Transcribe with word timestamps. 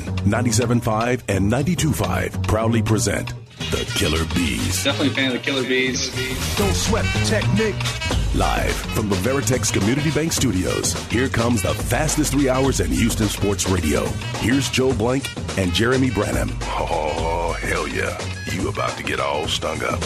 97.5, 0.00 1.22
and 1.28 1.50
92.5 1.50 2.46
proudly 2.46 2.82
present 2.82 3.34
the 3.70 3.84
Killer 3.94 4.24
Bees. 4.34 4.82
Definitely 4.82 5.08
a 5.08 5.14
fan 5.14 5.26
of 5.28 5.32
the 5.34 5.38
Killer 5.38 5.62
Bees. 5.62 6.10
Don't 6.56 6.74
sweat 6.74 7.04
the 7.12 7.24
technique. 7.26 7.76
Live 8.34 8.74
from 8.74 9.08
the 9.08 9.16
Veritex 9.16 9.72
Community 9.72 10.10
Bank 10.12 10.32
Studios, 10.32 10.94
here 11.08 11.28
comes 11.28 11.62
the 11.62 11.74
fastest 11.74 12.32
three 12.32 12.48
hours 12.48 12.80
in 12.80 12.90
Houston 12.90 13.28
sports 13.28 13.68
radio. 13.68 14.06
Here's 14.38 14.70
Joe 14.70 14.92
Blank 14.94 15.28
and 15.58 15.72
Jeremy 15.72 16.10
Branham. 16.10 16.50
Oh, 16.62 17.56
hell 17.60 17.88
yeah. 17.88 18.18
You 18.52 18.68
about 18.68 18.96
to 18.96 19.02
get 19.02 19.20
all 19.20 19.46
stung 19.46 19.82
up. 19.82 20.00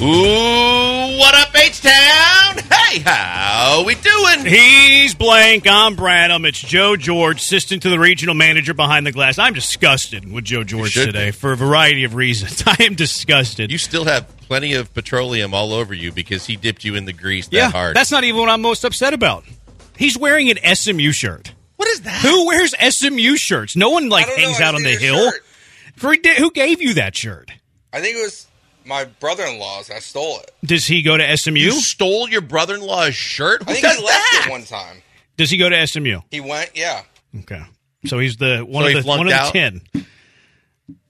Ooh, 0.00 1.18
what 1.18 1.34
up, 1.34 1.54
H-Town? 1.54 2.56
Hey, 2.88 3.00
how 3.00 3.84
we 3.84 3.94
doing? 3.96 4.46
He's 4.46 5.14
blank. 5.14 5.66
I'm 5.68 5.94
Branham. 5.94 6.46
It's 6.46 6.58
Joe 6.58 6.96
George, 6.96 7.42
assistant 7.42 7.82
to 7.82 7.90
the 7.90 7.98
regional 7.98 8.34
manager 8.34 8.72
behind 8.72 9.06
the 9.06 9.12
glass. 9.12 9.38
I'm 9.38 9.52
disgusted 9.52 10.32
with 10.32 10.44
Joe 10.44 10.64
George 10.64 10.94
today 10.94 11.26
be. 11.26 11.32
for 11.32 11.52
a 11.52 11.56
variety 11.56 12.04
of 12.04 12.14
reasons. 12.14 12.62
I 12.66 12.76
am 12.84 12.94
disgusted. 12.94 13.70
You 13.70 13.76
still 13.76 14.06
have 14.06 14.26
plenty 14.38 14.72
of 14.72 14.94
petroleum 14.94 15.52
all 15.52 15.74
over 15.74 15.92
you 15.92 16.12
because 16.12 16.46
he 16.46 16.56
dipped 16.56 16.82
you 16.82 16.94
in 16.94 17.04
the 17.04 17.12
grease 17.12 17.48
that 17.48 17.56
yeah, 17.56 17.70
hard. 17.70 17.94
that's 17.94 18.10
not 18.10 18.24
even 18.24 18.40
what 18.40 18.48
I'm 18.48 18.62
most 18.62 18.84
upset 18.84 19.12
about. 19.12 19.44
He's 19.98 20.16
wearing 20.16 20.50
an 20.50 20.74
SMU 20.74 21.12
shirt. 21.12 21.52
what 21.76 21.88
is 21.88 22.00
that? 22.02 22.22
Who 22.22 22.46
wears 22.46 22.74
SMU 22.74 23.36
shirts? 23.36 23.76
No 23.76 23.90
one 23.90 24.08
like 24.08 24.28
don't 24.28 24.38
know. 24.38 24.46
hangs 24.46 24.60
out 24.62 24.74
on 24.74 24.82
the 24.82 24.96
hill. 24.96 25.30
For, 25.96 26.14
who 26.14 26.50
gave 26.52 26.80
you 26.80 26.94
that 26.94 27.14
shirt? 27.14 27.50
I 27.92 28.00
think 28.00 28.16
it 28.16 28.22
was 28.22 28.47
my 28.88 29.04
brother-in-law's. 29.04 29.90
I 29.90 29.98
stole 30.00 30.40
it. 30.40 30.50
Does 30.64 30.86
he 30.86 31.02
go 31.02 31.16
to 31.16 31.36
SMU? 31.36 31.58
You 31.60 31.72
stole 31.72 32.28
your 32.28 32.40
brother-in-law's 32.40 33.14
shirt? 33.14 33.62
Who 33.62 33.70
I 33.70 33.74
think 33.74 33.84
does 33.84 33.96
he 33.98 34.04
left 34.04 34.18
that? 34.32 34.44
it 34.46 34.50
one 34.50 34.64
time. 34.64 35.02
Does 35.36 35.50
he 35.50 35.56
go 35.58 35.68
to 35.68 35.86
SMU? 35.86 36.20
He 36.30 36.40
went, 36.40 36.70
yeah. 36.74 37.02
Okay, 37.40 37.62
so 38.06 38.18
he's 38.18 38.38
the 38.38 38.60
one 38.60 38.82
So 38.84 38.88
of 38.88 38.94
he 38.94 39.00
the 39.02 39.06
one 39.06 39.18
flunked 39.18 39.32
of 39.32 39.38
out? 39.38 39.52
the 39.52 39.58
ten. 39.58 40.06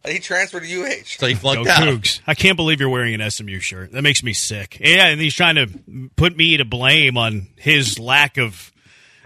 He 0.06 0.19
transferred 0.20 0.64
to 0.64 0.83
UH. 0.83 1.05
So 1.05 1.27
he 1.27 1.34
Go 1.34 1.41
flunked 1.41 1.69
out. 1.70 1.80
Cougs. 1.83 2.20
I 2.27 2.34
can't 2.34 2.56
believe 2.56 2.80
you're 2.80 2.88
wearing 2.88 3.14
an 3.20 3.30
SMU 3.30 3.61
shirt. 3.61 3.92
That 3.92 4.03
makes 4.03 4.22
me 4.22 4.33
sick. 4.33 4.78
Yeah, 4.81 5.06
and 5.08 5.20
he's 5.20 5.34
trying 5.34 5.56
to 5.56 5.69
put 6.16 6.36
me 6.36 6.56
to 6.56 6.64
blame 6.64 7.16
on 7.19 7.48
his 7.56 7.98
lack 7.98 8.38
of 8.38 8.72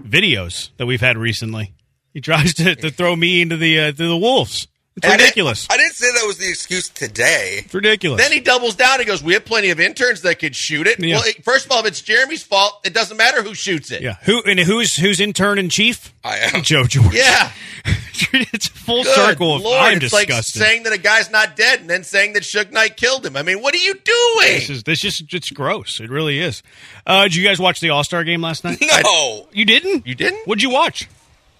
videos 0.02 0.70
that 0.78 0.86
we've 0.86 1.00
had 1.00 1.16
recently. 1.16 1.74
He 2.12 2.20
tries 2.20 2.54
to, 2.54 2.74
to 2.74 2.90
throw 2.90 3.14
me 3.16 3.40
into 3.42 3.56
the 3.56 3.78
uh, 3.80 3.86
to 3.92 4.08
the 4.08 4.16
wolves. 4.16 4.66
It's 4.94 5.06
I 5.06 5.10
didn't- 5.12 5.20
ridiculous. 5.22 5.66
I 5.70 5.76
didn't 5.78 5.94
say 5.94 6.12
that 6.12 6.26
was 6.26 6.36
the 6.36 6.48
excuse 6.48 6.88
today. 6.90 7.62
It's 7.64 7.72
ridiculous. 7.74 8.20
Then 8.20 8.30
he 8.30 8.40
doubles 8.40 8.74
down 8.74 8.98
and 9.00 9.06
goes, 9.06 9.22
"We 9.22 9.32
have 9.32 9.44
plenty 9.46 9.70
of 9.70 9.80
interns 9.80 10.20
that 10.22 10.38
could 10.38 10.54
shoot 10.54 10.86
it." 10.86 11.00
Yeah. 11.00 11.16
Well, 11.16 11.24
it- 11.28 11.42
first 11.44 11.64
of 11.64 11.72
all, 11.72 11.80
if 11.80 11.86
it's 11.86 12.02
Jeremy's 12.02 12.42
fault, 12.42 12.80
it 12.84 12.92
doesn't 12.92 13.16
matter 13.16 13.42
who 13.42 13.54
shoots 13.54 13.90
it. 13.90 14.02
yeah. 14.02 14.16
Who 14.24 14.42
and 14.42 14.60
who's 14.60 14.94
who's 14.96 15.18
intern 15.18 15.58
in 15.58 15.70
chief? 15.70 16.12
I 16.22 16.38
am. 16.38 16.62
Joe 16.64 16.84
George. 16.84 17.14
Yeah. 17.14 17.50
it's 18.34 18.68
full 18.68 19.02
Good 19.02 19.14
circle 19.14 19.56
of 19.56 19.62
Lord, 19.62 19.80
I'm 19.80 19.92
it's 19.96 20.10
disgusted. 20.10 20.60
like 20.60 20.68
saying 20.68 20.82
that 20.84 20.92
a 20.92 20.98
guy's 20.98 21.30
not 21.30 21.56
dead 21.56 21.80
and 21.80 21.88
then 21.90 22.04
saying 22.04 22.34
that 22.34 22.42
Suge 22.42 22.70
Knight 22.70 22.96
killed 22.98 23.24
him. 23.26 23.36
I 23.36 23.42
mean, 23.42 23.60
what 23.62 23.74
are 23.74 23.78
you 23.78 23.94
doing? 23.94 24.58
this 24.58 24.68
is 24.70 24.82
this 24.84 25.00
just 25.00 25.32
it's 25.32 25.50
gross. 25.50 26.00
It 26.00 26.10
really 26.10 26.38
is. 26.38 26.62
Uh, 27.06 27.24
did 27.24 27.34
you 27.34 27.44
guys 27.44 27.58
watch 27.58 27.80
the 27.80 27.88
All 27.90 28.04
Star 28.04 28.24
game 28.24 28.42
last 28.42 28.62
night? 28.62 28.78
No. 29.04 29.48
You 29.52 29.64
didn't? 29.64 30.06
You 30.06 30.14
didn't? 30.14 30.46
What'd 30.46 30.62
you 30.62 30.70
watch? 30.70 31.08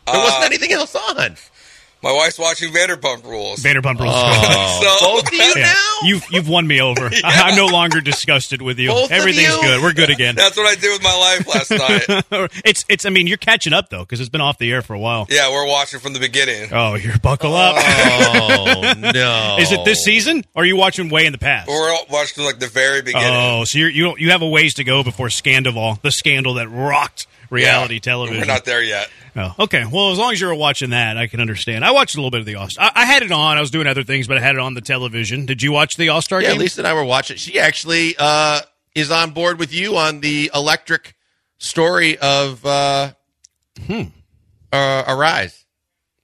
there 0.07 0.15
Uh, 0.17 0.23
wasn't 0.25 0.45
anything 0.45 0.73
else 0.73 0.95
on. 0.95 1.37
My 2.03 2.13
wife's 2.13 2.39
watching 2.39 2.73
Vanderpump 2.73 3.25
Rules. 3.25 3.61
Vanderpump 3.63 4.01
Rules. 4.01 4.13
Oh, 4.17 4.97
So- 5.01 5.07
both 5.07 5.27
of 5.29 5.33
you 5.33 5.39
Yeah. 5.57 5.73
now? 5.73 5.89
You've 6.05 6.25
you've 6.33 6.49
won 6.49 6.67
me 6.67 6.81
over. 6.81 7.07
I, 7.25 7.43
I'm 7.51 7.57
no 7.57 7.67
longer 7.67 8.01
disgusted 8.01 8.61
with 8.61 8.79
you. 8.81 8.89
Both 8.89 9.05
of 9.07 9.13
Everything's 9.13 9.55
you? 9.55 9.61
good. 9.63 9.83
We're 9.83 9.93
good 9.93 10.11
again. 10.11 10.35
That's 10.35 10.57
what 10.57 10.67
I 10.67 10.75
did 10.75 10.91
with 10.93 11.03
my 11.03 11.17
life 11.17 11.47
last 11.47 11.71
night. 11.71 12.53
it's 12.65 12.85
it's. 12.89 13.07
I 13.07 13.11
mean, 13.11 13.29
you're 13.29 13.37
catching 13.37 13.73
up 13.73 13.89
though 13.89 14.01
because 14.01 14.19
it's 14.19 14.29
been 14.31 14.41
off 14.41 14.59
the 14.59 14.71
air 14.73 14.83
for 14.83 14.95
a 14.95 14.99
while. 14.99 15.27
Yeah, 15.31 15.51
we're 15.53 15.67
watching 15.69 16.01
from 16.01 16.13
the 16.13 16.19
beginning. 16.19 16.71
Oh, 16.73 16.95
you're 16.95 17.17
buckle 17.19 17.55
up. 17.55 17.77
Oh 17.79 18.95
no! 18.99 19.57
Is 19.61 19.71
it 19.71 19.85
this 19.85 20.03
season? 20.05 20.45
Or 20.55 20.65
are 20.65 20.67
you 20.67 20.75
watching 20.77 21.09
way 21.09 21.25
in 21.27 21.31
the 21.33 21.39
past? 21.39 21.69
We're 21.69 21.95
watching 22.11 22.45
like 22.45 22.59
the 22.59 22.67
very 22.67 23.03
beginning. 23.03 23.29
Oh, 23.33 23.65
so 23.65 23.79
you're, 23.79 23.89
you 23.91 24.05
don't- 24.05 24.21
you 24.21 24.31
have 24.31 24.43
a 24.43 24.49
ways 24.49 24.75
to 24.75 24.85
go 24.85 25.05
before 25.05 25.29
Scandoval, 25.29 26.01
the 26.03 26.11
scandal 26.11 26.55
that 26.55 26.69
rocked 26.69 27.27
reality 27.53 27.95
Yeah, 27.95 28.01
television. 28.01 28.41
We're 28.41 28.47
not 28.53 28.65
there 28.65 28.83
yet. 28.83 29.09
Oh, 29.37 29.55
okay. 29.61 29.85
Well, 29.91 30.11
as 30.11 30.19
long 30.19 30.33
as 30.33 30.41
you're 30.41 30.55
watching 30.55 30.91
that, 30.91 31.17
I 31.17 31.27
can 31.29 31.41
understand. 31.41 31.85
I 31.85 31.93
watched 31.93 32.17
a 32.17 32.19
little 32.19 32.31
bit 32.31 32.41
of 32.41 32.47
the 32.47 32.57
All 32.57 32.69
Star. 32.69 32.91
I, 32.95 33.03
I 33.03 33.05
had 33.07 33.23
it 33.23 33.31
on. 33.31 33.57
I 33.57 33.61
was 33.61 33.71
doing 33.71 33.87
other 33.87 34.03
things, 34.03 34.27
but 34.27 34.37
I 34.37 34.41
had 34.41 34.57
it 34.57 34.61
on 34.61 34.75
the 34.75 34.81
television. 34.81 35.47
Did 35.47 35.63
you 35.63 35.71
watch 35.73 35.97
the 35.97 36.09
All 36.09 36.21
Star 36.23 36.41
game? 36.41 36.49
Yeah, 36.49 36.53
game? 36.55 36.61
Lisa 36.61 36.81
and 36.81 36.89
I 36.89 36.95
were 36.95 37.05
watching. 37.05 37.37
She 37.37 37.59
actually 37.61 38.15
uh, 38.19 38.61
is 38.95 39.11
on 39.11 39.31
board 39.31 39.59
with 39.59 39.73
you 39.73 39.97
on 39.97 40.21
the 40.21 40.51
electric 40.55 41.15
story 41.59 42.19
of 42.19 42.65
uh, 42.67 43.13
Hmm. 43.87 44.03
uh, 44.73 45.05
Arraez. 45.05 45.65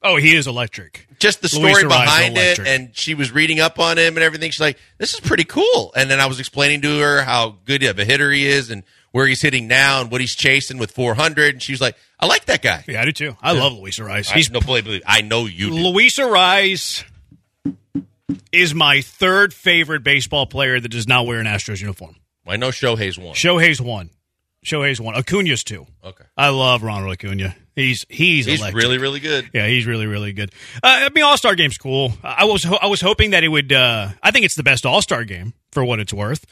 oh, 0.03 0.17
he 0.17 0.35
is 0.35 0.47
electric. 0.47 1.07
Just 1.19 1.41
the 1.43 1.49
story 1.49 1.73
Arraez 1.73 1.89
behind 1.89 2.37
it, 2.39 2.59
and 2.61 2.91
she 2.97 3.15
was 3.15 3.33
reading 3.33 3.59
up 3.59 3.79
on 3.81 3.99
him 3.99 4.17
and 4.17 4.23
everything. 4.23 4.51
She's 4.53 4.61
like, 4.61 4.79
"This 4.99 5.15
is 5.15 5.21
pretty 5.21 5.45
cool." 5.45 5.93
And 5.97 6.09
then 6.11 6.21
I 6.21 6.27
was 6.27 6.39
explaining 6.39 6.83
to 6.83 6.99
her 7.01 7.23
how 7.23 7.57
good 7.65 7.83
of 7.83 7.99
a 7.99 8.05
hitter 8.05 8.31
he 8.31 8.47
is, 8.47 8.71
and 8.71 8.85
where 9.13 9.27
he's 9.27 9.41
hitting 9.43 9.67
now, 9.69 10.01
and 10.03 10.11
what 10.11 10.21
he's 10.21 10.35
chasing 10.35 10.79
with 10.79 10.91
400. 10.93 11.55
And 11.57 11.63
she 11.63 11.73
was 11.73 11.81
like, 11.81 11.97
"I 12.21 12.27
like 12.27 12.45
that 12.47 12.63
guy." 12.63 12.85
Yeah, 12.89 13.03
I 13.03 13.05
do 13.05 13.13
too. 13.13 13.37
I 13.43 13.53
love 13.53 13.73
Luis 13.73 13.99
Arraez. 13.99 14.31
I, 14.31 14.35
He's 14.35 14.51
no, 14.51 14.61
believe, 14.61 14.85
believe- 14.85 15.03
I 15.07 15.21
know 15.23 15.47
you. 15.47 15.71
Do. 15.71 15.75
Luis 15.75 16.19
Arraez 16.19 17.05
is 18.53 18.75
my 18.75 19.01
third 19.01 19.55
favorite 19.55 20.03
baseball 20.03 20.47
player 20.47 20.79
that 20.81 20.89
does 20.89 21.09
not 21.09 21.27
wear 21.27 21.41
an 21.41 21.47
Astros 21.47 21.81
uniform. 21.81 22.17
I 22.47 22.57
know 22.57 22.69
Shohei's 22.69 23.19
one. 23.19 23.35
Shohei's 23.35 23.81
one. 23.81 24.11
Shohei's 24.65 25.01
one. 25.01 25.15
Acuna's 25.15 25.63
two. 25.65 25.87
Okay, 26.05 26.25
I 26.37 26.49
love 26.49 26.83
Ronald 26.83 27.13
Acuna. 27.13 27.55
He's 27.77 28.05
he's 28.09 28.47
he's 28.47 28.61
electric. 28.61 28.83
really, 28.83 28.99
really 28.99 29.21
good. 29.21 29.49
Yeah, 29.53 29.67
he's 29.69 29.87
really, 29.87 30.07
really 30.07 30.33
good. 30.33 30.51
Uh, 30.83 31.07
I 31.07 31.09
mean, 31.11 31.25
All 31.25 31.37
Star 31.37 31.55
Game's 31.55 31.79
cool. 31.79 32.13
I 32.25 32.45
was 32.45 32.65
ho- 32.65 32.79
I 32.81 32.87
was 32.89 33.01
hoping 33.01 33.31
that 33.31 33.45
it 33.45 33.49
would. 33.49 33.73
Uh, 33.73 34.09
I 34.23 34.31
think 34.33 34.45
it's 34.45 34.57
the 34.57 34.63
best 34.65 34.85
All 34.85 35.01
Star 35.01 35.25
game 35.25 35.55
for 35.73 35.85
what 35.85 36.01
it's 36.01 36.13
worth. 36.13 36.47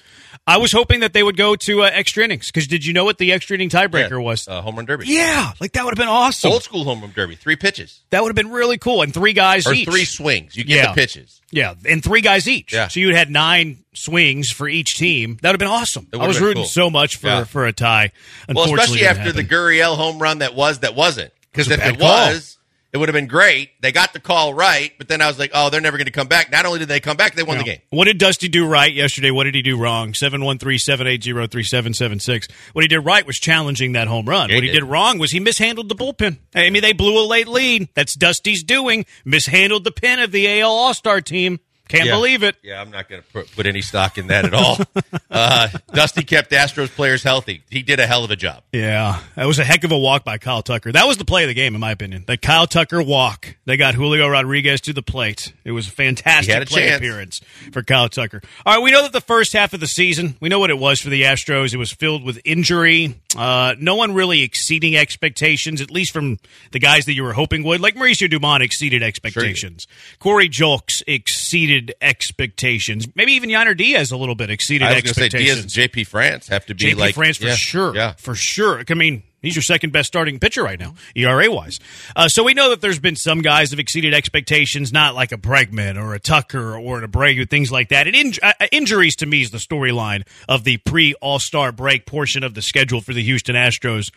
I 0.47 0.59
was 0.59 0.73
hoping 0.73 1.01
that 1.01 1.13
they 1.13 1.23
would 1.23 1.37
go 1.37 1.57
to 1.57 1.83
uh, 1.83 1.91
extra 1.93 2.23
innings 2.25 2.47
because 2.47 2.67
did 2.67 2.85
you 2.85 2.93
know 2.93 3.05
what 3.05 3.19
the 3.19 3.33
extra 3.33 3.55
inning 3.57 3.71
tiebreaker 3.71 4.11
Yeah, 4.11 4.17
was? 4.19 4.47
uh, 4.47 4.61
home 4.61 4.77
run 4.77 4.85
derby. 4.85 5.07
yeah, 5.09 5.53
like 5.61 5.73
that 5.73 5.85
would 5.85 5.93
have 5.93 5.99
been 5.99 6.09
awesome. 6.13 6.53
Old 6.53 6.63
school 6.63 6.85
home 6.85 7.01
run 7.01 7.13
derby. 7.15 7.35
Three 7.35 7.57
pitches 7.57 8.01
That 8.11 8.23
would 8.23 8.29
have 8.29 8.37
been 8.37 8.51
really 8.53 8.79
cool. 8.79 9.03
And 9.03 9.13
three 9.15 9.33
guys 9.33 9.67
or 9.67 9.73
each. 9.75 9.89
three 9.89 10.05
swings. 10.05 10.55
You 10.57 10.65
get 10.65 10.77
Yeah. 10.77 10.89
the 10.93 10.95
pitches. 11.01 11.41
Yeah, 11.51 11.75
and 11.89 12.03
three 12.05 12.21
guys 12.21 12.47
each. 12.49 12.73
Yeah. 12.73 12.89
So 12.89 13.01
you'd 13.01 13.15
had 13.15 13.31
nine 13.31 13.79
swings 13.95 14.51
for 14.51 14.69
each 14.69 14.97
team. 14.99 15.39
That 15.43 15.51
would 15.51 15.55
have 15.55 15.59
been 15.61 15.69
awesome. 15.69 16.07
I 16.13 16.27
was 16.27 16.41
rooting 16.41 16.63
cool. 16.65 16.69
so 16.69 16.91
much 16.91 17.17
for, 17.17 17.27
Yeah. 17.29 17.45
for 17.45 17.67
a 17.67 17.73
tie. 17.73 18.13
Well, 18.53 18.65
especially 18.67 19.07
after 19.07 19.33
the. 19.33 19.45
Gurriel 19.45 19.97
home 19.97 20.19
run 20.19 20.39
that 20.39 20.55
was 20.55 20.81
that 20.81 20.95
wasn't. 20.95 21.33
Because 21.53 21.71
if 21.71 21.83
it 21.83 21.99
was, 21.99 22.56
it 22.93 22.99
would 22.99 23.09
have 23.09 23.15
been 23.15 23.27
great. 23.27 23.71
They 23.83 23.93
got 23.93 24.13
the 24.13 24.21
call 24.21 24.55
right, 24.55 24.93
but 24.99 25.09
then 25.09 25.21
I 25.21 25.27
was 25.27 25.39
like, 25.39 25.51
oh, 25.55 25.71
they're 25.71 25.81
never 25.81 25.97
going 25.97 26.07
to 26.07 26.13
come 26.13 26.29
back. 26.29 26.51
Not 26.51 26.67
only 26.67 26.79
did 26.79 26.89
they 26.89 27.01
come 27.01 27.17
back, 27.17 27.35
they 27.35 27.43
won 27.43 27.59
the 27.59 27.65
game. 27.65 27.81
What 27.91 28.07
did 28.07 28.19
Dusty 28.19 28.49
do 28.49 28.67
right 28.67 28.93
yesterday? 28.93 29.31
What 29.31 29.45
did 29.45 29.55
he 29.55 29.63
do 29.63 29.79
wrong? 29.79 30.13
713-780-3776. 30.13 32.51
What 32.73 32.83
he 32.83 32.89
did 32.89 33.01
right 33.01 33.27
was 33.27 33.37
challenging 33.37 33.93
that 33.93 34.09
home 34.09 34.27
run. 34.27 34.49
Yeah, 34.49 34.57
what 34.57 34.65
he 34.65 34.69
he 34.69 34.75
did. 34.75 34.81
did 34.81 34.87
wrong 34.87 35.19
was 35.19 35.33
he 35.33 35.41
mishandled 35.41 35.89
the 35.89 35.95
bullpen. 35.95 36.39
I 36.55 36.71
mean, 36.71 36.83
they 36.83 36.93
blew 36.93 37.19
a 37.19 37.27
late 37.27 37.49
lead. 37.49 37.89
That's 37.95 38.15
Dusty's 38.15 38.63
doing. 38.63 39.07
Mishandled 39.25 39.85
the 39.85 39.93
pin 39.93 40.19
of 40.19 40.33
the 40.33 40.61
AL 40.61 40.71
All-Star 40.71 41.21
team. 41.21 41.61
Can't 41.89 42.07
Yeah. 42.07 42.15
believe 42.15 42.43
it. 42.43 42.57
Yeah, 42.63 42.81
I'm 42.81 42.91
not 42.91 43.09
going 43.09 43.23
to 43.23 43.29
put, 43.33 43.51
put 43.53 43.67
any 43.67 43.81
stock 43.81 44.19
in 44.19 44.27
that 44.29 44.45
at 44.45 44.55
all. 44.55 44.79
uh, 45.31 45.69
Dusty 45.93 46.25
kept 46.25 46.51
Astros 46.51 46.89
players 46.89 47.23
healthy. 47.23 47.63
He 47.71 47.83
did 47.83 48.01
a 48.01 48.07
hell 48.07 48.25
of 48.25 48.31
a 48.31 48.37
job. 48.37 48.63
Yeah, 48.73 49.21
that 49.37 49.47
was 49.47 49.59
a 49.59 49.65
heck 49.65 49.85
of 49.85 49.93
a 49.93 49.99
walk 49.99 50.25
by 50.25 50.39
Kyle 50.39 50.63
Tucker. 50.63 50.91
That 50.93 51.07
was 51.07 51.17
the 51.17 51.25
play 51.25 51.45
of 51.45 51.49
the 51.49 51.55
game, 51.55 51.75
in 51.75 51.81
my 51.81 51.93
opinion. 51.93 52.25
The 52.27 52.37
Kyle 52.37 52.67
Tucker 52.67 53.03
walk. 53.03 53.57
They 53.67 53.77
got 53.77 53.95
Julio 53.95 54.27
Rodriguez 54.29 54.81
to 54.83 54.93
the 54.93 55.03
plate. 55.03 55.53
It 55.65 55.73
was 55.73 55.87
a 55.89 55.91
fantastic 55.93 56.55
a 56.63 56.67
play 56.67 56.89
chance. 56.89 56.97
appearance 56.99 57.41
for 57.73 57.83
Kyle 57.83 58.09
Tucker. 58.09 58.41
All 58.65 58.75
right, 58.75 58.83
we 58.83 58.91
know 58.91 59.03
that 59.03 59.13
the 59.13 59.21
first 59.21 59.53
half 59.53 59.73
of 59.73 59.81
the 59.81 59.87
season, 59.87 60.37
we 60.41 60.49
know 60.49 60.59
what 60.59 60.71
it 60.71 60.79
was 60.79 61.01
for 61.01 61.09
the 61.11 61.23
Astros. 61.23 61.73
It 61.73 61.77
was 61.79 61.93
filled 61.93 62.25
with 62.25 62.41
injury. 62.45 63.15
Uh, 63.37 63.75
no 63.79 63.95
one 63.97 64.15
really 64.15 64.43
exceeding 64.43 64.97
expectations, 64.97 65.81
at 65.81 65.91
least 65.91 66.13
from 66.13 66.39
the 66.73 66.79
guys 66.79 67.05
that 67.05 67.15
you 67.15 67.23
were 67.23 67.33
hoping 67.35 67.63
would. 67.65 67.81
Like 67.81 67.95
Mauricio 67.95 68.29
Dubón 68.29 68.61
exceeded 68.61 69.03
expectations. 69.03 69.87
Corey 70.19 70.49
Julks 70.49 71.03
exceeded 71.07 71.76
expectations. 72.01 73.07
Maybe 73.15 73.33
even 73.33 73.51
Yainer 73.51 73.77
Diaz 73.77 74.11
a 74.11 74.17
little 74.17 74.35
bit 74.35 74.51
exceeded 74.51 74.87
I 74.87 74.95
was 74.95 75.03
to 75.03 75.15
say 75.15 75.27
expectations. 75.27 75.73
Diaz 75.73 75.79
and 75.79 75.93
JP 75.93 76.07
France 76.07 76.49
have 76.49 76.67
to 76.67 76.75
be 76.75 76.93
JP 76.93 76.97
like 76.99 77.15
France 77.15 77.37
for 77.39 77.47
yeah, 77.47 77.55
sure. 77.55 77.95
Yeah, 77.95 78.15
For 78.19 78.35
sure. 78.35 78.83
I 78.89 78.95
mean, 78.95 79.23
he's 79.43 79.55
your 79.55 79.63
second 79.63 79.93
best 79.93 80.09
starting 80.09 80.39
pitcher 80.39 80.63
right 80.63 80.79
now, 80.79 80.95
ERA 81.15 81.51
wise. 81.51 81.79
Uh, 82.15 82.29
so 82.29 82.43
we 82.45 82.55
know 82.55 82.71
that 82.71 82.81
there's 82.81 82.99
been 82.99 83.17
some 83.17 83.43
guys 83.43 83.71
have 83.71 83.79
exceeded 83.79 84.15
expectations, 84.15 84.93
not 84.93 85.15
like 85.15 85.33
a 85.33 85.37
Bregman 85.37 86.01
or 86.01 86.15
a 86.15 86.19
Tucker 86.19 86.77
or 86.77 86.99
an 86.99 87.11
Abreu, 87.11 87.49
things 87.49 87.71
like 87.71 87.89
that. 87.91 88.07
And 88.07 88.17
in, 88.17 88.33
uh, 88.43 88.53
injuries 88.73 89.17
to 89.17 89.27
me 89.27 89.43
is 89.43 89.51
the 89.51 89.59
storyline 89.59 90.27
of 90.49 90.65
the 90.65 90.77
pre 90.79 91.15
All 91.15 91.39
Star 91.39 91.73
break 91.73 92.07
portion 92.07 92.43
of 92.43 92.55
the 92.55 92.63
schedule 92.63 93.01
for 93.01 93.13
the 93.13 93.23
Houston 93.23 93.55
Astros. 93.57 94.11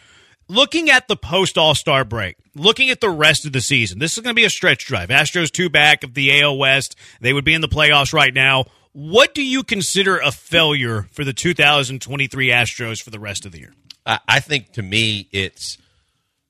Looking 0.50 0.90
at 0.90 1.08
the 1.08 1.16
post 1.16 1.58
All 1.58 1.76
Star 1.76 2.04
break, 2.04 2.36
looking 2.56 2.90
at 2.90 3.02
the 3.02 3.10
rest 3.10 3.46
of 3.46 3.54
the 3.54 3.62
season, 3.62 4.00
this 4.00 4.18
is 4.18 4.24
going 4.24 4.32
to 4.32 4.40
be 4.40 4.46
a 4.46 4.50
stretch 4.50 4.86
drive. 4.86 5.10
Astros 5.10 5.52
two 5.52 5.70
back 5.70 6.04
of 6.04 6.16
the 6.16 6.42
AL 6.42 6.58
West. 6.58 6.96
They 7.22 7.34
would 7.34 7.46
be 7.46 7.54
in 7.54 7.62
the 7.62 7.68
playoffs 7.68 8.14
right 8.14 8.34
now. 8.34 8.66
What 8.92 9.36
do 9.36 9.44
you 9.44 9.64
consider 9.64 10.18
a 10.18 10.32
failure 10.32 11.08
for 11.12 11.24
the 11.24 11.34
2023 11.34 12.48
Astros 12.48 13.02
for 13.02 13.12
the 13.12 13.20
rest 13.20 13.46
of 13.46 13.52
the 13.52 13.60
year? 13.60 13.74
I, 14.06 14.40
think 14.40 14.72
to 14.74 14.82
me 14.82 15.28
it's 15.32 15.78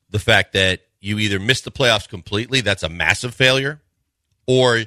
the 0.09 0.19
fact 0.19 0.53
that 0.53 0.79
you 1.01 1.19
either 1.19 1.39
miss 1.39 1.59
the 1.59 1.71
playoffs 1.71 2.07
completely. 2.07 2.61
That's 2.61 2.83
a 2.83 2.89
massive 2.89 3.35
failure. 3.35 3.81
or 4.47 4.85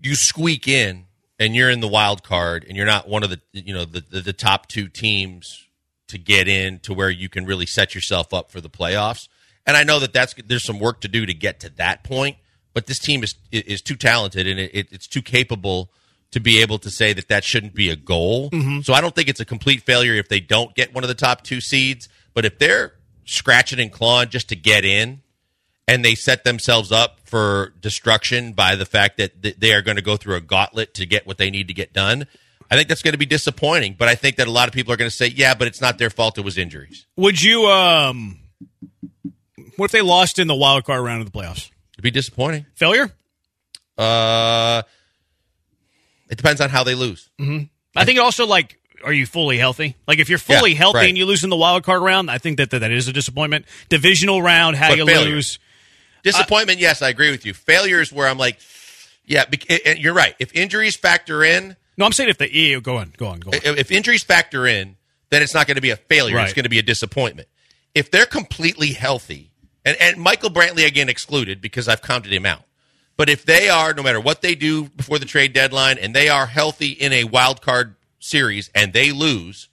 you 0.00 0.14
squeak 0.14 0.68
in 0.68 1.06
and 1.38 1.54
you're 1.56 1.70
in 1.70 1.80
the 1.80 1.88
wild 1.88 2.22
card 2.22 2.64
and 2.68 2.76
you're 2.76 2.86
not 2.86 3.08
one 3.08 3.22
of 3.22 3.30
the 3.30 3.40
you 3.52 3.74
know 3.74 3.84
the, 3.84 4.04
the, 4.08 4.20
the 4.20 4.32
top 4.32 4.68
two 4.68 4.88
teams 4.88 5.65
to 6.08 6.18
get 6.18 6.48
in 6.48 6.78
to 6.80 6.94
where 6.94 7.10
you 7.10 7.28
can 7.28 7.44
really 7.44 7.66
set 7.66 7.94
yourself 7.94 8.32
up 8.32 8.50
for 8.50 8.60
the 8.60 8.70
playoffs. 8.70 9.28
And 9.66 9.76
I 9.76 9.82
know 9.82 9.98
that 9.98 10.12
that's 10.12 10.34
there's 10.34 10.64
some 10.64 10.78
work 10.78 11.00
to 11.00 11.08
do 11.08 11.26
to 11.26 11.34
get 11.34 11.60
to 11.60 11.70
that 11.76 12.04
point, 12.04 12.36
but 12.72 12.86
this 12.86 12.98
team 12.98 13.22
is 13.22 13.34
is 13.50 13.82
too 13.82 13.96
talented 13.96 14.46
and 14.46 14.60
it, 14.60 14.88
it's 14.92 15.06
too 15.08 15.22
capable 15.22 15.90
to 16.30 16.40
be 16.40 16.60
able 16.60 16.78
to 16.78 16.90
say 16.90 17.12
that 17.12 17.28
that 17.28 17.44
shouldn't 17.44 17.74
be 17.74 17.88
a 17.88 17.96
goal. 17.96 18.50
Mm-hmm. 18.50 18.80
So 18.80 18.92
I 18.92 19.00
don't 19.00 19.14
think 19.14 19.28
it's 19.28 19.40
a 19.40 19.44
complete 19.44 19.82
failure 19.82 20.14
if 20.14 20.28
they 20.28 20.40
don't 20.40 20.74
get 20.74 20.94
one 20.94 21.04
of 21.04 21.08
the 21.08 21.14
top 21.14 21.42
two 21.42 21.60
seeds. 21.60 22.08
But 22.34 22.44
if 22.44 22.58
they're 22.58 22.94
scratching 23.24 23.80
and 23.80 23.90
clawing 23.92 24.28
just 24.28 24.48
to 24.50 24.56
get 24.56 24.84
in, 24.84 25.22
and 25.88 26.04
they 26.04 26.14
set 26.14 26.44
themselves 26.44 26.90
up 26.90 27.20
for 27.24 27.72
destruction 27.80 28.52
by 28.52 28.74
the 28.74 28.84
fact 28.84 29.18
that 29.18 29.60
they 29.60 29.72
are 29.72 29.82
going 29.82 29.96
to 29.96 30.02
go 30.02 30.16
through 30.16 30.34
a 30.34 30.40
gauntlet 30.40 30.94
to 30.94 31.06
get 31.06 31.26
what 31.26 31.38
they 31.38 31.50
need 31.50 31.68
to 31.68 31.74
get 31.74 31.92
done. 31.92 32.26
I 32.70 32.76
think 32.76 32.88
that's 32.88 33.02
going 33.02 33.12
to 33.12 33.18
be 33.18 33.26
disappointing, 33.26 33.94
but 33.98 34.08
I 34.08 34.14
think 34.14 34.36
that 34.36 34.48
a 34.48 34.50
lot 34.50 34.66
of 34.68 34.74
people 34.74 34.92
are 34.92 34.96
going 34.96 35.10
to 35.10 35.16
say, 35.16 35.28
"Yeah, 35.28 35.54
but 35.54 35.68
it's 35.68 35.80
not 35.80 35.98
their 35.98 36.10
fault; 36.10 36.36
it 36.38 36.42
was 36.44 36.58
injuries." 36.58 37.06
Would 37.16 37.42
you? 37.42 37.66
um 37.68 38.38
What 39.76 39.86
if 39.86 39.92
they 39.92 40.02
lost 40.02 40.38
in 40.38 40.46
the 40.48 40.54
wild 40.54 40.84
card 40.84 41.02
round 41.04 41.20
of 41.22 41.30
the 41.30 41.38
playoffs? 41.38 41.70
It'd 41.94 42.02
be 42.02 42.10
disappointing. 42.10 42.66
Failure? 42.74 43.10
Uh, 43.96 44.82
it 46.28 46.36
depends 46.36 46.60
on 46.60 46.68
how 46.70 46.84
they 46.84 46.94
lose. 46.94 47.28
I 47.38 48.04
think 48.04 48.18
it 48.18 48.20
also 48.22 48.46
like. 48.46 48.78
Are 49.04 49.12
you 49.12 49.26
fully 49.26 49.58
healthy? 49.58 49.94
Like 50.08 50.18
if 50.18 50.28
you're 50.28 50.38
fully 50.38 50.72
Yeah, 50.72 50.78
healthy 50.78 50.96
right. 50.98 51.08
and 51.08 51.18
you 51.18 51.26
lose 51.26 51.44
in 51.44 51.50
the 51.50 51.56
wild 51.56 51.84
card 51.84 52.02
round, 52.02 52.28
I 52.30 52.38
think 52.38 52.56
that 52.56 52.70
that, 52.70 52.80
that 52.80 52.90
is 52.90 53.06
a 53.06 53.12
disappointment. 53.12 53.66
Divisional 53.88 54.42
round, 54.42 54.74
how 54.74 54.88
But 54.88 54.98
you 54.98 55.06
failure. 55.06 55.34
lose. 55.36 55.58
Disappointment, 56.24 56.80
yes, 56.80 57.02
I 57.02 57.10
agree 57.10 57.30
with 57.30 57.46
you. 57.46 57.54
Failure 57.54 58.00
is 58.00 58.10
where 58.10 58.26
I'm 58.26 58.38
like, 58.38 58.58
yeah, 59.24 59.44
and 59.84 59.98
you're 60.00 60.14
right. 60.14 60.34
If 60.40 60.52
injuries 60.54 60.96
factor 60.96 61.44
in, 61.44 61.76
No, 61.96 62.04
I'm 62.04 62.12
saying 62.12 62.28
if 62.28 62.38
the 62.38 62.54
yeah, 62.54 62.78
go 62.80 62.96
on, 62.98 63.12
go 63.16 63.26
on, 63.26 63.40
go 63.40 63.50
on. 63.50 63.54
if 63.54 63.64
if 63.78 63.90
injuries 63.90 64.22
factor 64.22 64.66
in, 64.66 64.96
then 65.30 65.42
it's 65.42 65.54
not 65.54 65.66
going 65.66 65.76
to 65.76 65.82
be 65.82 65.90
a 65.90 65.96
failure. 65.96 66.38
It's 66.40 66.52
going 66.52 66.64
to 66.64 66.70
be 66.70 66.78
a 66.78 66.82
disappointment. 66.82 67.48
If 67.94 68.10
they're 68.10 68.26
completely 68.26 68.92
healthy, 68.92 69.50
and, 69.84 69.96
and 70.00 70.18
Michael 70.18 70.50
Brantley 70.50 70.86
again 70.86 71.08
excluded 71.08 71.60
because 71.60 71.88
I've 71.88 72.02
counted 72.02 72.32
him 72.32 72.44
out. 72.44 72.62
But 73.16 73.30
if 73.30 73.46
they 73.46 73.70
are, 73.70 73.94
no 73.94 74.02
matter 74.02 74.20
what 74.20 74.42
they 74.42 74.54
do 74.54 74.90
before 74.90 75.18
the 75.18 75.24
trade 75.24 75.54
deadline, 75.54 75.96
and 75.98 76.14
they 76.14 76.28
are 76.28 76.46
healthy 76.46 76.88
in 76.88 77.12
a 77.14 77.24
wild 77.24 77.62
card 77.62 77.96
series 78.18 78.70
and 78.74 78.92
they 78.92 79.12
lose, 79.12 79.68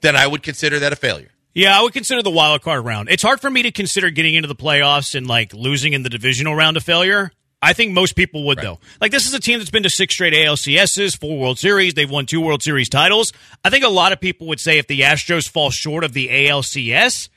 then 0.00 0.14
I 0.14 0.26
would 0.26 0.42
consider 0.42 0.78
that 0.78 0.92
a 0.92 0.96
failure. 0.96 1.30
Yeah, 1.54 1.78
I 1.78 1.82
would 1.82 1.92
consider 1.92 2.22
the 2.22 2.30
wild 2.30 2.62
card 2.62 2.84
round. 2.84 3.10
It's 3.10 3.22
hard 3.22 3.40
for 3.40 3.50
me 3.50 3.62
to 3.62 3.72
consider 3.72 4.10
getting 4.10 4.34
into 4.34 4.48
the 4.48 4.54
playoffs 4.54 5.14
and 5.14 5.26
like 5.26 5.52
losing 5.52 5.92
in 5.92 6.02
the 6.02 6.08
divisional 6.08 6.54
round 6.54 6.76
a 6.76 6.80
failure. 6.80 7.32
I 7.62 7.72
think 7.72 7.92
most 7.92 8.16
people 8.16 8.44
would 8.46 8.58
though. 8.58 8.80
Like 9.00 9.12
this 9.12 9.26
is 9.26 9.34
a 9.34 9.40
team 9.40 9.60
that's 9.60 9.70
been 9.70 9.84
to 9.84 9.90
six 9.90 10.14
straight 10.14 10.34
ALCSs, 10.34 11.18
four 11.18 11.38
World 11.38 11.58
Series. 11.58 11.94
They've 11.94 12.10
won 12.10 12.26
two 12.26 12.40
World 12.40 12.62
Series 12.62 12.88
titles. 12.88 13.32
I 13.64 13.70
think 13.70 13.84
a 13.84 13.88
lot 13.88 14.12
of 14.12 14.20
people 14.20 14.48
would 14.48 14.60
say 14.60 14.78
if 14.78 14.88
the 14.88 15.00
Astros 15.00 15.48
fall 15.48 15.70
short 15.70 16.02
of 16.02 16.12
the 16.12 16.28
ALCS, 16.28 17.28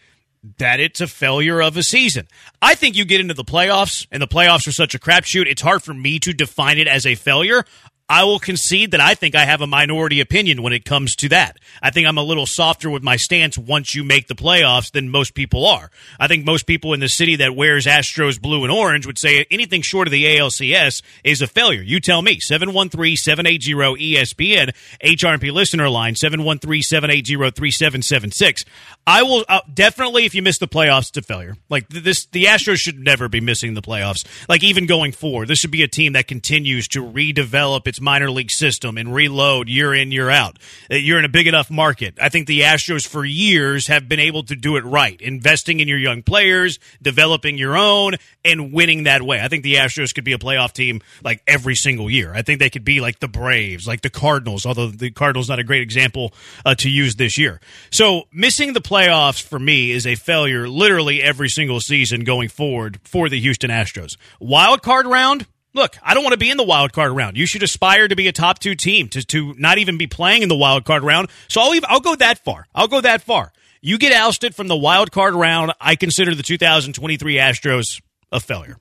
that 0.57 0.80
it's 0.80 1.01
a 1.01 1.07
failure 1.07 1.62
of 1.62 1.77
a 1.77 1.83
season. 1.83 2.27
I 2.62 2.75
think 2.75 2.95
you 2.95 3.06
get 3.06 3.19
into 3.19 3.33
the 3.33 3.44
playoffs, 3.44 4.06
and 4.12 4.22
the 4.22 4.27
playoffs 4.27 4.68
are 4.68 4.72
such 4.72 4.95
a 4.95 5.00
crapshoot. 5.00 5.48
It's 5.48 5.62
hard 5.62 5.83
for 5.83 5.94
me 5.94 6.19
to 6.19 6.33
define 6.33 6.77
it 6.77 6.88
as 6.88 7.06
a 7.06 7.16
failure. 7.16 7.66
I 8.07 8.23
will 8.23 8.37
concede 8.37 8.91
that 8.91 9.01
I 9.01 9.15
think 9.15 9.33
I 9.33 9.45
have 9.45 9.61
a 9.61 9.67
minority 9.67 10.19
opinion 10.19 10.61
when 10.61 10.73
it 10.73 10.85
comes 10.85 11.15
to 11.15 11.29
that. 11.29 11.57
I 11.81 11.89
think 11.89 12.07
I'm 12.07 12.19
a 12.19 12.23
little 12.23 12.45
softer 12.45 12.87
with 12.87 13.01
my 13.01 13.15
stance 13.15 13.57
once 13.57 13.95
you 13.95 14.03
make 14.03 14.27
the 14.27 14.35
playoffs 14.35 14.91
than 14.91 15.09
most 15.09 15.33
people 15.33 15.65
are. 15.65 15.89
I 16.19 16.27
think 16.27 16.45
most 16.45 16.67
people 16.67 16.93
in 16.93 16.99
the 16.99 17.09
city 17.09 17.37
that 17.37 17.55
wears 17.55 17.87
Astros 17.87 18.39
blue 18.39 18.63
and 18.63 18.71
orange 18.71 19.07
would 19.07 19.17
say 19.17 19.47
anything 19.49 19.81
short 19.81 20.07
of 20.07 20.11
the 20.11 20.25
ALCS 20.25 21.01
is 21.23 21.41
a 21.41 21.47
failure. 21.47 21.81
You 21.81 21.99
tell 21.99 22.21
me. 22.21 22.37
713-780-ESPN, 22.37 24.75
HRMP 25.03 25.51
listener 25.51 25.89
line, 25.89 26.13
713-780-3776. 26.13 28.65
I 29.07 29.21
will 29.21 29.45
uh, 29.47 29.61
definitely, 29.71 30.25
if 30.25 30.33
you 30.33 30.41
miss 30.41 30.57
the 30.57 30.67
playoffs, 30.67 31.15
a 31.15 31.21
failure. 31.21 31.55
Like 31.69 31.87
this, 31.89 32.25
the 32.25 32.45
Astros 32.45 32.77
should 32.77 32.97
never 32.97 33.29
be 33.29 33.39
missing 33.39 33.75
the 33.75 33.81
playoffs. 33.81 34.25
Like 34.49 34.63
even 34.63 34.87
going 34.87 35.11
forward, 35.11 35.47
this 35.47 35.59
should 35.59 35.69
be 35.69 35.83
a 35.83 35.87
team 35.87 36.13
that 36.13 36.27
continues 36.27 36.87
to 36.89 37.03
redevelop 37.03 37.87
its 37.87 38.01
minor 38.01 38.31
league 38.31 38.49
system 38.49 38.97
and 38.97 39.13
reload 39.13 39.69
year 39.69 39.93
in, 39.93 40.11
year 40.11 40.31
out. 40.31 40.57
Uh, 40.89 40.95
You're 40.95 41.19
in 41.19 41.25
a 41.25 41.29
big 41.29 41.45
enough 41.45 41.69
market. 41.69 42.17
I 42.19 42.29
think 42.29 42.47
the 42.47 42.61
Astros 42.61 43.07
for 43.07 43.23
years 43.23 43.87
have 43.87 44.09
been 44.09 44.19
able 44.19 44.41
to 44.43 44.55
do 44.55 44.75
it 44.75 44.83
right, 44.83 45.21
investing 45.21 45.79
in 45.79 45.87
your 45.87 45.99
young 45.99 46.23
players, 46.23 46.79
developing 46.99 47.59
your 47.59 47.77
own, 47.77 48.15
and 48.43 48.73
winning 48.73 49.03
that 49.03 49.21
way. 49.21 49.39
I 49.39 49.49
think 49.49 49.63
the 49.63 49.75
Astros 49.75 50.15
could 50.15 50.23
be 50.23 50.33
a 50.33 50.39
playoff 50.39 50.73
team 50.73 51.01
like 51.23 51.43
every 51.45 51.75
single 51.75 52.09
year. 52.09 52.33
I 52.33 52.41
think 52.41 52.59
they 52.59 52.71
could 52.71 52.85
be 52.85 53.01
like 53.01 53.19
the 53.19 53.27
Braves, 53.27 53.85
like 53.85 54.01
the 54.01 54.09
Cardinals, 54.09 54.65
although 54.65 54.87
the 54.87 55.11
Cardinals 55.11 55.47
not 55.47 55.59
a 55.59 55.63
great 55.63 55.83
example 55.83 56.33
uh, 56.65 56.73
to 56.75 56.89
use 56.89 57.17
this 57.17 57.37
year. 57.37 57.61
So 57.91 58.23
missing 58.31 58.73
the 58.73 58.81
playoffs 58.81 58.94
for 58.95 59.59
me 59.59 59.92
is 59.92 60.07
a 60.07 60.15
failure 60.15 60.69
literally 60.69 61.21
every 61.21 61.50
single 61.50 61.81
season 61.81 62.24
going 62.24 62.47
forward 62.47 63.00
for 63.03 63.27
the 63.27 63.39
Houston 63.39 63.69
Astros. 63.69 64.15
Wild 64.39 64.81
card 64.81 65.06
round. 65.06 65.45
Look, 65.74 65.97
I 66.01 66.13
don't 66.13 66.24
want 66.24 66.31
to 66.31 66.38
be 66.38 66.50
in 66.50 66.56
the 66.56 66.63
wild 66.63 66.94
card 66.94 67.12
round. 67.12 67.36
You 67.36 67.45
should 67.45 67.62
aspire 67.62 68.07
to 68.07 68.15
be 68.15 68.30
a 68.30 68.31
top 68.31 68.59
two 68.59 68.74
team, 68.74 69.09
to, 69.09 69.21
to 69.25 69.53
not 69.57 69.80
even 69.80 69.97
be 69.97 70.07
playing 70.07 70.44
in 70.44 70.47
the 70.47 70.56
wild 70.56 70.86
card 70.86 71.03
round. 71.03 71.30
So 71.50 71.59
I'll, 71.59 71.77
I'll 71.89 72.00
go 72.00 72.15
that 72.15 72.39
far. 72.39 72.68
I'll 72.74 72.88
go 72.88 73.01
that 73.01 73.21
far. 73.21 73.51
You 73.81 73.97
get 73.97 74.13
ousted 74.13 74.56
from 74.56 74.69
the 74.69 74.77
wild 74.77 75.12
card 75.12 75.33
round. 75.33 75.74
I 75.81 75.98
consider 75.98 76.33
the 76.33 76.44
2023 76.44 77.36
Astros 77.36 78.01
a 78.31 78.39
failure. 78.39 78.77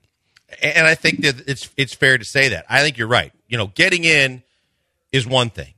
and 0.63 0.87
I 0.87 0.95
think 0.95 1.23
that 1.23 1.49
it's 1.49 1.69
it's 1.77 1.93
fair 1.93 2.19
to 2.19 2.25
say 2.25 2.51
that. 2.51 2.67
I 2.69 2.83
think 2.83 2.97
you're 2.99 3.09
right. 3.09 3.33
You 3.49 3.59
know, 3.59 3.67
getting 3.67 4.05
in 4.05 4.45
is 5.11 5.27
one 5.27 5.51
thing, 5.51 5.74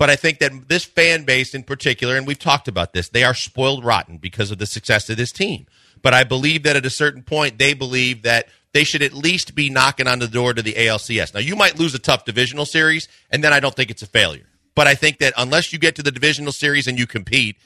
but 0.00 0.08
I 0.08 0.16
think 0.16 0.38
that 0.38 0.66
this 0.66 0.86
fan 0.86 1.24
base 1.24 1.54
in 1.54 1.62
particular, 1.62 2.16
and 2.16 2.26
we've 2.26 2.38
talked 2.38 2.68
about 2.68 2.94
this, 2.94 3.10
they 3.10 3.22
are 3.22 3.34
spoiled 3.34 3.84
rotten 3.84 4.16
because 4.16 4.50
of 4.50 4.56
the 4.56 4.64
success 4.64 5.10
of 5.10 5.18
this 5.18 5.30
team. 5.30 5.66
But 6.00 6.14
I 6.14 6.24
believe 6.24 6.62
that 6.62 6.74
at 6.74 6.86
a 6.86 6.90
certain 6.90 7.22
point, 7.22 7.58
they 7.58 7.74
believe 7.74 8.22
that 8.22 8.48
they 8.72 8.82
should 8.82 9.02
at 9.02 9.12
least 9.12 9.54
be 9.54 9.68
knocking 9.68 10.08
on 10.08 10.18
the 10.18 10.26
door 10.26 10.54
to 10.54 10.62
the 10.62 10.72
ALCS. 10.72 11.34
Now, 11.34 11.40
you 11.40 11.54
might 11.54 11.78
lose 11.78 11.94
a 11.94 11.98
tough 11.98 12.24
divisional 12.24 12.64
series, 12.64 13.08
and 13.30 13.44
then 13.44 13.52
I 13.52 13.60
don't 13.60 13.76
think 13.76 13.90
it's 13.90 14.00
a 14.00 14.06
failure. 14.06 14.46
But 14.74 14.86
I 14.86 14.94
think 14.94 15.18
that 15.18 15.34
unless 15.36 15.70
you 15.70 15.78
get 15.78 15.96
to 15.96 16.02
the 16.02 16.10
divisional 16.10 16.52
series 16.52 16.86
and 16.86 16.98
you 16.98 17.06
compete, 17.06 17.58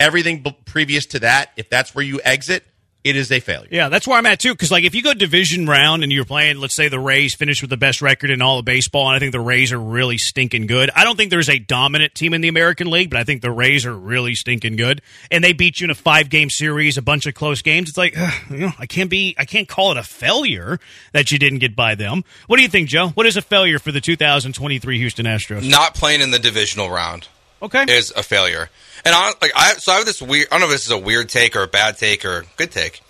everything 0.00 0.46
previous 0.64 1.04
to 1.04 1.18
that, 1.18 1.50
if 1.58 1.68
that's 1.68 1.94
where 1.94 2.06
you 2.06 2.22
exit, 2.24 2.64
it 3.06 3.16
is 3.16 3.30
a 3.30 3.40
failure. 3.40 3.68
Yeah, 3.70 3.88
that's 3.88 4.06
where 4.06 4.18
I'm 4.18 4.26
at 4.26 4.40
too. 4.40 4.52
Because 4.52 4.70
like, 4.70 4.84
if 4.84 4.94
you 4.94 5.02
go 5.02 5.14
division 5.14 5.66
round 5.66 6.02
and 6.02 6.12
you're 6.12 6.24
playing, 6.24 6.58
let's 6.58 6.74
say 6.74 6.88
the 6.88 6.98
Rays 6.98 7.34
finish 7.34 7.60
with 7.60 7.70
the 7.70 7.76
best 7.76 8.02
record 8.02 8.30
in 8.30 8.42
all 8.42 8.58
of 8.58 8.64
baseball, 8.64 9.06
and 9.06 9.16
I 9.16 9.18
think 9.18 9.32
the 9.32 9.40
Rays 9.40 9.72
are 9.72 9.80
really 9.80 10.18
stinking 10.18 10.66
good. 10.66 10.90
I 10.94 11.04
don't 11.04 11.16
think 11.16 11.30
there's 11.30 11.48
a 11.48 11.58
dominant 11.58 12.14
team 12.14 12.34
in 12.34 12.40
the 12.40 12.48
American 12.48 12.90
League, 12.90 13.10
but 13.10 13.18
I 13.18 13.24
think 13.24 13.42
the 13.42 13.50
Rays 13.50 13.86
are 13.86 13.94
really 13.94 14.34
stinking 14.34 14.76
good, 14.76 15.02
and 15.30 15.44
they 15.44 15.52
beat 15.52 15.80
you 15.80 15.84
in 15.84 15.90
a 15.90 15.94
five 15.94 16.28
game 16.28 16.50
series, 16.50 16.98
a 16.98 17.02
bunch 17.02 17.26
of 17.26 17.34
close 17.34 17.62
games. 17.62 17.88
It's 17.88 17.98
like, 17.98 18.14
ugh, 18.18 18.34
you 18.50 18.56
know, 18.58 18.72
I 18.78 18.86
can't 18.86 19.10
be, 19.10 19.34
I 19.38 19.44
can't 19.44 19.68
call 19.68 19.92
it 19.92 19.96
a 19.96 20.02
failure 20.02 20.78
that 21.12 21.30
you 21.30 21.38
didn't 21.38 21.60
get 21.60 21.76
by 21.76 21.94
them. 21.94 22.24
What 22.48 22.56
do 22.56 22.62
you 22.62 22.68
think, 22.68 22.88
Joe? 22.88 23.08
What 23.10 23.26
is 23.26 23.36
a 23.36 23.42
failure 23.42 23.78
for 23.78 23.92
the 23.92 24.00
2023 24.00 24.98
Houston 24.98 25.26
Astros? 25.26 25.68
Not 25.68 25.94
playing 25.94 26.20
in 26.20 26.32
the 26.32 26.38
divisional 26.38 26.90
round 26.90 27.28
Okay, 27.62 27.84
is 27.88 28.12
a 28.14 28.22
failure. 28.22 28.68
And 29.06 29.14
I, 29.14 29.28
like 29.40 29.52
I, 29.56 29.74
so 29.74 29.92
I 29.92 29.96
have 29.96 30.04
this 30.04 30.20
weird. 30.20 30.48
I 30.48 30.58
don't 30.58 30.60
know 30.60 30.66
if 30.66 30.72
this 30.72 30.84
is 30.84 30.90
a 30.90 30.98
weird 30.98 31.28
take 31.28 31.54
or 31.56 31.62
a 31.62 31.68
bad 31.68 31.96
take 31.96 32.24
or 32.24 32.40
a 32.40 32.44
good 32.56 32.72
take. 32.72 33.00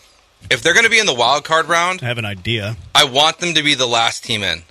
If 0.51 0.63
they're 0.63 0.75
going 0.75 0.85
to 0.85 0.91
be 0.91 0.99
in 0.99 1.07
the 1.07 1.15
wild 1.15 1.45
card 1.45 1.67
round, 1.69 2.01
I 2.03 2.07
have 2.07 2.19
an 2.19 2.25
idea. 2.27 2.77
I 2.95 3.05
want 3.05 3.39
them 3.39 3.55
to 3.55 3.63
be 3.63 3.75
the 3.75 3.87
last 3.87 4.23
team 4.23 4.43
in 4.43 4.63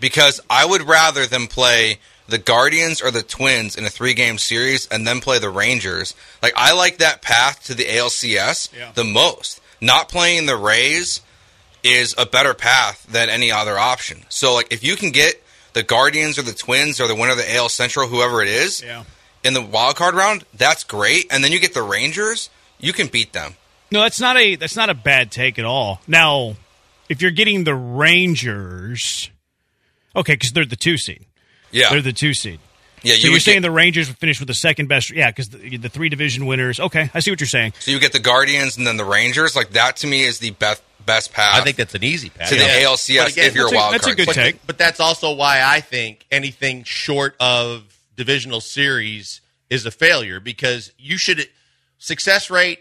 because 0.00 0.40
I 0.50 0.66
would 0.66 0.82
rather 0.82 1.24
them 1.24 1.46
play 1.46 1.98
the 2.26 2.38
Guardians 2.38 3.00
or 3.00 3.10
the 3.10 3.22
Twins 3.22 3.76
in 3.76 3.84
a 3.84 3.90
three 3.90 4.12
game 4.14 4.38
series 4.38 4.86
and 4.88 5.06
then 5.06 5.20
play 5.20 5.38
the 5.38 5.50
Rangers. 5.50 6.14
Like 6.42 6.52
I 6.56 6.72
like 6.74 6.98
that 6.98 7.22
path 7.22 7.64
to 7.66 7.74
the 7.74 7.84
ALCS 7.84 8.76
Yeah. 8.76 8.90
the 8.94 9.04
most. 9.04 9.60
Not 9.80 10.08
playing 10.08 10.46
the 10.46 10.56
Rays 10.56 11.20
is 11.82 12.14
a 12.18 12.26
better 12.26 12.54
path 12.54 13.06
than 13.08 13.30
any 13.30 13.50
other 13.50 13.78
option. 13.78 14.24
So 14.28 14.54
like 14.54 14.72
if 14.72 14.82
you 14.84 14.96
can 14.96 15.10
get 15.12 15.42
the 15.72 15.82
Guardians 15.82 16.38
or 16.38 16.42
the 16.42 16.52
Twins 16.52 17.00
or 17.00 17.06
the 17.06 17.14
winner 17.14 17.32
of 17.32 17.38
the 17.38 17.54
AL 17.54 17.68
Central, 17.68 18.08
whoever 18.08 18.42
it 18.42 18.48
is, 18.48 18.82
Yeah. 18.82 19.04
In 19.44 19.54
the 19.54 19.62
wild 19.62 19.96
card 19.96 20.14
round, 20.14 20.44
that's 20.54 20.84
great. 20.84 21.26
And 21.30 21.42
then 21.42 21.52
you 21.52 21.60
get 21.60 21.74
the 21.74 21.82
Rangers, 21.82 22.50
you 22.78 22.92
can 22.92 23.06
beat 23.08 23.32
them. 23.32 23.54
No, 23.90 24.02
that's 24.02 24.20
not 24.20 24.36
a 24.36 24.56
that's 24.56 24.76
not 24.76 24.88
a 24.90 24.94
bad 24.94 25.30
take 25.32 25.58
at 25.58 25.64
all. 25.64 26.00
Now, 26.06 26.54
if 27.08 27.20
you're 27.22 27.30
getting 27.32 27.64
the 27.64 27.74
Rangers, 27.74 29.30
okay, 30.14 30.34
because 30.34 30.52
they're 30.52 30.64
the 30.64 30.76
two 30.76 30.96
seed. 30.96 31.26
Yeah, 31.72 31.90
They're 31.90 32.02
the 32.02 32.12
two 32.12 32.34
seed. 32.34 32.58
yeah. 33.02 33.14
So 33.14 33.28
you 33.28 33.36
are 33.36 33.40
saying 33.40 33.58
get- 33.58 33.62
the 33.68 33.70
Rangers 33.70 34.08
would 34.08 34.18
finish 34.18 34.40
with 34.40 34.48
the 34.48 34.54
second 34.54 34.88
best? 34.88 35.10
Yeah, 35.10 35.30
because 35.30 35.50
the, 35.50 35.76
the 35.76 35.88
three 35.88 36.08
division 36.08 36.46
winners. 36.46 36.80
Okay, 36.80 37.10
I 37.14 37.20
see 37.20 37.30
what 37.30 37.40
you're 37.40 37.46
saying. 37.48 37.74
so 37.78 37.90
you 37.92 38.00
get 38.00 38.12
the 38.12 38.18
Guardians 38.20 38.76
and 38.76 38.84
then 38.86 38.96
the 38.96 39.04
Rangers. 39.04 39.54
Like 39.56 39.70
that 39.70 39.96
to 39.98 40.06
me 40.06 40.22
is 40.24 40.38
the 40.40 40.50
best 40.50 40.82
best 41.06 41.32
path. 41.32 41.60
I 41.60 41.64
think 41.64 41.76
that's 41.76 41.94
an 41.94 42.04
easy 42.04 42.28
path. 42.28 42.48
to 42.50 42.56
the 42.56 42.62
ALCS 42.62 43.32
again, 43.32 43.46
if 43.46 43.54
you're 43.54 43.66
a 43.66 43.70
that's 43.70 43.72
a- 43.72 43.76
wild 43.76 43.94
that's 43.94 44.06
a 44.06 44.14
good 44.14 44.26
but, 44.26 44.34
take. 44.34 44.66
but 44.66 44.78
that's 44.78 45.00
also 45.00 45.32
why 45.34 45.62
I 45.64 45.80
think 45.80 46.26
anything 46.30 46.84
short 46.84 47.34
of 47.40 47.82
divisional 48.20 48.60
series 48.60 49.40
is 49.70 49.86
a 49.86 49.90
failure 49.90 50.40
because 50.40 50.92
you 50.98 51.16
should 51.16 51.48
success 51.96 52.50
rate 52.50 52.80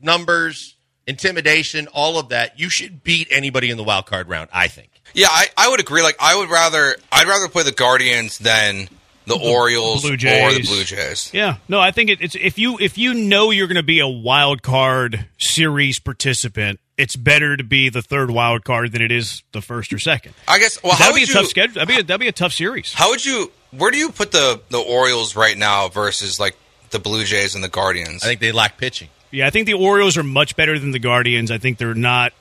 numbers 0.00 0.76
intimidation, 1.04 1.88
all 1.88 2.16
of 2.16 2.28
that. 2.28 2.60
You 2.60 2.70
should 2.70 3.02
beat 3.02 3.26
anybody 3.32 3.70
in 3.70 3.76
the 3.76 3.82
wild 3.82 4.06
card 4.06 4.28
round. 4.28 4.48
I 4.52 4.68
think. 4.68 4.90
Yeah, 5.14 5.26
I, 5.28 5.46
I 5.56 5.68
would 5.68 5.80
agree. 5.80 6.02
Like 6.02 6.14
I 6.20 6.36
would 6.38 6.48
rather 6.48 6.94
I'd 7.10 7.26
rather 7.26 7.48
play 7.48 7.64
the 7.64 7.72
Guardians 7.72 8.38
than 8.38 8.88
the, 9.26 9.36
Orioles 9.36 10.02
Blue 10.02 10.12
or 10.12 10.16
the 10.16 10.64
Blue 10.64 10.84
Jays. 10.84 11.34
Yeah, 11.34 11.56
no, 11.66 11.80
I 11.80 11.90
think 11.90 12.10
it, 12.10 12.20
it's 12.20 12.36
if 12.36 12.56
you 12.56 12.78
if 12.78 12.96
you 12.96 13.14
know 13.14 13.50
you're 13.50 13.66
going 13.66 13.74
to 13.74 13.82
be 13.82 13.98
a 13.98 14.06
wild 14.06 14.62
card 14.62 15.26
series 15.38 15.98
participant, 15.98 16.78
it's 16.98 17.16
better 17.16 17.56
to 17.56 17.64
be 17.64 17.88
the 17.88 18.02
third 18.02 18.30
wild 18.30 18.64
card 18.64 18.92
than 18.92 19.00
it 19.00 19.12
is 19.12 19.42
the 19.52 19.62
first 19.62 19.92
or 19.92 19.98
second. 19.98 20.34
I 20.46 20.58
guess. 20.58 20.82
Well, 20.82 20.92
how 20.92 21.04
That'd 21.10 21.14
be 21.14 21.22
a 21.22 21.26
you, 21.26 21.32
tough 21.32 21.46
schedule. 21.46 21.74
That'd 21.74 21.88
be 21.88 21.94
a, 22.00 22.02
that'd 22.02 22.20
be 22.20 22.28
a 22.28 22.32
tough 22.32 22.52
series. 22.52 22.92
How 22.92 23.10
would 23.10 23.24
you? 23.24 23.50
Where 23.70 23.90
do 23.90 23.96
you 23.98 24.10
put 24.10 24.32
the 24.32 24.60
the 24.68 24.78
Orioles 24.78 25.36
right 25.36 25.56
now 25.56 25.88
versus 25.88 26.38
like 26.38 26.56
the 26.90 26.98
Blue 26.98 27.24
Jays 27.24 27.54
and 27.54 27.62
the 27.64 27.68
Guardians? 27.68 28.22
I 28.22 28.26
think 28.26 28.40
they 28.40 28.52
lack 28.52 28.76
pitching. 28.76 29.08
Yeah, 29.30 29.46
I 29.46 29.50
think 29.50 29.66
the 29.66 29.74
Orioles 29.74 30.16
are 30.16 30.22
much 30.22 30.56
better 30.56 30.78
than 30.78 30.90
the 30.90 30.98
Guardians. 30.98 31.50
I 31.50 31.58
think 31.58 31.78
they're 31.78 31.94
not. 31.94 32.32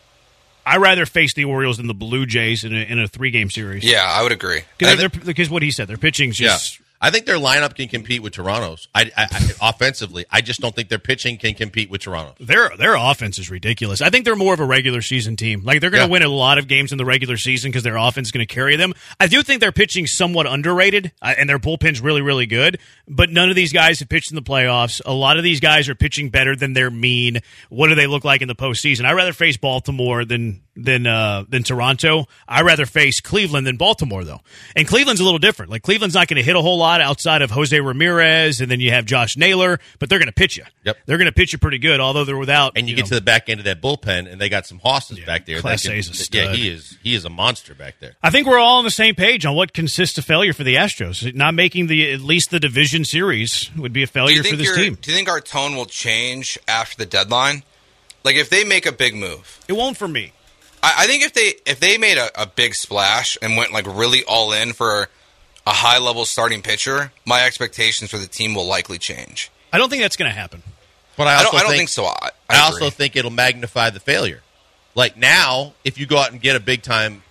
I 0.65 0.77
rather 0.77 1.05
face 1.05 1.33
the 1.33 1.45
Orioles 1.45 1.77
than 1.77 1.87
the 1.87 1.93
Blue 1.93 2.25
Jays 2.25 2.65
in 2.65 2.73
a, 2.73 2.79
in 2.79 2.99
a 2.99 3.07
three 3.07 3.31
game 3.31 3.49
series. 3.49 3.83
yeah, 3.85 4.03
I 4.05 4.23
would 4.23 4.31
agree. 4.33 4.61
because 4.77 5.03
I 5.03 5.07
because 5.07 5.49
what 5.49 5.63
he 5.63 5.71
said, 5.71 5.87
their 5.87 5.97
pitching's 5.97 6.35
just. 6.37 6.81
I 6.99 7.11
think 7.11 7.25
their 7.25 7.37
lineup 7.37 7.75
can 7.75 7.87
compete 7.87 8.23
with 8.23 8.33
Toronto's. 8.33 8.87
I, 8.95 9.11
I, 9.15 9.27
I 9.31 9.69
offensively, 9.69 10.25
I 10.31 10.41
just 10.41 10.59
don't 10.61 10.73
think 10.75 10.89
their 10.89 10.97
pitching 10.99 11.37
can 11.37 11.53
compete 11.53 11.89
with 11.91 12.01
Toronto. 12.01 12.33
Their 12.39 12.71
their 12.77 12.95
offense 12.95 13.37
is 13.37 13.49
ridiculous. 13.51 14.01
I 14.01 14.09
think 14.09 14.25
they're 14.25 14.35
more 14.35 14.53
of 14.53 14.59
a 14.59 14.65
regular 14.65 15.01
season 15.01 15.35
team. 15.35 15.63
Like 15.63 15.79
they're 15.81 15.89
going 15.91 16.01
to 16.01 16.07
Yeah. 16.07 16.11
win 16.11 16.23
a 16.23 16.29
lot 16.29 16.57
of 16.57 16.67
games 16.67 16.91
in 16.91 16.97
the 16.97 17.05
regular 17.05 17.37
season 17.37 17.69
because 17.71 17.83
their 17.83 17.97
offense 17.97 18.29
is 18.29 18.31
going 18.31 18.45
to 18.47 18.53
carry 18.53 18.75
them. 18.75 18.93
I 19.19 19.27
do 19.27 19.43
think 19.43 19.61
their 19.61 19.71
pitching's 19.71 20.15
somewhat 20.15 20.47
underrated, 20.47 21.11
uh, 21.21 21.33
and 21.37 21.47
their 21.49 21.59
bullpen's 21.59 22.01
really 22.01 22.21
really 22.21 22.45
good. 22.47 22.79
But 23.07 23.29
none 23.29 23.49
of 23.49 23.55
these 23.55 23.71
guys 23.73 23.99
have 23.99 24.09
pitched 24.09 24.31
in 24.31 24.35
the 24.35 24.41
playoffs. 24.41 24.99
A 25.05 25.13
lot 25.13 25.37
of 25.37 25.43
these 25.43 25.59
guys 25.59 25.87
are 25.89 25.95
pitching 25.95 26.29
better 26.29 26.55
than 26.55 26.73
they're 26.73 26.89
mean. 26.89 27.39
What 27.69 27.87
do 27.89 27.95
they 27.95 28.07
look 28.07 28.23
like 28.25 28.41
in 28.41 28.47
the 28.47 28.55
postseason? 28.55 29.05
I 29.05 29.13
rather 29.13 29.33
face 29.33 29.57
Baltimore 29.57 30.25
than 30.25 30.61
than 30.77 31.07
uh, 31.07 31.43
than 31.49 31.63
Toronto. 31.63 32.25
I 32.47 32.61
would 32.61 32.67
rather 32.67 32.85
face 32.85 33.19
Cleveland 33.19 33.65
than 33.67 33.77
Baltimore 33.77 34.23
though. 34.23 34.41
And 34.75 34.87
Cleveland's 34.87 35.19
a 35.21 35.23
little 35.23 35.39
different. 35.39 35.71
Like 35.71 35.81
Cleveland's 35.83 36.15
not 36.15 36.27
going 36.27 36.37
to 36.37 36.43
hit 36.43 36.55
a 36.55 36.61
whole 36.61 36.77
lot 36.77 37.01
outside 37.01 37.41
of 37.41 37.51
Jose 37.51 37.79
Ramirez, 37.79 38.61
and 38.61 38.69
then 38.69 38.79
you 38.79 38.91
have 38.91 39.05
Josh 39.05 39.37
Naylor, 39.37 39.79
but 39.99 40.09
they're 40.09 40.19
going 40.19 40.27
to 40.27 40.33
pitch 40.33 40.57
you. 40.57 40.63
Yep. 40.83 40.97
They're 41.05 41.17
going 41.17 41.25
to 41.25 41.31
pitch 41.33 41.53
you 41.53 41.59
pretty 41.59 41.79
good, 41.79 41.99
although 41.99 42.23
they're 42.25 42.37
without. 42.37 42.73
And 42.77 42.87
you, 42.89 42.95
know, 42.95 43.01
get 43.01 43.07
to 43.09 43.15
the 43.15 43.21
back 43.21 43.49
end 43.49 43.59
of 43.59 43.65
that 43.65 43.81
bullpen, 43.81 44.31
and 44.31 44.39
they 44.39 44.49
got 44.49 44.65
some 44.65 44.79
hosses 44.79 45.19
back 45.19 45.45
there. 45.45 45.57
that 45.57 45.61
Class 45.61 45.83
can- 45.83 45.93
A's 45.93 46.09
a 46.09 46.37
yeah, 46.37 46.53
he 46.53 46.69
is. 46.69 46.97
He 47.03 47.15
is 47.15 47.25
a 47.25 47.29
monster 47.29 47.73
back 47.73 47.99
there. 47.99 48.15
I 48.21 48.29
think 48.29 48.47
we're 48.47 48.59
all 48.59 48.79
on 48.79 48.83
the 48.83 48.91
same 48.91 49.15
page 49.15 49.45
on 49.45 49.55
what 49.55 49.73
consists 49.73 50.17
of 50.17 50.25
failure 50.25 50.53
for 50.53 50.63
the 50.63 50.75
Astros. 50.75 51.33
Not 51.33 51.53
making 51.53 51.87
the 51.87 52.11
at 52.13 52.21
least 52.21 52.51
the 52.51 52.59
division 52.59 53.05
series 53.05 53.69
would 53.75 53.93
be 53.93 54.03
a 54.03 54.07
failure 54.07 54.43
for 54.43 54.55
this 54.55 54.75
team. 54.75 54.97
Do 55.01 55.11
you 55.11 55.15
think 55.17 55.29
our 55.29 55.41
tone 55.41 55.75
will 55.75 55.85
change 55.85 56.57
after 56.67 56.97
the 56.97 57.05
deadline? 57.05 57.63
Like 58.23 58.35
if 58.35 58.49
they 58.49 58.63
make 58.63 58.85
a 58.85 58.91
big 58.91 59.15
move, 59.15 59.59
It 59.67 59.73
won't 59.73 59.97
for 59.97 60.07
me. 60.07 60.33
I, 60.95 61.03
I 61.03 61.07
think 61.07 61.23
if 61.23 61.33
they 61.33 61.53
if 61.65 61.79
they 61.79 61.97
made 61.97 62.17
a, 62.17 62.29
a 62.41 62.45
big 62.45 62.75
splash 62.75 63.37
and 63.41 63.57
went 63.57 63.71
like 63.73 63.85
really 63.87 64.23
all 64.23 64.51
in 64.53 64.73
for 64.73 65.09
a 65.65 65.71
high 65.71 65.97
level 65.99 66.25
starting 66.25 66.61
pitcher, 66.61 67.11
my 67.25 67.45
expectations 67.45 68.09
for 68.11 68.17
the 68.17 68.27
team 68.27 68.53
will 68.55 68.65
likely 68.67 68.97
change. 68.97 69.51
I 69.73 69.77
don't 69.77 69.89
think 69.89 70.01
that's 70.01 70.15
going 70.15 70.31
to 70.31 70.37
happen. 70.37 70.63
But 71.17 71.27
I 71.27 71.39
I 71.39 71.43
don't, 71.43 71.55
I 71.55 71.59
don't 71.59 71.67
think, 71.69 71.77
think 71.79 71.89
so. 71.89 72.05
I, 72.05 72.29
I, 72.49 72.57
I 72.57 72.59
also 72.59 72.89
think 72.89 73.15
it'll 73.15 73.31
magnify 73.31 73.89
the 73.89 73.99
failure. 73.99 74.41
Like 74.95 75.17
now, 75.17 75.73
if 75.83 75.97
you 75.97 76.05
go 76.05 76.17
out 76.17 76.31
and 76.31 76.39
get 76.41 76.55
a 76.55 76.59
big 76.59 76.83
time 76.83 77.23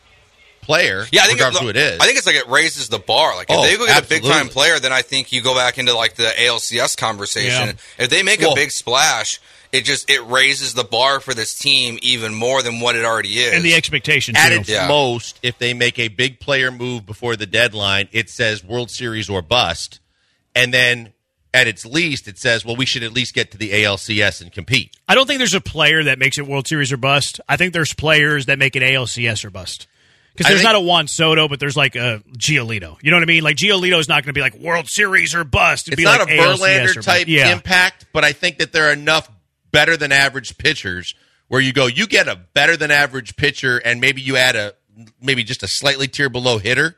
player, 0.60 1.04
Yeah, 1.12 1.22
I 1.22 1.26
think 1.26 1.38
regardless 1.38 1.62
it, 1.62 1.64
who 1.64 1.70
it 1.70 1.76
is, 1.76 2.00
I 2.00 2.04
think 2.06 2.18
it's 2.18 2.26
like 2.26 2.36
it 2.36 2.48
raises 2.48 2.88
the 2.88 2.98
bar. 2.98 3.36
Like 3.36 3.48
if 3.48 3.56
Oh, 3.56 3.62
they 3.62 3.76
go 3.76 3.86
get 3.86 4.04
a 4.04 4.08
big 4.08 4.22
time 4.25 4.48
player, 4.48 4.78
then 4.80 4.92
I 4.92 5.02
think 5.02 5.32
you 5.32 5.40
go 5.40 5.54
back 5.54 5.78
into 5.78 5.94
like 5.94 6.16
the 6.16 6.25
ALCS 6.36 6.96
conversation. 6.96 7.68
Yeah. 7.98 8.04
If 8.04 8.10
they 8.10 8.22
make 8.22 8.40
Well- 8.40 8.52
a 8.52 8.54
big 8.56 8.70
splash, 8.72 9.40
it 9.76 9.85
just 9.85 10.09
it 10.11 10.25
raises 10.26 10.75
the 10.75 10.85
bar 10.85 11.21
for 11.21 11.35
this 11.35 11.54
team 11.59 11.99
even 12.02 12.35
more 12.35 12.62
than 12.62 12.80
what 12.80 12.97
it 12.97 13.04
already 13.04 13.38
is. 13.38 13.54
And 13.54 13.64
the 13.64 13.75
expectation 13.75 14.35
too. 14.35 14.40
at 14.40 14.52
its 14.52 14.68
Yeah. 14.68 14.88
most, 14.88 15.38
if 15.42 15.59
they 15.59 15.75
make 15.75 15.99
a 15.99 16.09
big 16.09 16.40
player 16.40 16.71
move 16.71 17.06
before 17.06 17.37
the 17.37 17.47
deadline, 17.47 18.09
it 18.12 18.30
says 18.30 18.64
World 18.64 18.90
Series 18.90 19.28
or 19.28 19.42
bust. 19.42 20.00
And 20.54 20.73
then 20.73 21.12
at 21.54 21.66
its 21.66 21.87
least, 21.87 22.28
it 22.28 22.38
says, 22.38 22.64
well, 22.64 22.76
we 22.76 22.85
should 22.87 23.02
at 23.02 23.12
least 23.12 23.35
get 23.35 23.50
to 23.52 23.59
the 23.59 23.71
ALCS 23.73 24.40
and 24.42 24.52
compete. 24.52 24.95
I 25.09 25.14
don't 25.14 25.26
think 25.26 25.38
there's 25.38 25.54
a 25.54 25.61
player 25.61 26.04
that 26.04 26.18
makes 26.18 26.37
it 26.38 26.47
World 26.47 26.66
Series 26.68 26.92
or 26.92 26.97
bust. 26.99 27.40
I 27.49 27.56
think 27.56 27.73
there's 27.73 27.95
players 27.95 28.47
that 28.47 28.59
make 28.59 28.76
it 28.76 28.83
ALCS 28.83 29.45
or 29.45 29.50
bust. 29.50 29.87
Because 30.35 30.50
there's 30.50 30.61
think- 30.61 30.73
not 30.75 30.76
a 30.76 30.80
Juan 30.80 31.09
Soto, 31.09 31.49
but 31.49 31.59
there's 31.61 31.78
like 31.78 31.97
a 31.97 32.23
Giolito. 32.37 32.97
You 33.02 33.11
know 33.11 33.16
what 33.16 33.23
I 33.23 33.26
mean? 33.26 33.42
Like 33.42 33.56
Giolito's 33.56 34.06
not 34.06 34.16
going 34.23 34.35
to 34.35 34.38
be 34.38 34.42
like 34.42 34.54
World 34.56 34.87
Series 34.87 35.35
or 35.35 35.45
bust. 35.45 35.88
It'd 35.88 35.95
It's 35.95 36.00
be 36.00 36.04
not 36.04 36.21
like 36.21 36.28
a 36.28 36.33
ALCS 36.37 36.97
or 36.97 37.00
Verlander 37.00 37.02
type 37.04 37.26
yeah. 37.28 37.52
impact, 37.54 38.04
but 38.12 38.23
I 38.23 38.33
think 38.33 38.59
that 38.59 38.73
there 38.73 38.88
are 38.90 38.92
enough 38.92 39.30
better 39.73 39.96
than 39.96 40.12
average 40.12 40.56
pitchers 40.58 41.14
where 41.49 41.61
you 41.61 41.73
go, 41.73 41.87
you 41.87 42.06
get 42.06 42.28
a 42.28 42.37
better 42.54 42.76
than 42.76 42.90
average 42.90 43.37
pitcher, 43.37 43.78
and 43.78 44.00
maybe 44.00 44.20
you 44.20 44.37
add 44.37 44.56
a 44.56 44.75
maybe 45.20 45.44
just 45.44 45.62
a 45.62 45.68
slightly 45.68 46.08
tier 46.08 46.28
below 46.28 46.58
hitter. 46.58 46.96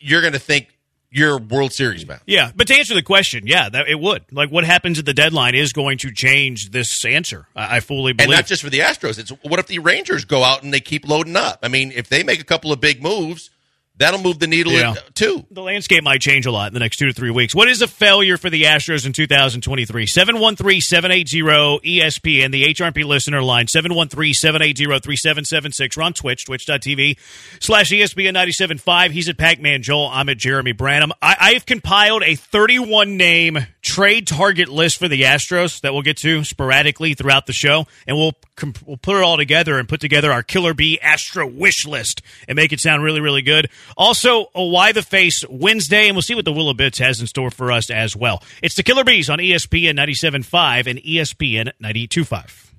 You're 0.00 0.22
going 0.22 0.32
to 0.32 0.38
think 0.38 0.68
you're 1.10 1.38
World 1.38 1.72
Series 1.72 2.04
bound. 2.04 2.22
Yeah, 2.26 2.50
but 2.56 2.66
to 2.68 2.74
answer 2.74 2.94
the 2.94 3.02
question, 3.02 3.46
yeah, 3.46 3.68
that 3.68 3.86
it 3.88 4.00
would. 4.00 4.24
Like 4.32 4.50
what 4.50 4.64
happens 4.64 4.98
at 4.98 5.04
the 5.04 5.14
deadline 5.14 5.54
is 5.54 5.72
going 5.72 5.98
to 5.98 6.10
change 6.10 6.70
this 6.70 7.04
answer. 7.04 7.46
I, 7.54 7.76
I 7.76 7.80
fully 7.80 8.10
And 8.10 8.16
believe. 8.18 8.30
not 8.30 8.46
just 8.46 8.62
for 8.62 8.70
the 8.70 8.80
Astros. 8.80 9.18
It's 9.18 9.30
what 9.42 9.60
if 9.60 9.66
the 9.68 9.78
Rangers 9.78 10.24
go 10.24 10.42
out 10.42 10.62
and 10.64 10.72
they 10.72 10.80
keep 10.80 11.06
loading 11.06 11.36
up? 11.36 11.60
I 11.62 11.68
mean, 11.68 11.92
if 11.92 12.08
they 12.08 12.24
make 12.24 12.40
a 12.40 12.44
couple 12.44 12.72
of 12.72 12.80
big 12.80 13.00
moves, 13.02 13.50
that'll 13.98 14.20
move 14.20 14.38
the 14.38 14.46
needle 14.46 14.72
Yeah. 14.72 14.90
in- 14.92 14.96
too. 15.14 15.46
the 15.50 15.62
landscape 15.62 16.02
might 16.02 16.20
change 16.20 16.46
a 16.46 16.50
lot 16.50 16.68
in 16.68 16.74
the 16.74 16.80
next 16.80 16.96
two 16.96 17.06
to 17.06 17.12
three 17.12 17.30
weeks. 17.30 17.54
What 17.54 17.68
is 17.68 17.80
a 17.82 17.86
failure 17.86 18.36
for 18.36 18.50
the 18.50 18.64
Astros 18.64 19.06
in 19.06 19.12
2023? 19.12 20.06
713 20.06 20.80
780 20.80 21.40
ESPN, 21.84 22.50
the 22.50 22.64
HRP 22.64 23.04
listener 23.04 23.42
line, 23.42 23.68
713 23.68 24.32
780 24.34 24.84
3776. 25.00 25.96
We're 25.96 26.02
on 26.02 26.12
Twitch, 26.12 26.44
twitch.tv 26.46 27.16
slash 27.60 27.90
ESPN 27.90 28.34
97.5. 28.34 29.10
He's 29.12 29.28
at 29.28 29.38
Pac 29.38 29.60
Man 29.60 29.82
Joel. 29.82 30.08
I'm 30.12 30.28
at 30.28 30.38
Jeremy 30.38 30.72
Branham. 30.72 31.12
I've 31.22 31.66
compiled 31.66 32.22
a 32.24 32.34
31 32.34 33.16
name 33.16 33.58
trade 33.94 34.26
target 34.26 34.68
list 34.68 34.98
for 34.98 35.06
the 35.06 35.22
Astros 35.22 35.80
that 35.82 35.92
we'll 35.92 36.02
get 36.02 36.16
to 36.18 36.42
sporadically 36.42 37.14
throughout 37.14 37.46
the 37.46 37.52
show, 37.52 37.86
and 38.06 38.16
we'll 38.16 38.34
comp- 38.56 38.84
we'll 38.84 38.96
put 38.96 39.16
it 39.16 39.22
all 39.22 39.36
together 39.36 39.78
and 39.78 39.88
put 39.88 40.00
together 40.00 40.32
our 40.32 40.42
Killer 40.42 40.74
B 40.74 40.98
Astro 41.00 41.46
wish 41.46 41.86
list 41.86 42.20
and 42.48 42.56
make 42.56 42.72
it 42.72 42.80
sound 42.80 43.04
really 43.04 43.20
really 43.20 43.42
good. 43.42 43.70
Also, 43.96 44.46
a 44.54 44.64
why 44.64 44.90
the 44.92 45.02
face 45.02 45.44
Wednesday, 45.48 46.08
and 46.08 46.16
we'll 46.16 46.22
see 46.22 46.34
what 46.34 46.44
the 46.44 46.52
Willow 46.52 46.74
Bits 46.74 46.98
has 46.98 47.20
in 47.20 47.28
store 47.28 47.50
for 47.50 47.70
us 47.70 47.88
as 47.88 48.16
well. 48.16 48.42
It's 48.62 48.74
the 48.74 48.82
Killer 48.82 49.04
Bees 49.04 49.30
on 49.30 49.38
ESPN 49.38 49.96
97.5 49.96 50.86
and 50.88 50.98
E 51.06 51.18
ESPN 51.18 51.70
92.5. 51.80 52.73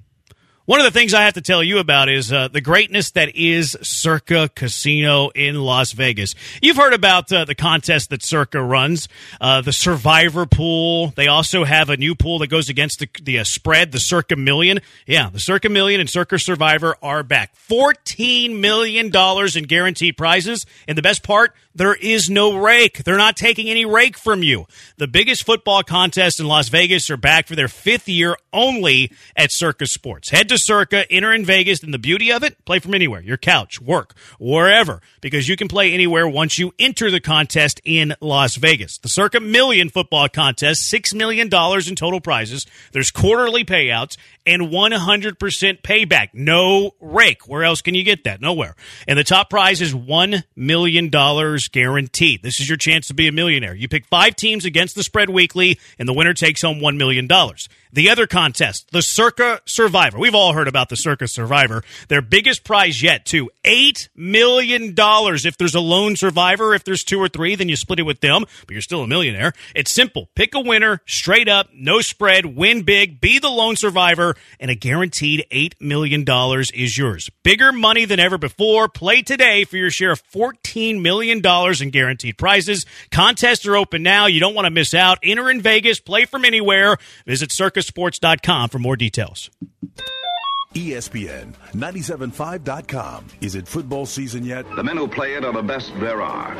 One 0.65 0.79
of 0.79 0.91
the 0.91 0.99
things 0.99 1.13
I 1.13 1.21
have 1.25 1.35
to 1.35 1.43
tell 1.43 1.61
you 1.61 1.77
about 1.77 2.09
is 2.09 2.33
uh, 2.33 2.47
the 2.47 2.59
greatness 2.59 3.11
that 3.11 3.35
is 3.35 3.77
Circa 3.83 4.49
Casino 4.55 5.29
in 5.29 5.61
Las 5.61 5.91
Vegas. 5.91 6.33
You've 6.59 6.77
heard 6.77 6.93
about 6.93 7.31
uh, 7.31 7.45
the 7.45 7.53
contest 7.53 8.09
that 8.09 8.23
Circa 8.23 8.63
runs, 8.63 9.07
uh, 9.39 9.61
the 9.61 9.71
Survivor 9.71 10.47
Pool. 10.47 11.13
They 11.15 11.27
also 11.27 11.65
have 11.65 11.91
a 11.91 11.97
new 11.97 12.15
pool 12.15 12.39
that 12.39 12.47
goes 12.47 12.67
against 12.67 12.97
the, 12.97 13.07
the 13.21 13.37
uh, 13.37 13.43
spread, 13.43 13.91
the 13.91 13.99
Circa 13.99 14.37
Million. 14.37 14.79
Yeah, 15.05 15.29
the 15.29 15.39
Circa 15.39 15.69
Million 15.69 16.01
and 16.01 16.09
Circa 16.09 16.39
Survivor 16.39 16.95
are 16.99 17.21
back. 17.21 17.53
$14 17.69 18.59
million 18.59 19.11
in 19.55 19.63
guaranteed 19.65 20.17
prizes. 20.17 20.65
And 20.87 20.97
the 20.97 21.03
best 21.03 21.21
part, 21.21 21.53
there 21.75 21.93
is 21.93 22.29
no 22.29 22.57
rake. 22.57 23.03
They're 23.03 23.17
not 23.17 23.35
taking 23.35 23.69
any 23.69 23.85
rake 23.85 24.17
from 24.17 24.41
you. 24.41 24.65
The 24.97 25.07
biggest 25.07 25.43
football 25.43 25.83
contests 25.83 26.39
in 26.39 26.47
Las 26.47 26.69
Vegas 26.69 27.09
are 27.09 27.17
back 27.17 27.47
for 27.47 27.55
their 27.55 27.67
fifth 27.67 28.07
year 28.07 28.37
only 28.53 29.11
at 29.35 29.51
Circa 29.51 29.85
Sports. 29.85 30.29
Head 30.29 30.49
to 30.49 30.57
Circa, 30.57 31.11
enter 31.11 31.33
in 31.33 31.45
Vegas, 31.45 31.83
and 31.83 31.93
the 31.93 31.99
beauty 31.99 32.31
of 32.31 32.43
it, 32.43 32.63
play 32.65 32.79
from 32.79 32.95
anywhere, 32.95 33.21
your 33.21 33.37
couch, 33.37 33.81
work, 33.81 34.15
wherever, 34.39 35.01
because 35.19 35.49
you 35.49 35.57
can 35.57 35.67
play 35.67 35.93
anywhere 35.93 36.27
once 36.27 36.57
you 36.57 36.73
enter 36.79 37.11
the 37.11 37.19
contest 37.19 37.81
in 37.83 38.15
Las 38.21 38.55
Vegas. 38.55 38.97
The 38.97 39.09
Circa 39.09 39.41
Million 39.41 39.89
Football 39.89 40.29
Contest, 40.29 40.91
$6 40.91 41.13
million 41.13 41.47
in 41.47 41.95
total 41.95 42.21
prizes. 42.21 42.65
There's 42.93 43.11
quarterly 43.11 43.65
payouts 43.65 44.15
and 44.45 44.63
100% 44.63 45.81
payback. 45.81 46.29
No 46.33 46.91
rake. 46.99 47.47
Where 47.47 47.63
else 47.63 47.81
can 47.81 47.95
you 47.95 48.03
get 48.03 48.23
that? 48.25 48.41
Nowhere. 48.41 48.75
And 49.07 49.17
the 49.17 49.23
top 49.23 49.49
prize 49.49 49.81
is 49.81 49.93
$1 49.93 50.43
million 50.55 51.09
guaranteed. 51.09 52.43
This 52.43 52.59
is 52.59 52.69
your 52.69 52.77
chance 52.77 53.07
to 53.07 53.13
be 53.13 53.27
a 53.27 53.31
millionaire. 53.31 53.75
You 53.75 53.87
pick 53.87 54.05
five 54.05 54.35
teams 54.35 54.65
against 54.65 54.95
the 54.95 55.03
spread 55.03 55.29
weekly, 55.29 55.79
and 55.97 56.07
the 56.07 56.13
winner 56.13 56.33
takes 56.33 56.61
home 56.61 56.79
$1 56.79 56.97
million. 56.97 57.27
The 57.95 58.09
other 58.09 58.27
contest, 58.27 58.89
the 58.91 59.01
Circa 59.01 59.61
Survivor. 59.65 60.19
We've 60.19 60.35
all 60.35 60.51
heard 60.51 60.67
about 60.67 60.89
the 60.89 60.97
Circa 60.97 61.29
Survivor. 61.29 61.81
Their 62.09 62.21
biggest 62.21 62.65
prize 62.65 63.01
yet, 63.01 63.25
too. 63.25 63.49
$8 63.63 64.09
million. 64.15 64.93
If 64.97 65.57
there's 65.57 65.75
a 65.75 65.79
lone 65.79 66.17
survivor, 66.17 66.73
if 66.73 66.83
there's 66.83 67.05
two 67.05 67.19
or 67.19 67.29
three, 67.29 67.55
then 67.55 67.69
you 67.69 67.77
split 67.77 67.99
it 67.99 68.03
with 68.03 68.19
them, 68.19 68.43
but 68.67 68.71
you're 68.71 68.81
still 68.81 69.03
a 69.03 69.07
millionaire. 69.07 69.53
It's 69.73 69.93
simple. 69.93 70.27
Pick 70.35 70.55
a 70.55 70.59
winner, 70.59 71.01
straight 71.05 71.47
up, 71.47 71.69
no 71.73 72.01
spread, 72.01 72.57
win 72.57 72.83
big, 72.83 73.21
be 73.21 73.39
the 73.39 73.49
lone 73.49 73.77
survivor, 73.77 74.34
and 74.59 74.71
a 74.71 74.75
guaranteed 74.75 75.45
$8 75.51 75.73
million 75.79 76.25
is 76.73 76.97
yours. 76.97 77.29
Bigger 77.43 77.71
money 77.71 78.05
than 78.05 78.19
ever 78.19 78.37
before. 78.37 78.87
Play 78.87 79.21
today 79.21 79.63
for 79.63 79.77
your 79.77 79.89
share 79.89 80.11
of 80.11 80.23
$14 80.31 81.01
million 81.01 81.37
in 81.39 81.89
guaranteed 81.89 82.37
prizes. 82.37 82.85
Contests 83.11 83.65
are 83.65 83.75
open 83.75 84.03
now. 84.03 84.27
You 84.27 84.39
don't 84.39 84.55
want 84.55 84.65
to 84.65 84.71
miss 84.71 84.93
out. 84.93 85.19
Enter 85.23 85.49
in 85.49 85.61
Vegas, 85.61 85.99
play 85.99 86.25
from 86.25 86.45
anywhere. 86.45 86.97
Visit 87.25 87.49
circasports.com 87.49 88.69
for 88.69 88.79
more 88.79 88.95
details. 88.95 89.49
ESPN 90.75 91.53
975.com. 91.71 93.27
Is 93.39 93.55
it 93.55 93.65
football 93.65 94.05
season 94.05 94.43
yet? 94.43 94.65
The 94.75 94.83
men 94.83 94.97
who 94.97 95.07
play 95.07 95.35
it 95.35 95.45
are 95.45 95.53
the 95.53 95.63
best 95.63 95.93
there 96.01 96.21
are. 96.21 96.53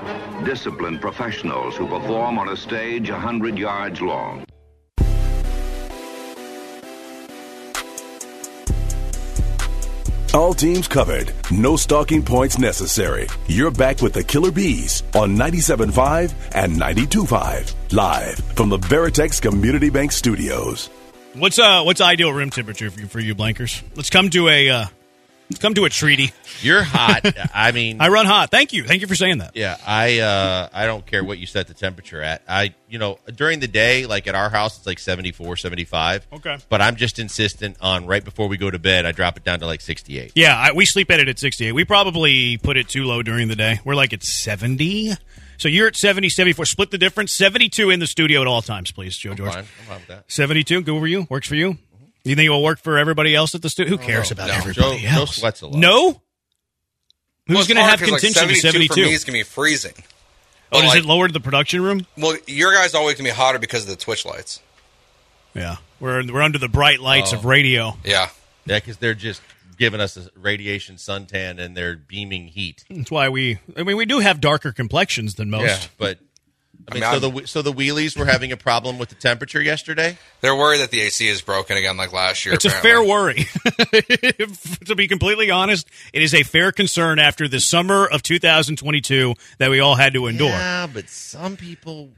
Disciplined 0.45 1.01
professionals 1.01 1.75
who 1.75 1.85
perform 1.87 2.39
on 2.39 2.47
a 2.47 2.55
stage 2.55 3.09
a 3.09 3.19
hundred 3.19 3.57
yards 3.57 4.01
long. 4.01 4.45
All 10.35 10.53
teams 10.53 10.85
covered. 10.89 11.31
No 11.49 11.77
stalking 11.77 12.21
points 12.21 12.59
necessary. 12.59 13.25
You're 13.47 13.71
back 13.71 14.01
with 14.01 14.11
the 14.11 14.21
Killer 14.21 14.51
Bees 14.51 15.01
on 15.15 15.37
97.5 15.37 16.33
and 16.53 16.75
92.5. 16.75 17.93
Live 17.93 18.35
from 18.53 18.67
the 18.67 18.77
Veritex 18.77 19.41
Community 19.41 19.89
Bank 19.89 20.11
Studios. 20.11 20.89
What's 21.35 21.57
uh 21.57 21.83
what's 21.83 22.01
ideal 22.01 22.33
room 22.33 22.49
temperature 22.49 22.91
for 22.91 22.99
you, 22.99 23.07
for 23.07 23.19
you 23.21 23.33
blankers? 23.33 23.81
Let's 23.95 24.09
come 24.09 24.29
to 24.31 24.49
a 24.49 24.69
uh, 24.69 24.85
come 25.59 25.73
to 25.75 25.85
a 25.85 25.89
treaty. 25.89 26.31
You're 26.61 26.83
hot. 26.83 27.21
I 27.53 27.71
mean, 27.71 27.97
I 28.01 28.09
run 28.09 28.25
hot. 28.25 28.51
Thank 28.51 28.73
you. 28.73 28.83
Thank 28.83 29.01
you 29.01 29.07
for 29.07 29.15
saying 29.15 29.39
that. 29.39 29.55
yeah, 29.55 29.77
I 29.85 30.19
uh, 30.19 30.69
I 30.73 30.85
don't 30.85 31.05
care 31.05 31.23
what 31.23 31.37
you 31.37 31.45
set 31.45 31.67
the 31.67 31.73
temperature 31.73 32.21
at. 32.21 32.41
I 32.47 32.73
you 32.89 32.99
know 32.99 33.19
during 33.35 33.59
the 33.59 33.67
day, 33.67 34.05
like 34.05 34.27
at 34.27 34.35
our 34.35 34.49
house, 34.49 34.77
it's 34.77 34.87
like 34.87 34.99
74, 34.99 35.57
75. 35.57 36.27
Okay. 36.33 36.57
But 36.69 36.81
I'm 36.81 36.95
just 36.95 37.19
insistent 37.19 37.77
on 37.81 38.05
right 38.05 38.23
before 38.23 38.47
we 38.47 38.57
go 38.57 38.69
to 38.71 38.79
bed, 38.79 39.05
I 39.05 39.11
drop 39.11 39.37
it 39.37 39.43
down 39.43 39.59
to 39.59 39.65
like 39.65 39.81
68. 39.81 40.31
Yeah, 40.35 40.57
I, 40.57 40.71
we 40.73 40.85
sleep 40.85 41.09
at 41.11 41.19
it 41.19 41.27
at 41.27 41.39
68. 41.39 41.71
We 41.73 41.85
probably 41.85 42.57
put 42.57 42.77
it 42.77 42.87
too 42.89 43.03
low 43.05 43.21
during 43.23 43.47
the 43.47 43.55
day. 43.55 43.79
We're 43.83 43.95
like 43.95 44.13
at 44.13 44.23
70. 44.23 45.13
So 45.57 45.69
you're 45.69 45.87
at 45.87 45.95
70, 45.95 46.29
74. 46.29 46.65
Split 46.65 46.91
the 46.91 46.97
difference. 46.97 47.31
72 47.31 47.89
in 47.89 47.99
the 47.99 48.07
studio 48.07 48.41
at 48.41 48.47
all 48.47 48.61
times, 48.61 48.91
please, 48.91 49.15
Joe 49.17 49.33
George. 49.33 49.51
Fine. 49.51 49.59
I'm 49.59 49.65
fine 49.85 49.97
with 49.99 50.07
that. 50.07 50.23
72, 50.31 50.81
good 50.81 50.99
for 50.99 51.07
you? 51.07 51.27
Works 51.29 51.47
for 51.47 51.55
you? 51.55 51.77
You 52.25 52.35
think 52.35 52.47
it 52.47 52.49
will 52.49 52.63
work 52.63 52.79
for 52.79 52.97
everybody 52.97 53.33
else 53.35 53.55
at 53.55 53.61
the 53.61 53.69
studio? 53.69 53.95
Who 53.97 54.03
oh, 54.03 54.05
cares 54.05 54.31
about 54.31 54.47
no. 54.47 54.53
everybody 54.55 54.97
Joe- 54.97 55.07
Joe 55.07 55.19
else? 55.19 55.35
sweats 55.37 55.61
a 55.61 55.67
lot. 55.67 55.75
No? 55.79 56.21
Who's 57.47 57.55
Well, 57.55 57.65
going 57.67 57.75
to 57.77 57.81
have 57.83 57.91
have 57.91 57.99
'cause, 57.99 58.11
like, 58.11 58.21
contingency 58.21 58.59
72 58.61 58.93
72? 58.93 58.93
for 58.93 58.99
me 59.07 59.13
is 59.13 59.23
gonna 59.23 59.37
be 59.37 59.43
freezing. 59.43 59.93
oh, 59.97 60.01
But, 60.71 60.81
does 60.81 60.89
like, 60.89 60.99
it 60.99 61.05
lower 61.05 61.27
to 61.27 61.33
the 61.33 61.39
production 61.39 61.81
room? 61.83 62.07
Well, 62.17 62.35
your 62.47 62.73
guys 62.73 62.95
always 62.95 63.15
gonna 63.17 63.29
be 63.29 63.33
hotter 63.35 63.59
because 63.59 63.83
of 63.83 63.89
the 63.89 63.95
Twitch 63.95 64.25
lights. 64.25 64.59
Yeah. 65.53 65.77
We're, 65.99 66.25
we're 66.31 66.41
under 66.41 66.57
the 66.57 66.67
bright 66.67 66.99
lights 66.99 67.31
Oh. 67.33 67.37
of 67.37 67.45
radio. 67.45 67.97
Yeah, 68.03 68.29
Yeah, 68.65 68.79
because 68.79 68.97
they're 68.97 69.13
just 69.13 69.41
giving 69.77 70.01
us 70.01 70.17
a 70.17 70.29
radiation 70.35 70.95
suntan 70.95 71.59
and 71.59 71.77
they're 71.77 71.95
beaming 71.95 72.47
heat. 72.47 72.83
That's 72.89 73.11
why 73.11 73.29
we, 73.29 73.59
I 73.77 73.83
mean, 73.83 73.95
we 73.97 74.05
do 74.05 74.19
have 74.19 74.41
darker 74.41 74.71
complexions 74.71 75.35
than 75.35 75.49
most. 75.51 75.65
Yeah, 75.65 75.87
but 75.99 76.19
I 76.87 76.93
mean, 76.93 77.03
I 77.03 77.11
mean, 77.11 77.21
so 77.21 77.27
I'm- 77.27 77.35
the 77.35 77.47
so 77.47 77.61
the 77.61 77.73
wheelies 77.73 78.17
were 78.17 78.25
having 78.25 78.51
a 78.51 78.57
problem 78.57 78.97
with 78.99 79.09
the 79.09 79.15
temperature 79.15 79.61
yesterday. 79.61 80.17
they're 80.41 80.55
worried 80.55 80.79
that 80.81 80.91
the 80.91 81.01
AC 81.01 81.27
is 81.27 81.41
broken 81.41 81.77
again, 81.77 81.97
like 81.97 82.13
last 82.13 82.45
year. 82.45 82.53
It's 82.53 82.65
a 82.65 82.69
fair 82.69 83.03
worry. 83.03 83.47
to 84.85 84.95
be 84.95 85.07
completely 85.07 85.49
honest, 85.51 85.87
it 86.13 86.21
is 86.21 86.33
a 86.33 86.43
fair 86.43 86.71
concern 86.71 87.19
after 87.19 87.47
the 87.47 87.59
summer 87.59 88.05
of 88.05 88.21
2022 88.23 89.35
that 89.57 89.69
we 89.69 89.79
all 89.79 89.95
had 89.95 90.13
to 90.13 90.27
endure. 90.27 90.49
Yeah, 90.49 90.87
but 90.87 91.09
some 91.09 91.57
people 91.57 92.11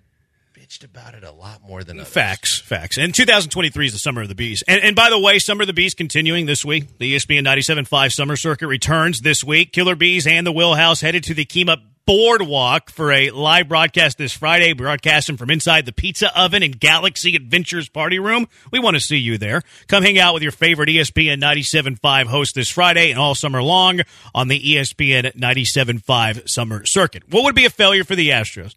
bitched 0.54 0.84
about 0.84 1.14
it 1.14 1.24
a 1.24 1.32
lot 1.32 1.62
more 1.62 1.84
than 1.84 2.00
others. 2.00 2.12
Facts, 2.12 2.60
facts. 2.60 2.98
And 2.98 3.14
2023 3.14 3.86
is 3.86 3.94
the 3.94 4.00
Summer 4.00 4.22
of 4.24 4.28
the 4.28 4.36
Bees. 4.36 4.64
And, 4.68 4.82
and 4.82 4.96
by 4.96 5.10
the 5.10 5.20
way, 5.20 5.40
Summer 5.40 5.62
of 5.64 5.68
the 5.68 5.74
Bees 5.74 5.94
continuing 5.94 6.46
this 6.46 6.66
week. 6.66 6.98
The 6.98 7.16
ESPN 7.16 7.46
97.5 7.46 8.12
Summer 8.12 8.36
Circuit 8.36 8.68
returns 8.68 9.22
this 9.22 9.44
week. 9.44 9.72
Killer 9.72 9.96
Bees 9.96 10.28
and 10.28 10.46
the 10.46 10.52
Wheelhouse 10.52 11.00
headed 11.02 11.24
to 11.26 11.34
the 11.34 11.46
Kemah 11.46 11.82
Boardwalk 12.08 12.90
for 12.90 13.12
a 13.12 13.32
live 13.32 13.68
broadcast 13.68 14.18
this 14.18 14.32
Friday, 14.32 14.72
broadcasting 14.72 15.36
from 15.36 15.50
inside 15.52 15.86
the 15.86 15.92
pizza 15.92 16.32
oven 16.40 16.64
in 16.64 16.72
Galaxy 16.72 17.36
Adventures 17.36 17.90
Party 17.90 18.18
Room. 18.18 18.48
We 18.72 18.80
want 18.80 18.96
to 18.96 19.02
see 19.02 19.18
you 19.18 19.38
there. 19.38 19.62
Come 19.90 20.04
hang 20.04 20.18
out 20.18 20.34
with 20.34 20.42
your 20.42 20.54
favorite 20.54 20.88
ESPN 20.88 21.42
97.5 21.42 22.28
host 22.28 22.56
this 22.56 22.70
Friday 22.70 23.12
and 23.12 23.20
all 23.20 23.36
summer 23.36 23.62
long 23.62 24.00
on 24.34 24.48
the 24.48 24.58
ESPN 24.58 25.36
97.5 25.36 26.48
Summer 26.48 26.86
Circuit. 26.86 27.24
What 27.30 27.44
would 27.44 27.56
be 27.56 27.66
a 27.66 27.70
failure 27.70 28.06
for 28.06 28.16
the 28.16 28.30
Astros? 28.30 28.74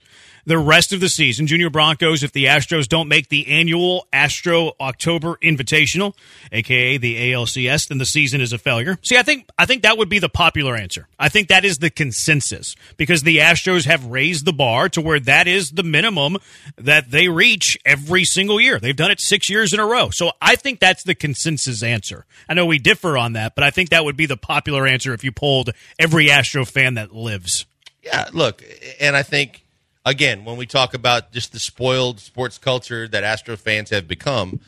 The 0.51 0.59
rest 0.59 0.93
of 0.93 0.99
the 0.99 1.09
season. 1.09 1.47
Junior 1.47 1.71
Broncos, 1.71 2.25
if 2.25 2.33
the 2.33 2.47
Astros 2.47 2.89
don't 2.89 3.07
make 3.07 3.29
the 3.29 3.47
annual 3.47 4.09
Astro 4.13 4.73
October 4.81 5.37
Invitational, 5.37 6.17
aka 6.51 6.97
the 6.97 7.31
ALCS, 7.31 7.87
then 7.87 7.99
the 7.99 8.05
season 8.05 8.41
is 8.41 8.53
a 8.53 8.59
failure. 8.59 8.99
See, 9.03 9.17
I 9.17 9.23
think 9.23 9.49
I 9.57 9.65
think 9.65 9.83
that 9.83 9.97
would 9.97 10.09
be 10.09 10.19
the 10.19 10.29
popular 10.29 10.75
answer. 10.75 11.07
I 11.21 11.29
think 11.29 11.49
that 11.49 11.65
is 11.65 11.79
the 11.79 11.89
consensus 11.89 12.75
because 12.97 13.23
the 13.23 13.39
Astros 13.39 13.85
have 13.85 14.05
raised 14.07 14.45
the 14.45 14.53
bar 14.53 14.89
to 14.89 15.01
where 15.01 15.21
that 15.21 15.47
is 15.47 15.71
the 15.71 15.85
minimum 15.85 16.39
that 16.77 17.13
they 17.13 17.29
reach 17.29 17.79
every 17.87 18.25
single 18.25 18.61
year. 18.61 18.81
They've 18.81 18.97
done 18.97 19.13
it 19.13 19.21
six 19.21 19.49
years 19.49 19.73
in 19.73 19.79
a 19.79 19.87
row. 19.87 20.11
So 20.11 20.33
I 20.43 20.57
think 20.57 20.81
that's 20.81 21.05
the 21.05 21.15
consensus 21.15 21.81
answer. 21.81 22.27
I 22.49 22.55
know 22.55 22.67
we 22.67 22.81
differ 22.81 23.17
on 23.17 23.35
that, 23.35 23.55
but 23.55 23.63
I 23.63 23.71
think 23.71 23.91
that 23.91 24.05
would 24.05 24.17
be 24.17 24.27
the 24.27 24.37
popular 24.37 24.85
answer 24.85 25.15
if 25.15 25.23
you 25.23 25.31
polled 25.31 25.71
every 25.97 26.29
Astro 26.29 26.65
fan 26.65 26.95
that 26.95 27.15
lives. 27.15 27.67
Yeah, 28.03 28.29
look, 28.33 28.65
and 28.99 29.15
I 29.15 29.23
think 29.23 29.63
again 30.11 30.45
when 30.45 30.57
we 30.57 30.67
talk 30.67 30.93
about 30.93 31.33
just 31.33 31.53
the 31.53 31.59
spoiled 31.59 32.21
sports 32.21 32.59
culture 32.59 33.09
that 33.09 33.25
Astro 33.25 33.57
fans 33.57 33.91
have 33.91 34.07
become, 34.07 34.61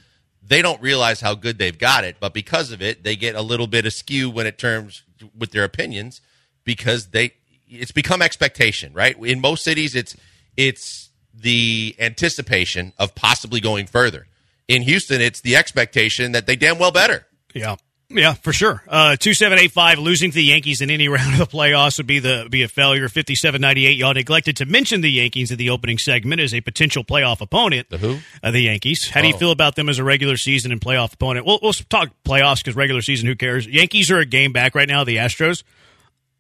they 0.43 0.63
don't 0.63 0.81
realize 0.81 1.21
how 1.21 1.35
good 1.35 1.59
they've 1.59 1.79
got 1.79 2.05
it, 2.05 2.17
but 2.21 2.33
because 2.33 2.73
of 2.73 2.81
it, 2.81 3.05
they 3.05 3.17
get 3.17 3.35
a 3.35 3.43
little 3.43 3.67
bit 3.67 3.85
askew 3.85 4.31
when 4.31 4.47
it 4.47 4.57
terms 4.57 5.03
with 5.37 5.51
their 5.51 5.65
opinions 5.65 6.21
because 6.65 7.09
they 7.09 7.35
it's 7.69 7.93
become 7.93 8.23
expectation, 8.23 8.93
right? 8.93 9.19
In 9.19 9.41
most 9.41 9.65
cities, 9.65 9.95
it's 9.95 10.17
it's 10.57 11.11
the 11.35 11.95
anticipation 11.99 12.93
of 12.99 13.15
possibly 13.15 13.61
going 13.61 13.87
further. 13.87 14.27
In 14.69 14.83
Houston, 14.83 15.21
it's 15.21 15.41
the 15.41 15.57
expectation 15.57 16.33
that 16.33 16.47
they 16.47 16.57
damn 16.57 16.79
well 16.79 16.93
better. 16.93 17.27
Yeah. 17.55 17.77
Yeah, 18.15 18.35
for 18.35 18.53
sure. 18.53 18.83
Uh, 18.87 19.17
two 19.17 19.35
seven 19.35 19.59
eight 19.59 19.73
five. 19.73 19.99
Losing 19.99 20.31
to 20.31 20.35
the 20.35 20.45
Yankees 20.45 20.81
in 20.81 20.91
any 20.91 21.09
round 21.09 21.33
of 21.33 21.39
the 21.39 21.47
playoffs 21.47 21.97
would 21.99 22.07
be 22.07 22.19
the 22.19 22.47
be 22.51 22.63
a 22.63 22.69
failure. 22.69 23.09
Fifty 23.09 23.35
seven 23.35 23.61
ninety 23.61 23.87
eight. 23.87 23.97
Y'all 23.97 24.13
neglected 24.15 24.57
to 24.59 24.67
mention 24.67 25.01
the 25.01 25.11
Yankees 25.11 25.51
in 25.51 25.57
the 25.59 25.71
opening 25.71 25.99
segment 25.99 26.41
as 26.41 26.53
a 26.55 26.61
potential 26.61 27.05
playoff 27.05 27.41
opponent. 27.41 27.89
The 27.91 27.99
who? 27.99 28.19
Uh, 28.43 28.51
the 28.51 28.61
Yankees. 28.61 29.09
How 29.11 29.23
do 29.23 29.29
you 29.29 29.35
Oh. 29.35 29.39
feel 29.39 29.51
about 29.51 29.77
them 29.77 29.89
as 29.89 29.99
a 29.99 30.05
regular 30.05 30.37
season 30.37 30.73
and 30.73 30.81
playoff 30.81 31.15
opponent? 31.15 31.47
We'll, 31.47 31.59
we'll 31.63 31.73
talk 31.73 32.11
playoffs 32.25 32.59
because 32.59 32.77
regular 32.77 33.01
season, 33.03 33.27
who 33.29 33.35
cares? 33.35 33.67
Yankees 33.67 34.11
are 34.11 34.19
a 34.19 34.27
game 34.27 34.53
back 34.53 34.75
right 34.75 34.89
now. 34.89 35.05
The 35.05 35.17
Astros. 35.17 35.63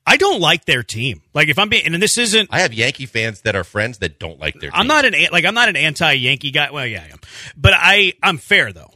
I 0.04 0.16
don't 0.16 0.40
like 0.40 0.64
their 0.64 0.82
team. 0.82 1.22
Like 1.32 1.48
if 1.48 1.58
I'm 1.60 1.68
being, 1.68 1.86
and 1.86 2.02
this 2.02 2.18
isn't. 2.18 2.48
I 2.52 2.60
have 2.60 2.74
Yankee 2.74 3.06
fans 3.06 3.42
that 3.42 3.54
are 3.54 3.62
friends 3.64 3.98
that 3.98 4.18
don't 4.18 4.40
like 4.40 4.58
their. 4.58 4.70
I'm 4.74 4.88
not 4.88 5.04
an 5.04 5.14
an- 5.14 5.28
like 5.30 5.44
I'm 5.44 5.54
not 5.54 5.68
an 5.68 5.76
anti-Yankee 5.76 6.50
guy. 6.50 6.70
Well, 6.72 6.84
yeah, 6.86 7.04
I 7.08 7.12
am, 7.12 7.20
but 7.56 7.72
I 7.76 8.12
I'm 8.22 8.38
fair 8.38 8.72
though. 8.72 8.90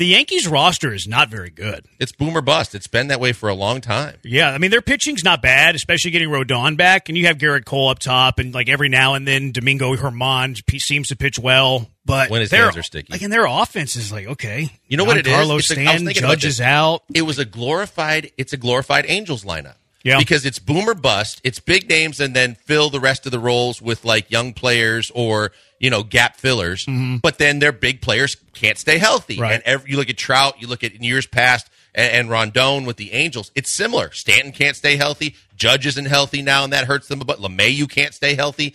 The 0.00 0.06
Yankees 0.06 0.48
roster 0.48 0.94
is 0.94 1.06
not 1.06 1.28
very 1.28 1.50
good. 1.50 1.84
It's 1.98 2.10
boomer 2.10 2.40
bust. 2.40 2.74
It's 2.74 2.86
been 2.86 3.08
that 3.08 3.20
way 3.20 3.34
for 3.34 3.50
a 3.50 3.54
long 3.54 3.82
time. 3.82 4.16
Yeah, 4.22 4.48
I 4.48 4.56
mean 4.56 4.70
their 4.70 4.80
pitching's 4.80 5.22
not 5.22 5.42
bad, 5.42 5.74
especially 5.74 6.10
getting 6.10 6.30
Rodon 6.30 6.78
back, 6.78 7.10
and 7.10 7.18
you 7.18 7.26
have 7.26 7.36
Gerrit 7.36 7.66
Cole 7.66 7.90
up 7.90 7.98
top, 7.98 8.38
and 8.38 8.54
like 8.54 8.70
every 8.70 8.88
now 8.88 9.12
and 9.12 9.28
then 9.28 9.52
Domingo 9.52 9.94
Germán 9.96 10.58
seems 10.80 11.08
to 11.08 11.16
pitch 11.16 11.38
well, 11.38 11.86
but 12.06 12.30
When 12.30 12.40
his 12.40 12.50
hands 12.50 12.78
are 12.78 12.82
sticky. 12.82 13.12
Like, 13.12 13.20
and 13.20 13.30
their 13.30 13.44
offense 13.44 13.94
is 13.94 14.10
like 14.10 14.26
okay. 14.26 14.70
You 14.88 14.96
know 14.96 15.04
what 15.04 15.18
it 15.18 15.26
is? 15.26 15.34
Carlos 15.34 15.68
It's 15.68 15.76
like- 15.76 15.80
I 15.80 15.82
was 15.82 15.90
Stan, 15.96 16.06
thinking 16.06 16.24
about 16.24 16.32
Judge 16.32 16.44
is 16.46 16.56
this. 16.56 16.66
out. 16.66 17.02
it 17.12 17.20
was 17.20 17.38
a 17.38 17.44
glorified 17.44 18.32
it's 18.38 18.54
a 18.54 18.56
glorified 18.56 19.04
angels 19.06 19.44
lineup 19.44 19.74
Yeah. 20.02 20.18
because 20.18 20.46
it's 20.46 20.58
boomer 20.58 20.94
bust 20.94 21.42
it's 21.44 21.60
big 21.60 21.86
names 21.88 22.20
and 22.20 22.34
then 22.34 22.54
fill 22.54 22.88
the 22.88 23.00
rest 23.00 23.26
of 23.26 23.32
the 23.32 23.38
roles 23.38 23.82
with 23.82 24.02
like 24.04 24.30
young 24.30 24.54
players 24.54 25.12
or 25.14 25.52
you 25.78 25.90
know 25.90 26.02
gap 26.02 26.36
fillers. 26.36 26.86
But 26.86 27.38
then 27.38 27.58
their 27.58 27.72
big 27.72 28.00
players 28.00 28.36
can't 28.54 28.78
stay 28.78 28.98
healthy. 28.98 29.34
Mm-hmm. 29.34 29.42
Right. 29.42 29.54
and 29.54 29.62
every, 29.64 29.90
you 29.90 29.96
look 29.96 30.08
at 30.08 30.16
trout 30.16 30.54
you 30.60 30.68
look 30.68 30.82
at 30.84 30.92
in 30.92 31.02
years 31.02 31.26
past 31.26 31.68
and, 31.94 32.12
and 32.12 32.28
Rendon 32.30 32.86
with 32.86 32.96
the 32.96 33.12
angels 33.12 33.50
it's 33.54 33.70
similar. 33.70 34.10
Stanton 34.12 34.52
can't 34.52 34.76
stay 34.76 34.96
healthy. 34.96 35.36
Judge 35.56 35.86
isn't 35.86 36.06
healthy 36.06 36.40
now 36.40 36.64
and 36.64 36.72
that 36.72 36.84
hurts 36.86 37.08
them 37.08 37.18
but 37.18 37.38
LeMahieu 37.38 37.88
can't 37.90 38.14
stay 38.14 38.34
healthy. 38.34 38.74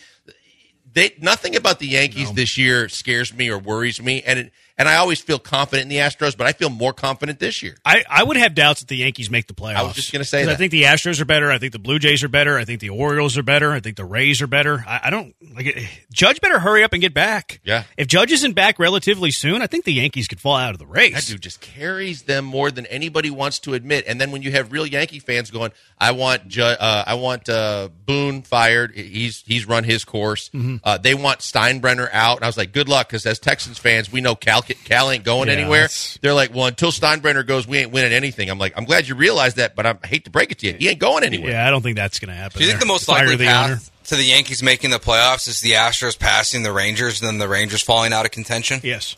They 0.94 1.14
nothing 1.20 1.56
about 1.56 1.80
the 1.80 1.88
Yankees 1.88 2.32
this 2.34 2.58
year 2.58 2.88
scares 2.88 3.34
me 3.34 3.50
or 3.50 3.60
worries 3.60 4.02
me, 4.02 4.24
and 4.24 4.40
it, 4.40 4.54
and 4.78 4.88
I 4.90 4.96
always 4.98 5.22
feel 5.22 5.40
confident 5.40 5.84
in 5.84 5.90
the 5.90 5.98
Astros, 6.04 6.36
but 6.38 6.48
I 6.48 6.52
feel 6.54 6.70
more 6.70 6.94
confident 6.94 7.40
this 7.40 7.64
year. 7.64 7.76
I, 7.86 8.04
I 8.10 8.24
would 8.24 8.38
have 8.38 8.54
doubts 8.56 8.82
that 8.82 8.88
the 8.88 8.98
Yankees 8.98 9.30
make 9.30 9.48
the 9.48 9.54
playoffs. 9.54 9.76
I 9.76 9.84
was 9.84 9.94
just 9.96 10.12
gonna 10.12 10.26
say 10.26 10.44
'Cause 10.44 10.54
I 10.54 10.56
think 10.56 10.72
the 10.72 10.84
Astros 10.84 11.20
are 11.22 11.26
better. 11.26 11.52
I 11.52 11.58
think 11.58 11.72
the 11.74 11.80
Blue 11.80 12.00
Jays 12.00 12.24
are 12.24 12.28
better. 12.28 12.58
I 12.58 12.66
think 12.66 12.82
the 12.82 12.90
Orioles 12.90 13.38
are 13.38 13.44
better. 13.44 13.72
I 13.72 13.80
think 13.80 13.96
the 13.98 14.06
Rays 14.06 14.42
are 14.42 14.48
better. 14.48 14.84
I, 14.88 15.02
I 15.06 15.10
don't 15.10 15.34
like 15.56 15.68
it. 15.68 15.88
Judge 16.12 16.42
better 16.42 16.60
hurry 16.60 16.84
up 16.84 16.94
and 16.94 17.02
get 17.02 17.14
back. 17.14 17.60
Yeah. 17.64 17.84
If 17.98 18.08
Judge 18.08 18.32
isn't 18.32 18.54
back 18.54 18.80
relatively 18.80 19.32
soon, 19.32 19.62
I 19.62 19.68
think 19.68 19.86
the 19.86 19.94
Yankees 19.94 20.28
could 20.28 20.40
fall 20.40 20.56
out 20.58 20.72
of 20.74 20.80
the 20.80 20.86
race. 20.88 21.14
That 21.14 21.26
dude 21.26 21.42
just 21.42 21.62
carries 21.62 22.24
them 22.24 22.46
more 22.46 22.72
than 22.72 22.86
anybody 22.88 23.30
wants 23.30 23.60
to 23.60 23.74
admit. 23.74 24.06
And 24.08 24.20
then 24.20 24.32
when 24.32 24.42
you 24.42 24.52
have 24.52 24.72
real 24.72 24.86
Yankee 24.86 25.20
fans 25.20 25.52
going, 25.52 25.72
"I 26.00 26.12
want 26.12 26.48
Ju- 26.48 26.62
uh, 26.64 27.04
I 27.08 27.14
want 27.16 27.48
uh, 27.50 27.90
Boone 28.06 28.42
fired. 28.42 28.94
He's 28.96 29.44
he's 29.46 29.66
run 29.66 29.84
his 29.84 30.04
course. 30.04 30.50
Mm-hmm. 30.50 30.78
Uh, 30.84 30.98
they 30.98 31.16
want 31.16 31.40
Steinbrenner 31.40 32.10
out." 32.12 32.38
And 32.38 32.44
I 32.44 32.48
was 32.48 32.58
like, 32.58 32.72
"Good 32.72 32.90
luck," 32.90 33.08
because 33.08 33.26
as 33.26 33.40
Texans 33.40 33.78
fans, 33.78 34.12
we 34.12 34.22
know 34.22 34.36
Cal 34.36 34.62
Cal 34.86 35.12
ain't 35.12 35.24
going 35.24 35.48
Yeah, 35.48 35.56
anywhere. 35.56 35.82
that's- 35.82 36.18
They're 36.22 36.34
like, 36.34 36.54
"Well, 36.54 36.66
until 36.68 36.92
Steinbrenner 36.92 37.46
goes, 37.46 37.68
we 37.68 37.80
ain't 37.80 37.92
winning 37.92 38.14
anything." 38.14 38.50
I'm 38.50 38.58
like, 38.60 38.74
"I'm 38.78 38.86
glad 38.86 39.08
you 39.08 39.16
realize 39.16 39.56
that, 39.56 39.76
but 39.76 39.86
I'm, 39.86 40.00
I 40.04 40.08
hate 40.08 40.26
to 40.26 40.30
break 40.32 40.52
it 40.52 40.60
to 40.60 40.68
you, 40.68 40.74
he 40.74 40.90
ain't 40.90 41.00
going 41.00 41.24
anywhere." 41.24 41.52
Yeah, 41.52 41.68
I 41.68 41.70
don't 41.70 41.82
think 41.82 41.96
that's 41.98 42.20
going 42.20 42.30
to 42.30 42.36
happen. 42.36 42.58
Do 42.60 42.64
you 42.64 42.70
think 42.70 42.80
there. 42.80 42.88
the 42.88 42.94
most 42.94 43.06
Fire 43.06 43.20
likely 43.28 43.36
the 43.38 43.46
path 43.46 43.70
owner. 43.72 43.80
to 44.06 44.16
the 44.16 44.24
Yankees 44.24 44.62
making 44.64 44.90
the 44.92 45.00
playoffs 45.00 45.48
is 45.48 45.62
the 45.62 45.72
Astros 45.72 46.18
passing 46.18 46.64
the 46.64 46.72
Rangers 46.72 47.22
and 47.22 47.28
then 47.28 47.38
the 47.38 47.48
Rangers 47.48 47.82
falling 47.82 48.14
out 48.14 48.26
of 48.26 48.32
contention? 48.32 48.80
Yes, 48.84 49.16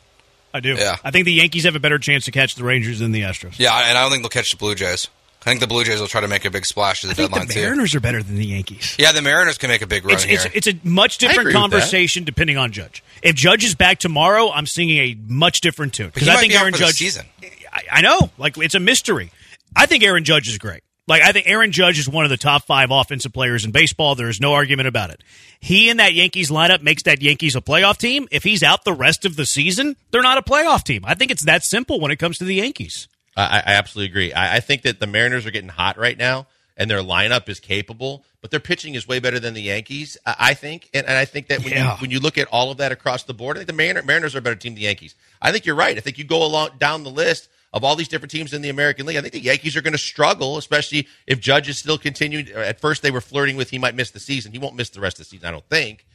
I 0.53 0.59
do. 0.59 0.75
Yeah. 0.75 0.97
I 1.03 1.11
think 1.11 1.25
the 1.25 1.33
Yankees 1.33 1.63
have 1.65 1.75
a 1.75 1.79
better 1.79 1.99
chance 1.99 2.25
to 2.25 2.31
catch 2.31 2.55
the 2.55 2.63
Rangers 2.63 2.99
than 2.99 3.11
the 3.11 3.21
Astros. 3.21 3.55
Yeah, 3.57 3.75
and 3.77 3.97
I 3.97 4.01
don't 4.01 4.11
think 4.11 4.23
they'll 4.23 4.29
catch 4.29 4.51
the 4.51 4.57
Blue 4.57 4.75
Jays. 4.75 5.07
I 5.47 5.51
think 5.51 5.61
the 5.61 5.67
Blue 5.67 5.85
Jays 5.85 6.01
will 6.01 6.07
try 6.09 6.19
to 6.19 6.27
make 6.27 6.43
a 6.43 6.51
big 6.51 6.65
splash 6.65 7.05
at 7.05 7.07
the 7.07 7.11
I 7.11 7.15
think 7.15 7.29
deadline 7.31 7.47
the 7.47 7.53
too. 7.53 7.61
Mariners 7.61 7.95
are 7.95 8.01
better 8.01 8.21
than 8.21 8.35
the 8.35 8.45
Yankees. 8.45 8.97
Yeah, 8.99 9.13
the 9.13 9.21
Mariners 9.21 9.57
can 9.57 9.69
make 9.69 9.81
a 9.81 9.87
big 9.87 10.03
run 10.03 10.15
It's, 10.15 10.23
here. 10.25 10.39
it's, 10.53 10.67
it's 10.67 10.67
a 10.67 10.87
much 10.87 11.19
different 11.19 11.39
agree 11.39 11.53
with 11.53 11.53
that. 11.53 11.59
conversation 11.77 12.25
depending 12.25 12.57
on 12.57 12.73
Judge. 12.73 13.01
If 13.23 13.35
Judge 13.35 13.63
is 13.63 13.73
back 13.73 13.99
tomorrow, 13.99 14.51
I'm 14.51 14.65
singing 14.65 14.97
a 14.97 15.17
much 15.27 15.61
different 15.61 15.93
tune 15.93 16.11
because 16.13 16.27
I 16.27 16.35
think 16.35 16.51
be 16.51 16.57
Aaron 16.57 16.73
Judge. 16.73 16.95
season. 16.95 17.25
I, 17.71 17.83
I 17.93 18.01
know, 18.01 18.29
like 18.37 18.57
it's 18.57 18.75
a 18.75 18.79
mystery. 18.81 19.31
I 19.73 19.85
think 19.85 20.03
Aaron 20.03 20.25
Judge 20.25 20.49
is 20.49 20.57
great. 20.57 20.83
Like 21.07 21.21
I 21.21 21.31
think 21.31 21.47
Aaron 21.47 21.71
Judge 21.71 21.97
is 21.97 22.09
one 22.09 22.25
of 22.25 22.29
the 22.29 22.35
top 22.35 22.65
five 22.65 22.91
offensive 22.91 23.31
players 23.31 23.63
in 23.63 23.71
baseball. 23.71 24.15
There 24.15 24.27
is 24.27 24.41
no 24.41 24.53
argument 24.53 24.89
about 24.89 25.11
it. 25.11 25.23
He 25.61 25.89
and 25.89 26.01
that 26.01 26.13
Yankees 26.13 26.51
lineup 26.51 26.81
makes 26.81 27.03
that 27.03 27.21
Yankees 27.21 27.55
a 27.55 27.61
playoff 27.61 27.95
team. 27.97 28.27
If 28.31 28.43
he's 28.43 28.63
out 28.63 28.83
the 28.83 28.91
rest 28.91 29.23
of 29.23 29.37
the 29.37 29.45
season, 29.45 29.95
they're 30.11 30.21
not 30.21 30.37
a 30.37 30.41
playoff 30.41 30.83
team. 30.83 31.05
I 31.05 31.13
think 31.15 31.31
it's 31.31 31.45
that 31.45 31.63
simple 31.63 32.01
when 32.01 32.11
it 32.11 32.17
comes 32.17 32.37
to 32.39 32.43
the 32.43 32.55
Yankees. 32.55 33.07
I, 33.37 33.57
I 33.65 33.73
absolutely 33.73 34.09
agree. 34.11 34.33
I, 34.33 34.57
I 34.57 34.59
think 34.59 34.81
that 34.81 34.99
the 34.99 35.07
Mariners 35.07 35.45
are 35.45 35.51
getting 35.51 35.69
hot 35.69 35.97
right 35.97 36.17
now, 36.17 36.47
and 36.75 36.89
their 36.89 36.99
lineup 36.99 37.47
is 37.49 37.59
capable, 37.59 38.25
but 38.41 38.51
their 38.51 38.59
pitching 38.59 38.95
is 38.95 39.07
way 39.07 39.19
better 39.19 39.39
than 39.39 39.53
the 39.53 39.61
Yankees. 39.61 40.17
I, 40.25 40.53
think, 40.53 40.89
and, 40.93 41.05
and 41.07 41.17
I 41.17 41.25
think 41.25 41.47
that 41.47 41.63
when 41.63 41.73
Yeah. 41.73 41.93
you 41.93 41.97
when 42.01 42.11
you 42.11 42.19
look 42.19 42.37
at 42.37 42.47
all 42.49 42.71
of 42.71 42.77
that 42.77 42.91
across 42.91 43.23
the 43.23 43.33
board, 43.33 43.57
I 43.57 43.59
think 43.59 43.67
the 43.67 43.73
Mariner, 43.73 44.01
Mariners 44.03 44.35
are 44.35 44.39
a 44.39 44.41
better 44.41 44.55
team 44.55 44.73
than 44.73 44.81
the 44.81 44.85
Yankees. 44.87 45.15
I 45.41 45.51
think 45.51 45.65
you're 45.65 45.75
right. 45.75 45.97
I 45.97 45.99
think 46.01 46.17
you 46.17 46.23
go 46.23 46.43
along 46.45 46.71
down 46.79 47.03
the 47.03 47.09
list 47.11 47.49
of 47.73 47.83
all 47.83 47.95
these 47.95 48.07
different 48.07 48.31
teams 48.31 48.53
in 48.53 48.61
the 48.61 48.69
American 48.69 49.05
League. 49.05 49.17
I 49.17 49.21
think 49.21 49.33
the 49.33 49.39
Yankees 49.41 49.75
are 49.75 49.81
going 49.81 49.91
to 49.93 49.97
struggle, 49.99 50.57
especially 50.57 51.07
if 51.27 51.39
Judge 51.39 51.67
is 51.69 51.77
still 51.77 51.97
continuing. 51.97 52.47
At 52.49 52.79
first, 52.79 53.01
they 53.01 53.11
were 53.11 53.21
flirting 53.21 53.55
with 53.57 53.69
he 53.69 53.77
might 53.77 53.93
miss 53.95 54.11
the 54.11 54.19
season. 54.19 54.51
He 54.51 54.57
won't 54.57 54.75
miss 54.75 54.89
the 54.89 55.01
rest 55.01 55.19
of 55.19 55.25
the 55.25 55.29
season, 55.29 55.47
I 55.47 55.51
don't 55.51 55.67
think. 55.69 56.05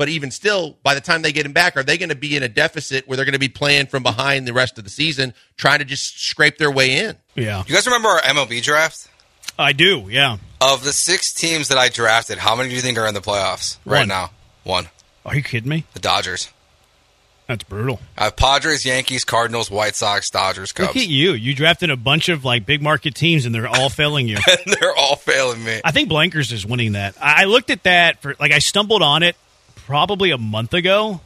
But 0.00 0.08
even 0.08 0.30
still, 0.30 0.78
by 0.82 0.94
the 0.94 1.02
time 1.02 1.20
they 1.20 1.30
get 1.30 1.44
him 1.44 1.52
back, 1.52 1.76
are 1.76 1.82
they 1.82 1.98
going 1.98 2.08
to 2.08 2.14
be 2.14 2.34
in 2.34 2.42
a 2.42 2.48
deficit 2.48 3.06
where 3.06 3.16
they're 3.16 3.26
going 3.26 3.34
to 3.34 3.38
be 3.38 3.50
playing 3.50 3.84
from 3.84 4.02
behind 4.02 4.48
the 4.48 4.54
rest 4.54 4.78
of 4.78 4.84
the 4.84 4.88
season, 4.88 5.34
trying 5.58 5.80
to 5.80 5.84
just 5.84 6.18
scrape 6.18 6.56
their 6.56 6.70
way 6.70 7.04
in? 7.04 7.16
Yeah, 7.34 7.62
you 7.66 7.74
guys 7.74 7.84
remember 7.84 8.08
our 8.08 8.22
MLB 8.22 8.62
draft? 8.62 9.08
I 9.58 9.74
do. 9.74 10.06
Yeah. 10.08 10.38
Of 10.58 10.84
the 10.84 10.94
six 10.94 11.34
teams 11.34 11.68
that 11.68 11.76
I 11.76 11.90
drafted, 11.90 12.38
how 12.38 12.56
many 12.56 12.70
do 12.70 12.76
you 12.76 12.80
think 12.80 12.96
are 12.96 13.06
in 13.06 13.12
the 13.12 13.20
playoffs 13.20 13.76
right 13.84 13.98
One. 13.98 14.08
now? 14.08 14.30
One. 14.64 14.88
Are 15.26 15.36
you 15.36 15.42
kidding 15.42 15.68
me? 15.68 15.84
The 15.92 16.00
Dodgers. 16.00 16.48
That's 17.46 17.64
brutal. 17.64 18.00
I 18.16 18.24
have 18.24 18.36
Padres, 18.36 18.86
Yankees, 18.86 19.24
Cardinals, 19.24 19.70
White 19.70 19.96
Sox, 19.96 20.30
Dodgers, 20.30 20.72
Cubs. 20.72 20.94
Look 20.94 20.96
at 20.96 21.10
you. 21.10 21.32
You 21.32 21.54
drafted 21.54 21.90
a 21.90 21.96
bunch 21.98 22.30
of 22.30 22.42
like 22.42 22.64
big 22.64 22.80
market 22.80 23.14
teams, 23.14 23.44
and 23.44 23.54
they're 23.54 23.68
all 23.68 23.90
failing 23.90 24.28
you. 24.28 24.38
and 24.48 24.76
they're 24.80 24.96
all 24.96 25.16
failing 25.16 25.62
me. 25.62 25.82
I 25.84 25.90
think 25.90 26.08
Blankers 26.10 26.52
is 26.52 26.64
winning 26.64 26.92
that. 26.92 27.16
I 27.20 27.42
I 27.42 27.44
looked 27.44 27.68
at 27.68 27.82
that 27.82 28.22
for 28.22 28.34
like 28.40 28.52
I 28.52 28.60
stumbled 28.60 29.02
on 29.02 29.22
it 29.22 29.36
probably 29.90 30.30
a 30.30 30.38
month 30.38 30.72
ago, 30.72 31.20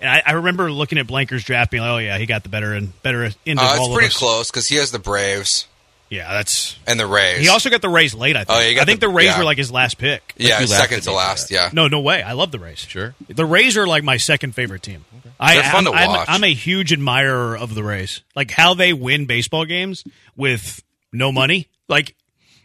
and 0.00 0.10
I, 0.10 0.22
I 0.26 0.32
remember 0.32 0.72
looking 0.72 0.98
at 0.98 1.06
Blankers 1.06 1.44
draft 1.44 1.70
being 1.70 1.82
like, 1.84 1.90
"Oh 1.90 1.98
yeah, 1.98 2.18
he 2.18 2.26
got 2.26 2.42
the 2.42 2.48
better 2.48 2.72
and 2.74 3.00
better 3.04 3.22
end 3.46 3.58
of 3.60 3.64
Uh, 3.64 3.68
all 3.68 3.74
it's 3.76 3.86
of 3.86 3.92
pretty 3.94 4.08
us." 4.08 4.16
close 4.16 4.50
because 4.50 4.66
he 4.66 4.74
has 4.76 4.90
the 4.90 4.98
Braves 4.98 5.66
Yeah, 6.10 6.32
that's. 6.32 6.76
and 6.86 6.98
the 6.98 7.06
Rays. 7.06 7.40
He 7.42 7.48
also 7.48 7.70
got 7.70 7.80
the 7.80 7.88
Rays 7.88 8.14
late. 8.14 8.34
I 8.34 8.42
think. 8.44 8.58
Oh, 8.58 8.60
yeah, 8.60 8.74
got 8.74 8.82
I 8.82 8.84
think 8.86 8.98
the- 9.00 9.06
the, 9.06 9.12
Rays 9.12 9.26
yeah. 9.28 9.38
were 9.38 9.44
like 9.44 9.56
his 9.58 9.70
last 9.70 9.98
pick. 9.98 10.34
yeah, 10.36 10.64
second 10.64 11.02
to 11.02 11.12
last. 11.12 11.50
Yeah, 11.52 11.70
No, 11.72 11.86
no 11.86 12.00
way. 12.00 12.20
I 12.22 12.32
love 12.32 12.50
the 12.50 12.58
Rays. 12.58 12.78
Sure. 12.80 13.14
The 13.28 13.46
Rays 13.46 13.76
are 13.76 13.86
like 13.86 14.02
my 14.02 14.16
second 14.16 14.54
favorite 14.56 14.82
team. 14.82 15.04
I, 15.38 15.54
They're 15.54 15.62
fun 15.70 15.86
I'm, 15.86 15.92
to 15.92 15.98
I'm- 15.98 16.24
I'm 16.26 16.44
a 16.44 16.52
huge 16.52 16.92
admirer 16.92 17.56
of 17.56 17.74
the 17.76 17.84
Rays. 17.84 18.22
Like 18.34 18.50
how 18.50 18.74
they 18.74 18.92
win 18.92 19.26
baseball 19.26 19.64
games 19.64 20.02
with 20.36 20.82
no 21.12 21.30
money. 21.30 21.68
Like 21.88 22.14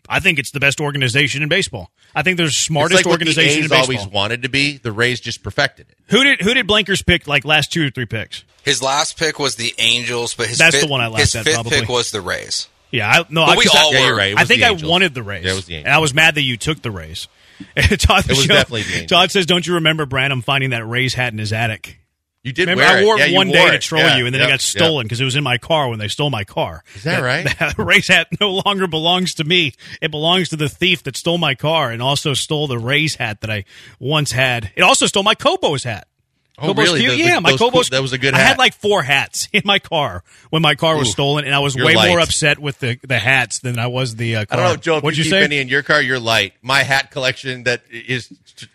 I 0.09 0.19
think 0.19 0.39
it's 0.39 0.51
the 0.51 0.59
best 0.59 0.79
organization 0.81 1.41
in 1.43 1.49
baseball. 1.49 1.89
I 2.15 2.21
think 2.23 2.37
they're 2.37 2.45
the 2.45 2.49
It's 2.49 2.65
smartest 2.65 2.99
like 2.99 3.05
what 3.05 3.19
the 3.19 3.25
organization 3.25 3.59
A's 3.59 3.65
in 3.65 3.69
baseball. 3.69 3.95
always 3.97 4.07
wanted 4.13 4.41
to 4.43 4.49
be. 4.49 4.77
The 4.77 4.91
Rays 4.91 5.19
just 5.19 5.43
perfected 5.43 5.87
it. 5.89 5.97
Who 6.07 6.23
did 6.23 6.41
who 6.41 6.53
did 6.53 6.67
Blankers 6.67 7.05
pick 7.05 7.27
like 7.27 7.45
last 7.45 7.71
two 7.71 7.87
or 7.87 7.89
three 7.89 8.05
picks? 8.05 8.43
his 8.63 8.81
last 8.81 9.17
pick 9.17 9.39
was 9.39 9.55
the 9.55 9.73
Angels, 9.77 10.33
but 10.35 10.47
his 10.47 10.57
That's 10.57 10.75
fifth, 10.75 10.85
the 10.85 10.91
one 10.91 11.01
I 11.01 11.07
laughed 11.07 11.19
his 11.21 11.35
at, 11.35 11.43
fifth 11.45 11.53
probably. 11.55 11.79
pick 11.81 11.89
was 11.89 12.11
the 12.11 12.21
Rays. 12.21 12.67
Yeah, 12.91 13.09
I, 13.09 13.17
no, 13.29 13.45
But 13.45 13.49
I, 13.49 13.55
we 13.57 13.63
'cause 13.65 13.75
I- 13.75 13.81
all 13.81 13.93
Yeah, 13.93 13.99
were. 14.01 14.05
you're 14.07 14.15
right. 14.15 14.37
I 14.37 14.45
think 14.45 14.61
I 14.61 14.71
wanted 14.71 15.13
the 15.15 15.23
Rays. 15.23 15.43
Yeah, 15.43 15.51
it 15.51 15.55
was 15.55 15.65
the 15.65 15.75
and 15.77 15.87
I 15.89 15.97
was 15.97 16.13
mad 16.13 16.35
that 16.35 16.43
you 16.43 16.57
took 16.57 16.81
the 16.81 16.91
Rays. 16.91 17.27
Todd, 17.77 18.25
It 18.29 18.37
was 18.37 18.45
definitely 18.47 18.83
the 18.83 18.93
Angels. 18.93 19.09
Todd 19.09 19.31
says, 19.31 19.45
"Don't 19.45 19.65
you 19.65 19.75
remember 19.75 20.05
Branham 20.05 20.41
finding 20.41 20.69
that 20.71 20.85
Rays 20.85 21.13
hat 21.13 21.33
in 21.33 21.39
his 21.39 21.51
attic?" 21.53 21.99
You 22.43 22.51
did 22.51 22.67
Remember, 22.67 22.83
wear 22.83 23.01
I 23.01 23.03
wore 23.05 23.17
Yeah, 23.17 23.25
it 23.25 23.29
you 23.31 23.35
one 23.37 23.47
wore 23.47 23.55
day 23.55 23.71
to 23.71 23.79
troll 23.79 24.03
Yeah, 24.03 24.17
you, 24.17 24.25
and 24.25 24.35
then 24.35 24.41
yep, 24.41 24.49
it 24.49 24.51
got 24.51 24.61
stolen 24.61 25.05
because 25.05 25.21
it 25.21 25.23
was 25.23 25.37
in 25.37 25.43
my 25.45 25.57
car 25.57 25.87
when 25.87 25.97
they 25.97 26.09
stole 26.09 26.29
my 26.29 26.43
car. 26.43 26.83
Is 26.93 27.03
that 27.03 27.21
right? 27.23 27.45
That 27.59 27.75
Rays 27.77 28.09
hat 28.09 28.27
no 28.41 28.51
longer 28.65 28.85
belongs 28.85 29.33
to 29.35 29.45
me. 29.45 29.73
It 30.01 30.11
belongs 30.11 30.49
to 30.49 30.57
the 30.57 30.67
thief 30.67 31.03
that 31.03 31.15
stole 31.15 31.37
my 31.37 31.55
car 31.55 31.89
and 31.89 32.01
also 32.01 32.33
stole 32.33 32.67
the 32.67 32.77
race 32.77 33.15
hat 33.15 33.39
that 33.41 33.49
I 33.49 33.63
once 33.97 34.33
had. 34.33 34.71
It 34.75 34.81
also 34.81 35.05
stole 35.07 35.23
my 35.23 35.35
Cobos 35.35 35.85
hat. 35.85 36.05
Oh, 36.59 36.67
Cobos 36.67 36.83
really? 36.87 36.99
cute? 36.99 37.11
The- 37.13 37.17
yeah, 37.17 37.35
the- 37.35 37.41
my 37.41 37.49
those 37.51 37.59
Cobos. 37.59 37.87
cool- 37.89 37.95
that 37.97 38.01
was 38.01 38.11
a 38.11 38.17
good 38.17 38.33
hat. 38.33 38.41
I 38.43 38.47
had 38.49 38.57
like 38.57 38.73
four 38.73 39.03
hats 39.03 39.47
in 39.53 39.61
my 39.63 39.79
car 39.79 40.21
when 40.49 40.61
my 40.61 40.75
car 40.75 40.97
was 40.97 41.07
Ooh, 41.07 41.11
stolen, 41.11 41.45
and 41.45 41.55
I 41.55 41.59
was 41.59 41.75
you're 41.77 41.85
way 41.85 41.93
more 41.95 42.19
upset 42.19 42.59
with 42.59 42.77
the, 42.79 42.99
the 43.07 43.19
hats 43.19 43.59
than 43.59 43.79
I 43.79 43.87
was 43.87 44.17
the 44.17 44.35
uh, 44.35 44.45
I 44.51 44.55
don't 44.57 44.65
know, 44.65 44.75
Joe. 44.75 44.97
If 44.97 45.03
What'd 45.03 45.17
you, 45.17 45.23
you 45.23 45.29
keep 45.31 45.39
say? 45.39 45.43
any 45.45 45.59
in 45.59 45.69
your 45.69 45.81
car, 45.81 46.01
you're 46.01 46.19
light. 46.19 46.55
My 46.61 46.83
hat 46.83 47.09
collection 47.09 47.63
that 47.63 47.83
is 47.89 48.31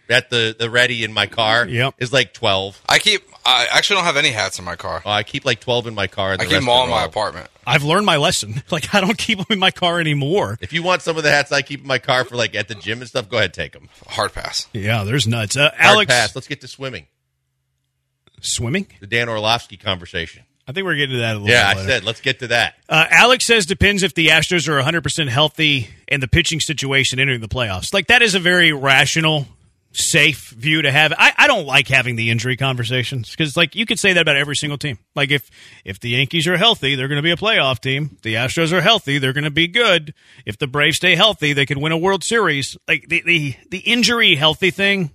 at 0.08 0.30
the, 0.30 0.56
the 0.58 0.70
ready 0.70 1.04
in 1.04 1.12
my 1.12 1.26
car 1.26 1.68
Yep. 1.68 1.96
is 1.98 2.14
like 2.14 2.32
twelve. 2.32 2.80
I 2.88 2.98
keep. 2.98 3.22
I 3.48 3.66
actually 3.70 3.96
don't 3.96 4.04
have 4.04 4.16
any 4.16 4.30
hats 4.30 4.58
in 4.58 4.64
my 4.64 4.76
car. 4.76 5.02
Oh, 5.04 5.10
I 5.10 5.22
keep 5.22 5.44
like 5.44 5.60
twelve 5.60 5.86
in 5.86 5.94
my 5.94 6.06
car. 6.06 6.32
And 6.32 6.40
I 6.40 6.44
the 6.44 6.48
keep 6.48 6.54
rest 6.54 6.62
them 6.66 6.68
all 6.68 6.84
in 6.84 6.90
my 6.90 7.04
apartment. 7.04 7.48
I've 7.66 7.82
learned 7.82 8.06
my 8.06 8.16
lesson. 8.16 8.62
Like 8.70 8.94
I 8.94 9.00
don't 9.00 9.16
keep 9.16 9.38
them 9.38 9.46
in 9.50 9.58
my 9.58 9.70
car 9.70 9.98
anymore. 10.00 10.58
If 10.60 10.72
you 10.72 10.82
want 10.82 11.02
some 11.02 11.16
of 11.16 11.22
the 11.22 11.30
hats 11.30 11.50
I 11.52 11.62
keep 11.62 11.80
in 11.80 11.86
my 11.86 11.98
car 11.98 12.24
for 12.24 12.36
like 12.36 12.54
at 12.54 12.68
the 12.68 12.74
gym 12.74 13.00
and 13.00 13.08
stuff, 13.08 13.28
go 13.28 13.38
ahead 13.38 13.54
take 13.54 13.72
them. 13.72 13.88
Hard 14.06 14.32
pass. 14.34 14.68
Yeah, 14.72 15.04
there's 15.04 15.26
nuts. 15.26 15.56
Uh, 15.56 15.70
Hard 15.70 15.74
Alex 15.78 16.12
pass. 16.12 16.34
Let's 16.34 16.48
get 16.48 16.60
to 16.60 16.68
swimming. 16.68 17.06
swimming. 18.40 18.86
The 19.00 19.06
Dan 19.06 19.28
Orlovsky 19.28 19.76
conversation. 19.76 20.44
I 20.66 20.72
think 20.72 20.84
we're 20.84 20.96
getting 20.96 21.14
to 21.16 21.20
that 21.20 21.36
a 21.36 21.38
little. 21.38 21.48
Yeah, 21.48 21.72
bit 21.74 21.80
I 21.80 21.86
said 21.86 22.04
let's 22.04 22.20
get 22.20 22.40
to 22.40 22.48
that. 22.48 22.74
Uh, 22.88 23.06
Alex 23.10 23.46
says 23.46 23.64
depends 23.64 24.02
if 24.02 24.12
the 24.12 24.28
Astros 24.28 24.68
are 24.68 24.80
100% 24.82 25.28
healthy 25.28 25.88
and 26.08 26.22
the 26.22 26.28
pitching 26.28 26.60
situation 26.60 27.18
entering 27.18 27.40
the 27.40 27.48
playoffs. 27.48 27.94
Like 27.94 28.08
that 28.08 28.20
is 28.20 28.34
a 28.34 28.38
very 28.38 28.72
rational, 28.72 29.46
safe 29.98 30.50
view 30.50 30.82
to 30.82 30.92
have. 30.92 31.12
I, 31.16 31.32
I 31.36 31.46
don't 31.46 31.66
like 31.66 31.88
having 31.88 32.16
the 32.16 32.30
injury 32.30 32.56
conversations 32.56 33.30
because 33.30 33.56
like 33.56 33.74
you 33.74 33.86
could 33.86 33.98
say 33.98 34.12
that 34.12 34.20
about 34.20 34.36
every 34.36 34.56
single 34.56 34.78
team. 34.78 34.98
Like 35.14 35.30
if 35.30 35.50
if 35.84 36.00
the 36.00 36.10
Yankees 36.10 36.46
are 36.46 36.56
healthy, 36.56 36.94
they're 36.94 37.08
going 37.08 37.16
to 37.18 37.22
be 37.22 37.30
a 37.30 37.36
playoff 37.36 37.80
team. 37.80 38.16
The 38.22 38.34
Astros 38.34 38.72
are 38.72 38.80
healthy, 38.80 39.18
they're 39.18 39.32
going 39.32 39.44
to 39.44 39.50
be 39.50 39.68
good. 39.68 40.14
If 40.46 40.58
the 40.58 40.66
Braves 40.66 40.96
stay 40.96 41.14
healthy, 41.14 41.52
they 41.52 41.66
could 41.66 41.78
win 41.78 41.92
a 41.92 41.98
World 41.98 42.24
Series. 42.24 42.76
Like 42.86 43.08
the 43.08 43.22
the, 43.24 43.56
the 43.70 43.78
injury 43.78 44.34
healthy 44.36 44.70
thing, 44.70 45.10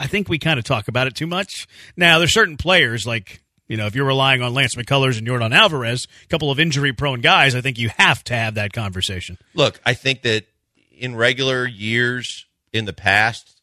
I 0.00 0.06
think 0.06 0.28
we 0.28 0.38
kind 0.38 0.58
of 0.58 0.64
talk 0.64 0.88
about 0.88 1.06
it 1.06 1.14
too 1.14 1.26
much. 1.26 1.66
Now, 1.96 2.18
there's 2.18 2.34
certain 2.34 2.56
players 2.56 3.06
like 3.06 3.42
you 3.68 3.76
know 3.76 3.86
if 3.86 3.94
you're 3.94 4.06
relying 4.06 4.42
on 4.42 4.54
Lance 4.54 4.74
McCullers 4.74 5.18
and 5.18 5.26
Yordan 5.26 5.54
Alvarez, 5.54 6.08
a 6.24 6.28
couple 6.28 6.50
of 6.50 6.58
injury 6.58 6.92
prone 6.92 7.20
guys. 7.20 7.54
I 7.54 7.60
think 7.60 7.78
you 7.78 7.90
have 7.96 8.24
to 8.24 8.34
have 8.34 8.54
that 8.54 8.72
conversation. 8.72 9.38
Look, 9.54 9.80
I 9.86 9.94
think 9.94 10.22
that 10.22 10.46
in 10.98 11.14
regular 11.14 11.66
years 11.66 12.46
in 12.72 12.84
the 12.84 12.92
past, 12.92 13.57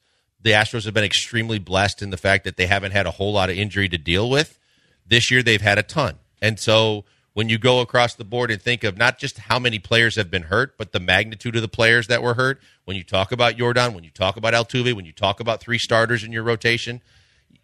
the 0.45 0.51
Astros 0.51 0.86
have 0.86 0.93
been 0.93 1.03
extremely 1.03 1.58
blessed 1.58 2.03
in 2.03 2.12
the 2.12 2.17
fact 2.17 2.43
that 2.43 2.55
they 2.55 2.67
haven't 2.67 2.91
had 2.91 3.08
a 3.08 3.12
whole 3.12 3.34
lot 3.34 3.49
of 3.49 3.58
injury 3.58 3.89
to 3.89 3.97
deal 3.97 4.29
with. 4.29 4.60
This 5.03 5.31
year, 5.31 5.41
they've 5.41 5.60
had 5.60 5.79
a 5.79 5.84
ton. 5.84 6.19
And 6.39 6.60
so 6.60 7.03
when 7.34 7.49
you 7.49 7.58
go 7.58 7.81
across 7.81 8.13
the 8.13 8.23
board 8.23 8.51
and 8.51 8.62
think 8.62 8.84
of 8.84 8.95
not 8.95 9.17
just 9.17 9.39
how 9.39 9.58
many 9.58 9.79
players 9.79 10.17
have 10.17 10.29
been 10.29 10.43
hurt, 10.43 10.77
but 10.77 10.91
the 10.91 10.99
magnitude 10.99 11.55
of 11.55 11.63
the 11.63 11.67
players 11.67 12.05
that 12.08 12.21
were 12.21 12.36
hurt, 12.36 12.62
when 12.84 12.95
you 12.95 13.03
talk 13.03 13.31
about 13.31 13.58
Yordan, 13.58 13.95
when 13.95 14.03
you 14.03 14.12
talk 14.12 14.38
about 14.38 14.53
Altuve, 14.53 14.93
when 14.93 15.05
you 15.05 15.12
talk 15.12 15.39
about 15.39 15.62
three 15.62 15.79
starters 15.79 16.23
in 16.23 16.31
your 16.31 16.43
rotation, 16.43 17.01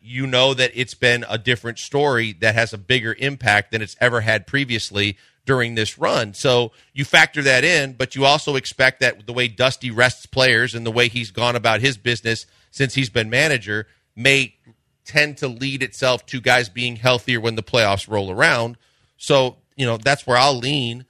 you 0.02 0.26
know 0.26 0.56
that 0.56 0.72
it's 0.74 0.96
been 0.96 1.24
a 1.30 1.38
different 1.38 1.78
story 1.78 2.34
that 2.34 2.56
has 2.56 2.74
a 2.74 2.80
bigger 2.80 3.15
impact 3.20 3.72
than 3.72 3.84
it's 3.84 3.96
ever 4.02 4.22
had 4.22 4.48
previously 4.48 5.20
during 5.46 5.76
this 5.76 6.00
run. 6.00 6.34
So 6.34 6.72
you 6.94 7.06
factor 7.06 7.44
that 7.44 7.63
in, 7.63 7.94
but 7.94 8.15
you 8.15 8.26
also 8.26 8.56
expect 8.56 9.02
that 9.02 9.28
the 9.28 9.34
way 9.34 9.48
Dusty 9.48 9.91
rests 9.91 10.26
players 10.26 10.74
and 10.74 10.84
the 10.84 10.91
way 10.91 11.10
he's 11.10 11.30
gone 11.30 11.56
about 11.56 11.82
his 11.82 11.96
business 11.96 12.48
since 12.72 12.96
he's 12.96 13.10
been 13.10 13.30
manager 13.30 13.88
may 14.16 14.56
tend 15.06 15.38
to 15.38 15.48
lead 15.48 15.84
itself 15.84 16.26
to 16.28 16.42
guys 16.42 16.70
being 16.70 16.96
healthier 16.96 17.40
when 17.40 17.54
the 17.56 17.64
playoffs 17.64 18.10
roll 18.10 18.32
around. 18.32 18.78
So, 19.18 19.58
you 19.76 19.86
know, 19.86 19.98
that's 19.98 20.26
where 20.26 20.38
I'll 20.38 20.58
lean. 20.58 21.06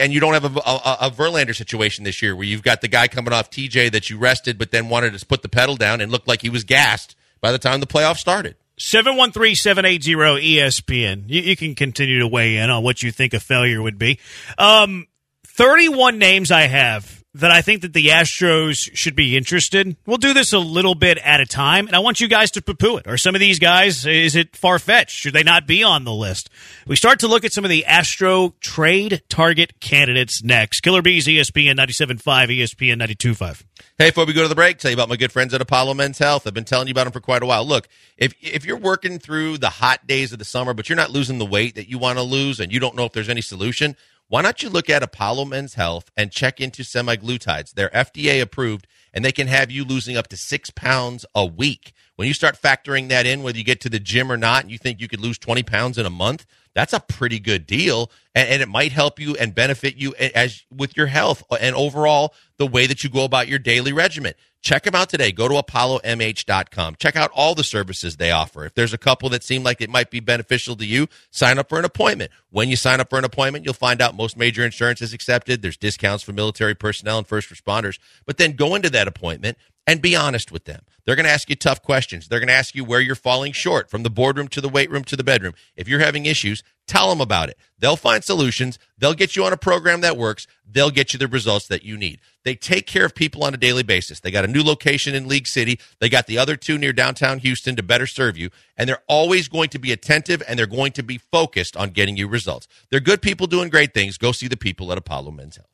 And 0.00 0.14
you 0.14 0.20
don't 0.20 0.32
have 0.32 0.44
a, 0.44 0.60
a, 0.60 0.96
a 1.02 1.10
Verlander 1.10 1.54
situation 1.54 2.04
this 2.04 2.22
year 2.22 2.34
where 2.34 2.46
you've 2.46 2.62
got 2.62 2.80
the 2.80 2.88
guy 2.88 3.06
coming 3.06 3.34
off 3.34 3.50
TJ 3.50 3.92
that 3.92 4.08
you 4.08 4.16
rested, 4.18 4.56
but 4.58 4.70
then 4.70 4.88
wanted 4.88 5.18
to 5.18 5.26
put 5.26 5.42
the 5.42 5.48
pedal 5.48 5.76
down 5.76 6.00
and 6.00 6.10
looked 6.10 6.26
like 6.26 6.40
he 6.42 6.48
was 6.48 6.64
gassed 6.64 7.14
by 7.40 7.52
the 7.52 7.58
time 7.58 7.80
the 7.80 7.86
playoffs 7.86 8.18
started. 8.18 8.56
713-780-ESPN. 8.80 11.24
You, 11.28 11.42
you 11.42 11.56
can 11.56 11.74
continue 11.74 12.20
to 12.20 12.26
weigh 12.26 12.56
in 12.56 12.70
on 12.70 12.82
what 12.82 13.02
you 13.02 13.12
think 13.12 13.34
a 13.34 13.40
failure 13.40 13.82
would 13.82 13.98
be. 13.98 14.18
Um, 14.58 15.06
31 15.46 16.18
names 16.18 16.50
I 16.50 16.62
have 16.62 17.22
that 17.34 17.50
I 17.50 17.62
think 17.62 17.82
that 17.82 17.92
the 17.92 18.06
Astros 18.06 18.90
should 18.94 19.16
be 19.16 19.36
interested. 19.36 19.96
We'll 20.06 20.18
do 20.18 20.32
this 20.32 20.52
a 20.52 20.58
little 20.58 20.94
bit 20.94 21.18
at 21.18 21.40
a 21.40 21.46
time, 21.46 21.88
and 21.88 21.96
I 21.96 21.98
want 21.98 22.20
you 22.20 22.28
guys 22.28 22.52
to 22.52 22.62
poo-poo 22.62 22.98
it. 22.98 23.08
Are 23.08 23.18
some 23.18 23.34
of 23.34 23.40
these 23.40 23.58
guys, 23.58 24.06
is 24.06 24.36
it 24.36 24.56
far-fetched? 24.56 25.16
Should 25.16 25.34
they 25.34 25.42
not 25.42 25.66
be 25.66 25.82
on 25.82 26.04
the 26.04 26.12
list? 26.12 26.48
We 26.86 26.96
start 26.96 27.18
to 27.20 27.28
look 27.28 27.44
at 27.44 27.52
some 27.52 27.64
of 27.64 27.70
the 27.70 27.84
Astro 27.86 28.54
trade 28.60 29.22
target 29.28 29.80
candidates 29.80 30.44
next. 30.44 30.80
Killer 30.80 31.02
Bees, 31.02 31.26
ESPN 31.26 31.76
97.5, 31.76 32.22
ESPN 32.22 33.02
92.5. 33.02 33.64
Hey, 33.98 34.10
before 34.10 34.26
we 34.26 34.32
go 34.32 34.42
to 34.42 34.48
the 34.48 34.54
break, 34.54 34.78
tell 34.78 34.90
you 34.90 34.96
about 34.96 35.08
my 35.08 35.16
good 35.16 35.32
friends 35.32 35.54
at 35.54 35.60
Apollo 35.60 35.94
Men's 35.94 36.18
Health. 36.18 36.46
I've 36.46 36.54
been 36.54 36.64
telling 36.64 36.88
you 36.88 36.92
about 36.92 37.04
them 37.04 37.12
for 37.12 37.20
quite 37.20 37.42
a 37.42 37.46
while. 37.46 37.64
Look, 37.64 37.88
if 38.16 38.34
if 38.40 38.64
you're 38.64 38.76
working 38.76 39.18
through 39.18 39.58
the 39.58 39.70
hot 39.70 40.06
days 40.06 40.32
of 40.32 40.38
the 40.38 40.44
summer, 40.44 40.74
but 40.74 40.88
you're 40.88 40.96
not 40.96 41.10
losing 41.10 41.38
the 41.38 41.46
weight 41.46 41.74
that 41.74 41.88
you 41.88 41.98
want 41.98 42.18
to 42.18 42.22
lose, 42.22 42.60
and 42.60 42.72
you 42.72 42.80
don't 42.80 42.96
know 42.96 43.04
if 43.04 43.12
there's 43.12 43.28
any 43.28 43.40
solution, 43.40 43.96
why 44.34 44.42
don't 44.42 44.64
you 44.64 44.68
look 44.68 44.90
at 44.90 45.04
Apollo 45.04 45.44
Men's 45.44 45.74
Health 45.74 46.10
and 46.16 46.32
check 46.32 46.60
into 46.60 46.82
semaglutides? 46.82 47.72
They're 47.72 47.88
FDA 47.90 48.42
approved 48.42 48.88
and 49.12 49.24
they 49.24 49.30
can 49.30 49.46
have 49.46 49.70
you 49.70 49.84
losing 49.84 50.16
up 50.16 50.26
to 50.26 50.36
six 50.36 50.70
pounds 50.70 51.24
a 51.36 51.46
week. 51.46 51.92
When 52.16 52.26
you 52.26 52.34
start 52.34 52.60
factoring 52.60 53.10
that 53.10 53.26
in, 53.26 53.44
whether 53.44 53.58
you 53.58 53.62
get 53.62 53.80
to 53.82 53.88
the 53.88 54.00
gym 54.00 54.32
or 54.32 54.36
not, 54.36 54.62
and 54.62 54.72
you 54.72 54.78
think 54.78 55.00
you 55.00 55.06
could 55.06 55.20
lose 55.20 55.38
20 55.38 55.62
pounds 55.62 55.98
in 55.98 56.04
a 56.04 56.10
month, 56.10 56.46
that's 56.74 56.92
a 56.92 56.98
pretty 56.98 57.38
good 57.38 57.64
deal. 57.64 58.10
And, 58.34 58.48
and 58.48 58.60
it 58.62 58.68
might 58.68 58.90
help 58.90 59.20
you 59.20 59.36
and 59.36 59.54
benefit 59.54 59.94
you 59.94 60.16
as 60.16 60.64
with 60.68 60.96
your 60.96 61.06
health 61.06 61.44
uh, 61.48 61.58
and 61.60 61.76
overall 61.76 62.34
the 62.58 62.66
way 62.66 62.88
that 62.88 63.04
you 63.04 63.10
go 63.10 63.22
about 63.22 63.46
your 63.46 63.60
daily 63.60 63.92
regimen. 63.92 64.34
Check 64.64 64.84
them 64.84 64.94
out 64.94 65.10
today. 65.10 65.30
Go 65.30 65.46
to 65.46 65.62
apollomh.com. 65.62 66.96
Check 66.98 67.16
out 67.16 67.30
all 67.34 67.54
the 67.54 67.62
services 67.62 68.16
they 68.16 68.30
offer. 68.30 68.64
If 68.64 68.72
there's 68.72 68.94
a 68.94 68.98
couple 68.98 69.28
that 69.28 69.44
seem 69.44 69.62
like 69.62 69.82
it 69.82 69.90
might 69.90 70.10
be 70.10 70.20
beneficial 70.20 70.74
to 70.76 70.86
you, 70.86 71.06
sign 71.30 71.58
up 71.58 71.68
for 71.68 71.78
an 71.78 71.84
appointment. 71.84 72.30
When 72.48 72.70
you 72.70 72.76
sign 72.76 72.98
up 72.98 73.10
for 73.10 73.18
an 73.18 73.26
appointment, 73.26 73.66
you'll 73.66 73.74
find 73.74 74.00
out 74.00 74.16
most 74.16 74.38
major 74.38 74.64
insurance 74.64 75.02
is 75.02 75.12
accepted. 75.12 75.60
There's 75.60 75.76
discounts 75.76 76.24
for 76.24 76.32
military 76.32 76.74
personnel 76.74 77.18
and 77.18 77.26
first 77.26 77.50
responders. 77.50 77.98
But 78.24 78.38
then 78.38 78.52
go 78.52 78.74
into 78.74 78.88
that 78.88 79.06
appointment 79.06 79.58
and 79.86 80.00
be 80.00 80.16
honest 80.16 80.50
with 80.50 80.64
them. 80.64 80.80
They're 81.04 81.16
going 81.16 81.26
to 81.26 81.32
ask 81.32 81.50
you 81.50 81.56
tough 81.56 81.82
questions. 81.82 82.28
They're 82.28 82.40
going 82.40 82.48
to 82.48 82.54
ask 82.54 82.74
you 82.74 82.84
where 82.84 83.02
you're 83.02 83.14
falling 83.14 83.52
short 83.52 83.90
from 83.90 84.02
the 84.02 84.08
boardroom 84.08 84.48
to 84.48 84.62
the 84.62 84.70
weight 84.70 84.90
room 84.90 85.04
to 85.04 85.16
the 85.16 85.24
bedroom. 85.24 85.52
If 85.76 85.88
you're 85.88 86.00
having 86.00 86.24
issues, 86.24 86.62
tell 86.86 87.08
them 87.08 87.20
about 87.20 87.48
it. 87.48 87.58
They'll 87.78 87.96
find 87.96 88.24
solutions. 88.24 88.78
They'll 88.98 89.14
get 89.14 89.36
you 89.36 89.44
on 89.44 89.52
a 89.52 89.58
program 89.58 90.00
that 90.00 90.16
works. 90.16 90.46
They'll 90.70 90.90
get 90.90 91.12
you 91.12 91.18
the 91.18 91.28
results 91.28 91.66
that 91.68 91.82
you 91.82 91.96
need. 91.96 92.20
They 92.44 92.54
take 92.54 92.86
care 92.86 93.04
of 93.04 93.14
people 93.14 93.44
on 93.44 93.54
a 93.54 93.58
daily 93.58 93.82
basis. 93.82 94.20
They 94.20 94.30
got 94.30 94.44
a 94.44 94.48
new 94.48 94.62
location 94.62 95.14
in 95.14 95.28
League 95.28 95.46
City. 95.46 95.78
They 96.00 96.08
got 96.08 96.26
the 96.26 96.38
other 96.38 96.56
two 96.56 96.78
near 96.78 96.92
downtown 96.92 97.38
Houston 97.40 97.76
to 97.76 97.82
better 97.82 98.06
serve 98.06 98.36
you. 98.36 98.50
And 98.76 98.88
they're 98.88 99.02
always 99.06 99.48
going 99.48 99.68
to 99.70 99.78
be 99.78 99.92
attentive 99.92 100.42
and 100.48 100.58
they're 100.58 100.66
going 100.66 100.92
to 100.92 101.02
be 101.02 101.18
focused 101.18 101.76
on 101.76 101.90
getting 101.90 102.16
you 102.16 102.28
results. 102.28 102.68
They're 102.90 103.00
good 103.00 103.22
people 103.22 103.46
doing 103.46 103.68
great 103.68 103.92
things. 103.92 104.18
Go 104.18 104.32
see 104.32 104.48
the 104.48 104.56
people 104.56 104.90
at 104.92 104.98
Apollo 104.98 105.32
Men's 105.32 105.56
Health. 105.56 105.68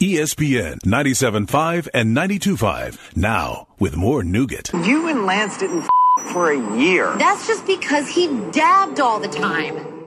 ESPN 0.00 0.78
97.5 0.84 1.88
and 1.94 2.16
92.5. 2.16 3.16
Now, 3.16 3.68
with 3.78 3.96
more 3.96 4.24
nougat. 4.24 4.70
You 4.72 5.08
and 5.08 5.26
Lance 5.26 5.58
didn't 5.58 5.82
f- 5.82 6.32
for 6.32 6.50
a 6.50 6.78
year. 6.78 7.14
That's 7.18 7.46
just 7.46 7.66
because 7.66 8.08
he 8.08 8.26
dabbed 8.50 8.98
all 8.98 9.20
the 9.20 9.28
time. 9.28 9.97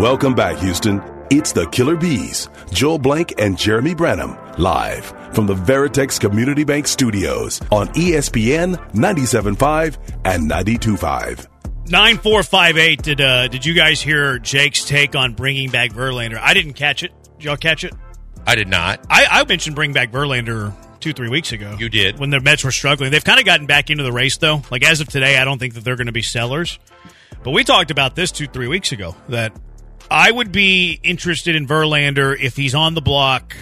Welcome 0.00 0.34
back, 0.34 0.56
Houston. 0.58 1.02
It's 1.30 1.52
the 1.52 1.66
Killer 1.66 1.94
Bees, 1.96 2.48
Joel 2.72 2.98
Blank 2.98 3.34
and 3.38 3.56
Jeremy 3.56 3.94
Branham, 3.94 4.36
live 4.56 5.04
from 5.34 5.46
the 5.46 5.54
Veritex 5.54 6.18
Community 6.18 6.64
Bank 6.64 6.88
Studios 6.88 7.60
on 7.70 7.88
ESPN 7.88 8.76
97.5 8.92 9.98
and 10.24 10.50
92.5. 10.50 11.46
Nine 11.90 12.18
four 12.18 12.42
five 12.42 12.78
eight. 12.78 13.02
Did 13.02 13.20
uh, 13.20 13.48
did 13.48 13.66
you 13.66 13.74
guys 13.74 14.00
hear 14.00 14.38
Jake's 14.38 14.84
take 14.84 15.16
on 15.16 15.34
bringing 15.34 15.70
back 15.70 15.90
Verlander? 15.90 16.38
I 16.40 16.54
didn't 16.54 16.74
catch 16.74 17.02
it. 17.02 17.12
Did 17.38 17.44
y'all 17.44 17.56
catch 17.56 17.84
it? 17.84 17.92
I 18.46 18.54
did 18.54 18.68
not. 18.68 19.04
I, 19.10 19.26
I 19.28 19.44
mentioned 19.44 19.74
bring 19.74 19.92
back 19.92 20.12
Verlander 20.12 20.72
two 21.00 21.12
three 21.12 21.28
weeks 21.28 21.52
ago. 21.52 21.76
You 21.78 21.88
did 21.88 22.18
when 22.18 22.30
the 22.30 22.40
Mets 22.40 22.64
were 22.64 22.72
struggling. 22.72 23.10
They've 23.10 23.24
kind 23.24 23.38
of 23.38 23.46
gotten 23.46 23.66
back 23.66 23.90
into 23.90 24.02
the 24.02 24.12
race 24.12 24.36
though. 24.36 24.62
Like 24.70 24.84
as 24.84 25.00
of 25.00 25.08
today, 25.08 25.38
I 25.38 25.44
don't 25.44 25.58
think 25.58 25.74
that 25.74 25.84
they're 25.84 25.96
going 25.96 26.06
to 26.06 26.12
be 26.12 26.22
sellers. 26.22 26.78
But 27.42 27.52
we 27.52 27.64
talked 27.64 27.90
about 27.90 28.14
this 28.16 28.30
two 28.30 28.46
three 28.46 28.68
weeks 28.68 28.92
ago 28.92 29.16
that 29.28 29.52
I 30.10 30.30
would 30.30 30.52
be 30.52 31.00
interested 31.02 31.56
in 31.56 31.66
Verlander 31.66 32.38
if 32.38 32.56
he's 32.56 32.74
on 32.74 32.94
the 32.94 33.00
block, 33.00 33.56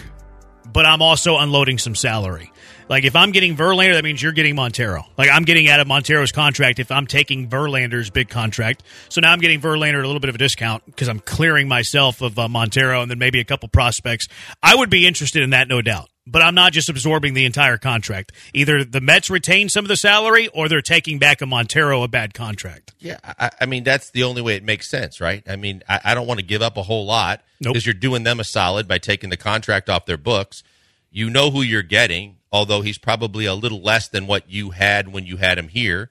but 0.72 0.86
I'm 0.86 1.02
also 1.02 1.36
unloading 1.36 1.78
some 1.78 1.94
salary. 1.94 2.52
Like 2.88 3.04
if 3.04 3.14
I'm 3.14 3.32
getting 3.32 3.56
Verlander, 3.56 3.94
that 3.94 4.04
means 4.04 4.22
you're 4.22 4.32
getting 4.32 4.54
Montero. 4.54 5.04
Like 5.16 5.30
I'm 5.30 5.44
getting 5.44 5.68
out 5.68 5.80
of 5.80 5.86
Montero's 5.86 6.32
contract 6.32 6.78
if 6.78 6.90
I'm 6.90 7.06
taking 7.06 7.48
Verlander's 7.48 8.10
big 8.10 8.28
contract. 8.28 8.82
So 9.08 9.20
now 9.20 9.32
I'm 9.32 9.40
getting 9.40 9.60
Verlander 9.60 9.98
at 9.98 10.04
a 10.04 10.06
little 10.06 10.20
bit 10.20 10.30
of 10.30 10.34
a 10.34 10.38
discount 10.38 10.84
because 10.86 11.08
I'm 11.08 11.20
clearing 11.20 11.68
myself 11.68 12.22
of 12.22 12.38
uh, 12.38 12.48
Montero 12.48 13.02
and 13.02 13.10
then 13.10 13.18
maybe 13.18 13.40
a 13.40 13.44
couple 13.44 13.68
prospects. 13.68 14.28
I 14.62 14.74
would 14.74 14.90
be 14.90 15.06
interested 15.06 15.42
in 15.42 15.50
that, 15.50 15.68
no 15.68 15.82
doubt. 15.82 16.08
But 16.30 16.42
I'm 16.42 16.54
not 16.54 16.74
just 16.74 16.90
absorbing 16.90 17.32
the 17.32 17.46
entire 17.46 17.78
contract. 17.78 18.32
Either 18.52 18.84
the 18.84 19.00
Mets 19.00 19.30
retain 19.30 19.70
some 19.70 19.86
of 19.86 19.88
the 19.88 19.96
salary 19.96 20.48
or 20.48 20.68
they're 20.68 20.82
taking 20.82 21.18
back 21.18 21.40
a 21.40 21.46
Montero 21.46 22.02
a 22.02 22.08
bad 22.08 22.34
contract. 22.34 22.92
Yeah, 22.98 23.16
I, 23.24 23.50
I 23.62 23.64
mean 23.64 23.82
that's 23.82 24.10
the 24.10 24.24
only 24.24 24.42
way 24.42 24.54
it 24.56 24.62
makes 24.62 24.90
sense, 24.90 25.22
right? 25.22 25.42
I 25.48 25.56
mean, 25.56 25.82
I, 25.88 26.00
I 26.04 26.14
don't 26.14 26.26
want 26.26 26.38
to 26.38 26.44
give 26.44 26.60
up 26.60 26.76
a 26.76 26.82
whole 26.82 27.06
lot 27.06 27.40
because 27.58 27.74
Nope. 27.76 27.84
you're 27.86 27.94
doing 27.94 28.24
them 28.24 28.40
a 28.40 28.44
solid 28.44 28.86
by 28.86 28.98
taking 28.98 29.30
the 29.30 29.38
contract 29.38 29.88
off 29.88 30.04
their 30.04 30.18
books. 30.18 30.62
You 31.10 31.30
know 31.30 31.50
who 31.50 31.62
you're 31.62 31.82
getting, 31.82 32.36
although 32.52 32.82
he's 32.82 32.98
probably 32.98 33.46
a 33.46 33.54
little 33.54 33.80
less 33.80 34.08
than 34.08 34.26
what 34.26 34.50
you 34.50 34.70
had 34.70 35.12
when 35.12 35.24
you 35.24 35.36
had 35.38 35.58
him 35.58 35.68
here, 35.68 36.10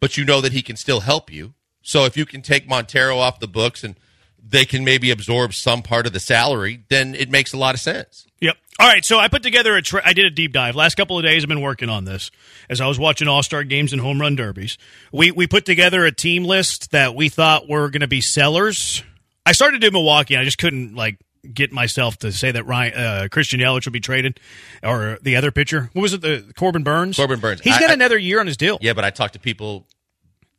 but 0.00 0.16
you 0.16 0.24
know 0.24 0.40
that 0.40 0.52
he 0.52 0.62
can 0.62 0.76
still 0.76 1.00
help 1.00 1.32
you. 1.32 1.54
So 1.82 2.04
if 2.04 2.16
you 2.16 2.26
can 2.26 2.42
take 2.42 2.68
Montero 2.68 3.18
off 3.18 3.40
the 3.40 3.48
books 3.48 3.82
and 3.82 3.96
they 4.42 4.64
can 4.64 4.84
maybe 4.84 5.10
absorb 5.10 5.54
some 5.54 5.82
part 5.82 6.06
of 6.06 6.12
the 6.12 6.20
salary, 6.20 6.84
then 6.88 7.14
it 7.14 7.30
makes 7.30 7.52
a 7.52 7.56
lot 7.56 7.74
of 7.74 7.80
sense. 7.80 8.26
Yep. 8.40 8.56
All 8.78 8.86
right, 8.86 9.04
so 9.04 9.18
I 9.18 9.28
put 9.28 9.42
together 9.42 9.76
a. 9.76 9.82
Tra- 9.82 10.02
I 10.04 10.12
did 10.12 10.24
a 10.24 10.30
deep 10.30 10.52
dive. 10.52 10.76
Last 10.76 10.94
couple 10.94 11.18
of 11.18 11.24
days, 11.24 11.42
I've 11.42 11.48
been 11.48 11.60
working 11.60 11.88
on 11.88 12.04
this 12.04 12.30
as 12.70 12.80
I 12.80 12.86
was 12.86 12.98
watching 12.98 13.26
All 13.26 13.42
Star 13.42 13.64
games 13.64 13.92
and 13.92 14.00
home 14.00 14.20
run 14.20 14.36
derbies. 14.36 14.78
We 15.10 15.32
we 15.32 15.48
put 15.48 15.64
together 15.64 16.04
a 16.04 16.12
team 16.12 16.44
list 16.44 16.92
that 16.92 17.16
we 17.16 17.28
thought 17.28 17.68
were 17.68 17.90
going 17.90 18.02
to 18.02 18.08
be 18.08 18.20
sellers. 18.20 19.02
I 19.44 19.52
started 19.52 19.82
in 19.82 19.92
Milwaukee. 19.92 20.36
I 20.36 20.44
just 20.44 20.58
couldn't 20.58 20.94
like 20.94 21.18
get 21.54 21.72
myself 21.72 22.16
to 22.18 22.32
say 22.32 22.50
that 22.52 22.64
Ryan 22.66 22.94
uh, 22.94 23.28
Christian 23.30 23.60
Yelich 23.60 23.84
will 23.84 23.92
be 23.92 24.00
traded, 24.00 24.40
or 24.82 25.18
the 25.22 25.36
other 25.36 25.50
pitcher. 25.50 25.90
What 25.92 26.02
was 26.02 26.12
it? 26.14 26.20
The 26.22 26.52
Corbin 26.56 26.82
Burnes. 26.82 27.16
Corbin 27.16 27.40
Burnes. 27.40 27.60
He's 27.60 27.78
got 27.78 27.90
I- 27.90 27.94
another 27.94 28.18
year 28.18 28.40
on 28.40 28.46
his 28.46 28.56
deal. 28.56 28.78
Yeah, 28.80 28.92
but 28.92 29.04
I 29.04 29.10
talked 29.10 29.34
to 29.34 29.38
people 29.40 29.86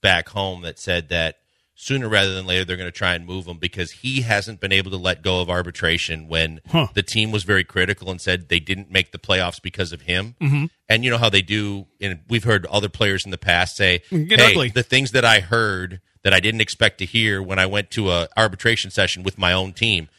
back 0.02 0.30
home 0.30 0.62
that 0.62 0.80
said 0.80 1.10
that 1.10 1.38
sooner 1.76 2.10
rather 2.10 2.34
than 2.34 2.46
later 2.46 2.66
they're 2.66 2.76
going 2.78 2.88
to 2.92 2.98
try 2.98 3.14
and 3.16 3.26
move 3.26 3.46
him 3.48 3.58
because 3.58 3.92
he 3.92 4.22
hasn't 4.22 4.60
been 4.60 4.74
able 4.74 4.92
to 4.92 4.98
let 4.98 5.22
go 5.22 5.40
of 5.40 5.50
arbitration 5.50 6.28
when 6.28 6.60
Huh. 6.68 6.88
the 6.94 7.04
team 7.04 7.32
was 7.32 7.44
very 7.44 7.64
critical 7.64 8.12
and 8.12 8.20
said 8.20 8.50
they 8.50 8.60
didn't 8.60 8.92
make 8.92 9.12
the 9.14 9.18
playoffs 9.18 9.62
because 9.62 9.94
of 9.94 10.02
him. 10.02 10.36
Mm-hmm. 10.42 10.66
And 10.90 11.06
you 11.06 11.10
know 11.12 11.18
how 11.18 11.30
they 11.30 11.42
do, 11.42 11.88
and 12.02 12.20
we've 12.28 12.44
heard 12.44 12.66
other 12.66 12.90
players 12.90 13.24
in 13.24 13.32
the 13.32 13.38
past 13.38 13.78
say, 13.78 14.02
Get 14.10 14.40
"Hey, 14.42 14.52
ugly." 14.52 14.70
the 14.70 14.84
things 14.84 15.12
that 15.12 15.24
I 15.24 15.40
heard 15.40 16.02
that 16.24 16.34
I 16.34 16.42
didn't 16.42 16.60
expect 16.60 16.98
to 16.98 17.06
hear 17.06 17.42
when 17.42 17.60
I 17.60 17.66
went 17.66 17.92
to 17.92 18.12
a 18.12 18.28
arbitration 18.36 18.92
session 18.92 19.24
with 19.24 19.38
my 19.38 19.54
own 19.54 19.72
team." 19.72 20.10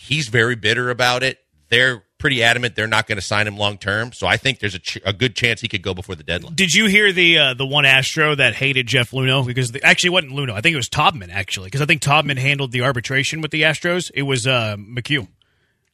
He's 0.00 0.28
very 0.28 0.54
bitter 0.54 0.90
about 0.90 1.22
it. 1.22 1.38
They're 1.70 2.04
pretty 2.18 2.42
adamant 2.42 2.74
they're 2.74 2.86
not 2.86 3.06
going 3.06 3.16
to 3.16 3.22
sign 3.22 3.46
him 3.46 3.56
long 3.56 3.78
term. 3.78 4.12
So 4.12 4.26
I 4.26 4.36
think 4.36 4.60
there's 4.60 4.74
a, 4.74 4.78
ch- 4.78 4.98
a 5.04 5.12
good 5.12 5.34
chance 5.34 5.60
he 5.60 5.68
could 5.68 5.82
go 5.82 5.94
before 5.94 6.14
the 6.14 6.22
deadline. 6.22 6.54
Did 6.54 6.72
you 6.72 6.86
hear 6.86 7.12
the 7.12 7.38
uh, 7.38 7.54
the 7.54 7.66
one 7.66 7.84
Astro 7.84 8.34
that 8.34 8.54
hated 8.54 8.86
Jeff 8.86 9.10
Luhnow 9.10 9.46
because 9.46 9.72
the, 9.72 9.82
actually 9.82 10.08
it 10.08 10.12
wasn't 10.12 10.32
Luhnow. 10.32 10.52
I 10.52 10.60
think 10.60 10.74
it 10.74 10.76
was 10.76 10.88
Taubman 10.88 11.30
actually 11.30 11.66
because 11.66 11.82
I 11.82 11.86
think 11.86 12.02
Taubman 12.02 12.38
handled 12.38 12.72
the 12.72 12.82
arbitration 12.82 13.40
with 13.40 13.50
the 13.50 13.62
Astros. 13.62 14.10
It 14.14 14.22
was 14.22 14.46
uh, 14.46 14.76
McHugh. 14.78 15.28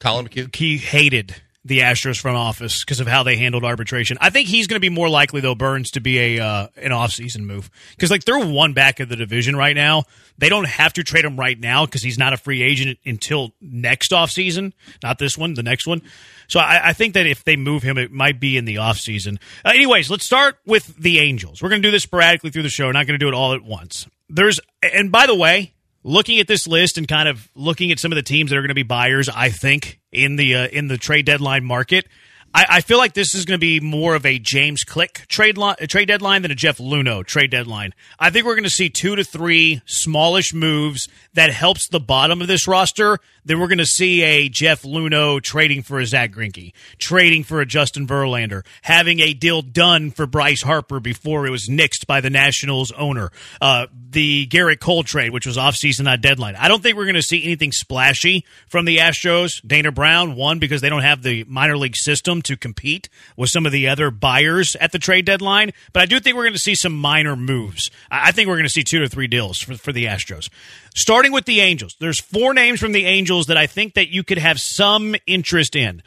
Colin 0.01 0.29
McHugh. 0.29 0.55
He 0.55 0.79
hated 0.79 1.35
the 1.64 1.81
Astros 1.81 2.20
front 2.20 2.37
office 2.37 2.85
because 2.85 3.00
of 3.00 3.07
how 3.07 3.22
they 3.22 3.37
handled 3.37 3.64
arbitration. 3.64 4.18
I 4.20 4.31
think 4.31 4.48
he's 4.48 4.66
going 4.66 4.77
to 4.77 4.81
be 4.81 4.90
more 4.90 5.09
likely 5.09 5.40
though 5.40 5.55
Burnes 5.55 5.92
to 5.92 6.00
be 6.00 6.38
a 6.38 6.44
uh, 6.44 6.66
an 6.77 6.90
offseason 6.90 7.40
move 7.40 7.70
because 7.90 8.11
like 8.11 8.24
they're 8.24 8.38
one 8.38 8.74
back 8.74 9.00
of 9.00 9.09
the 9.09 9.16
division 9.16 9.57
right 9.57 9.74
now. 9.74 10.05
They 10.37 10.48
don't 10.48 10.66
have 10.66 10.92
to 10.94 11.05
trade 11.05 11.24
him 11.24 11.38
right 11.38 11.59
now 11.59 11.87
because 11.87 12.03
he's 12.03 12.18
not 12.18 12.33
a 12.33 12.37
free 12.37 12.62
agent 12.62 12.98
until 13.07 13.53
next 13.61 14.11
offseason, 14.11 14.72
not 15.03 15.18
this 15.18 15.38
one, 15.38 15.55
the 15.55 15.62
next 15.62 15.87
one. 15.87 16.03
So 16.48 16.61
I, 16.61 16.88
I 16.88 16.92
think 16.92 17.14
that 17.14 17.27
if 17.27 17.44
they 17.44 17.57
move 17.57 17.83
him, 17.83 17.96
it 17.96 18.12
might 18.12 18.40
be 18.40 18.57
in 18.57 18.64
the 18.64 18.77
offseason. 18.77 19.38
Uh, 19.64 19.70
anyways, 19.70 20.11
let's 20.11 20.24
start 20.24 20.59
with 20.66 20.96
the 20.96 21.20
Angels. 21.20 21.62
We're 21.62 21.70
going 21.70 21.83
to 21.83 21.88
do 21.88 21.92
this 21.92 22.03
sporadically 22.03 22.50
through 22.50 22.64
the 22.64 22.68
show. 22.68 22.87
We're 22.87 22.92
not 22.92 23.07
going 23.07 23.18
to 23.18 23.24
do 23.24 23.29
it 23.29 23.35
all 23.35 23.55
at 23.55 23.62
once. 23.62 24.07
There's 24.29 24.61
and 24.83 25.11
by 25.11 25.27
the 25.27 25.35
way, 25.35 25.72
looking 26.05 26.38
at 26.38 26.47
this 26.47 26.69
list 26.69 26.99
and 26.99 27.09
kind 27.09 27.29
of 27.29 27.51
looking 27.57 27.90
at 27.90 27.99
some 27.99 28.12
of 28.12 28.17
the 28.17 28.23
teams 28.23 28.51
that 28.51 28.57
are 28.57 28.61
going 28.61 28.69
to 28.69 28.75
be 28.75 28.85
buyers, 28.85 29.29
I 29.29 29.49
think 29.49 29.99
in 30.12 30.37
the 30.37 30.55
uh, 30.55 30.67
in 30.69 30.87
the 30.87 30.99
trade 30.99 31.27
deadline 31.27 31.64
market, 31.64 32.07
I, 32.55 32.67
I 32.71 32.81
feel 32.81 32.99
like 32.99 33.14
this 33.14 33.35
is 33.35 33.45
going 33.45 33.59
to 33.59 33.61
be 33.61 33.81
more 33.81 34.14
of 34.14 34.25
a 34.25 34.38
James 34.38 34.85
Click 34.85 35.27
trade 35.29 35.59
trade 35.88 36.07
deadline 36.07 36.43
than 36.43 36.51
a 36.53 36.55
Jeff 36.55 36.79
Luhnow 36.79 37.27
trade 37.27 37.51
deadline. 37.51 37.93
I 38.19 38.31
think 38.31 38.47
we're 38.47 38.55
going 38.55 38.64
to 38.64 38.71
see 38.71 38.88
two 38.88 39.17
to 39.17 39.25
three 39.25 39.83
smallish 39.87 40.55
moves 40.55 41.09
that 41.35 41.51
helps 41.51 41.88
the 41.88 42.01
bottom 42.01 42.40
of 42.40 42.47
this 42.47 42.69
roster. 42.69 43.19
Then 43.45 43.61
we're 43.61 43.69
going 43.69 43.79
to 43.79 43.87
see 43.87 44.23
a 44.23 44.49
Jeff 44.49 44.83
Luhnow 44.83 45.43
trading 45.43 45.83
for 45.83 45.99
a 45.99 46.07
Zack 46.07 46.33
Greinke, 46.33 46.73
trading 46.99 47.45
for 47.45 47.61
a 47.61 47.67
Justin 47.67 48.07
Verlander, 48.07 48.64
having 48.83 49.21
a 49.21 49.35
deal 49.35 49.61
done 49.61 50.11
for 50.11 50.27
Bryce 50.27 50.62
Harper 50.62 51.01
before 51.01 51.47
it 51.47 51.51
was 51.51 51.69
nixed 51.69 52.07
by 52.07 52.21
the 52.21 52.31
Nationals 52.31 52.93
owner. 52.93 53.31
Uh, 53.61 53.87
the 54.11 54.47
Gerrit 54.47 54.81
Cole 54.81 55.03
trade, 55.03 55.33
which 55.33 55.47
was 55.47 55.57
offseason 55.57 56.05
not 56.05 56.21
deadline. 56.21 56.57
I 56.57 56.69
don't 56.69 56.83
think 56.83 56.97
we're 56.97 57.05
going 57.05 57.17
to 57.17 57.23
see 57.23 57.45
anything 57.45 57.73
splashy 57.73 58.47
from 58.69 58.85
the 58.85 58.99
Astros. 58.99 59.61
Dana 59.67 59.90
Brown, 59.93 60.37
one, 60.37 60.59
because 60.59 60.81
they 60.81 60.88
don't 60.88 61.03
have 61.03 61.23
the 61.23 61.45
minor 61.45 61.77
league 61.77 61.97
system 61.97 62.40
to 62.44 62.57
compete 62.57 63.09
with 63.37 63.50
some 63.50 63.66
of 63.66 63.72
the 63.72 63.88
other 63.88 64.11
buyers 64.11 64.76
at 64.76 64.92
the 64.92 64.98
trade 64.98 65.24
deadline. 65.24 65.72
But 65.92 66.02
I 66.02 66.07
do 66.07 66.20
think 66.20 66.37
we're 66.37 66.44
going 66.44 66.54
to 66.54 66.59
see 66.59 66.74
some 66.74 66.94
minor 66.94 67.37
moves. 67.37 67.90
I 68.11 68.33
think 68.33 68.48
we're 68.48 68.57
going 68.57 68.64
to 68.64 68.70
see 68.70 68.85
two 68.85 69.00
to 69.00 69.09
three 69.09 69.26
deals 69.26 69.59
for, 69.59 69.76
for 69.76 69.92
the 69.92 70.07
Astros. 70.07 70.48
Starting 70.94 71.33
with 71.33 71.44
the 71.44 71.61
Angels, 71.61 71.96
there's 72.00 72.20
four 72.20 72.54
names 72.54 72.80
from 72.80 72.92
the 72.92 73.07
Angels 73.07 73.46
that 73.46 73.57
I 73.57 73.66
think 73.66 73.94
that 73.94 74.09
you 74.09 74.22
could 74.22 74.38
have 74.38 74.61
some 74.61 75.14
interest 75.26 75.76
in. 75.76 76.02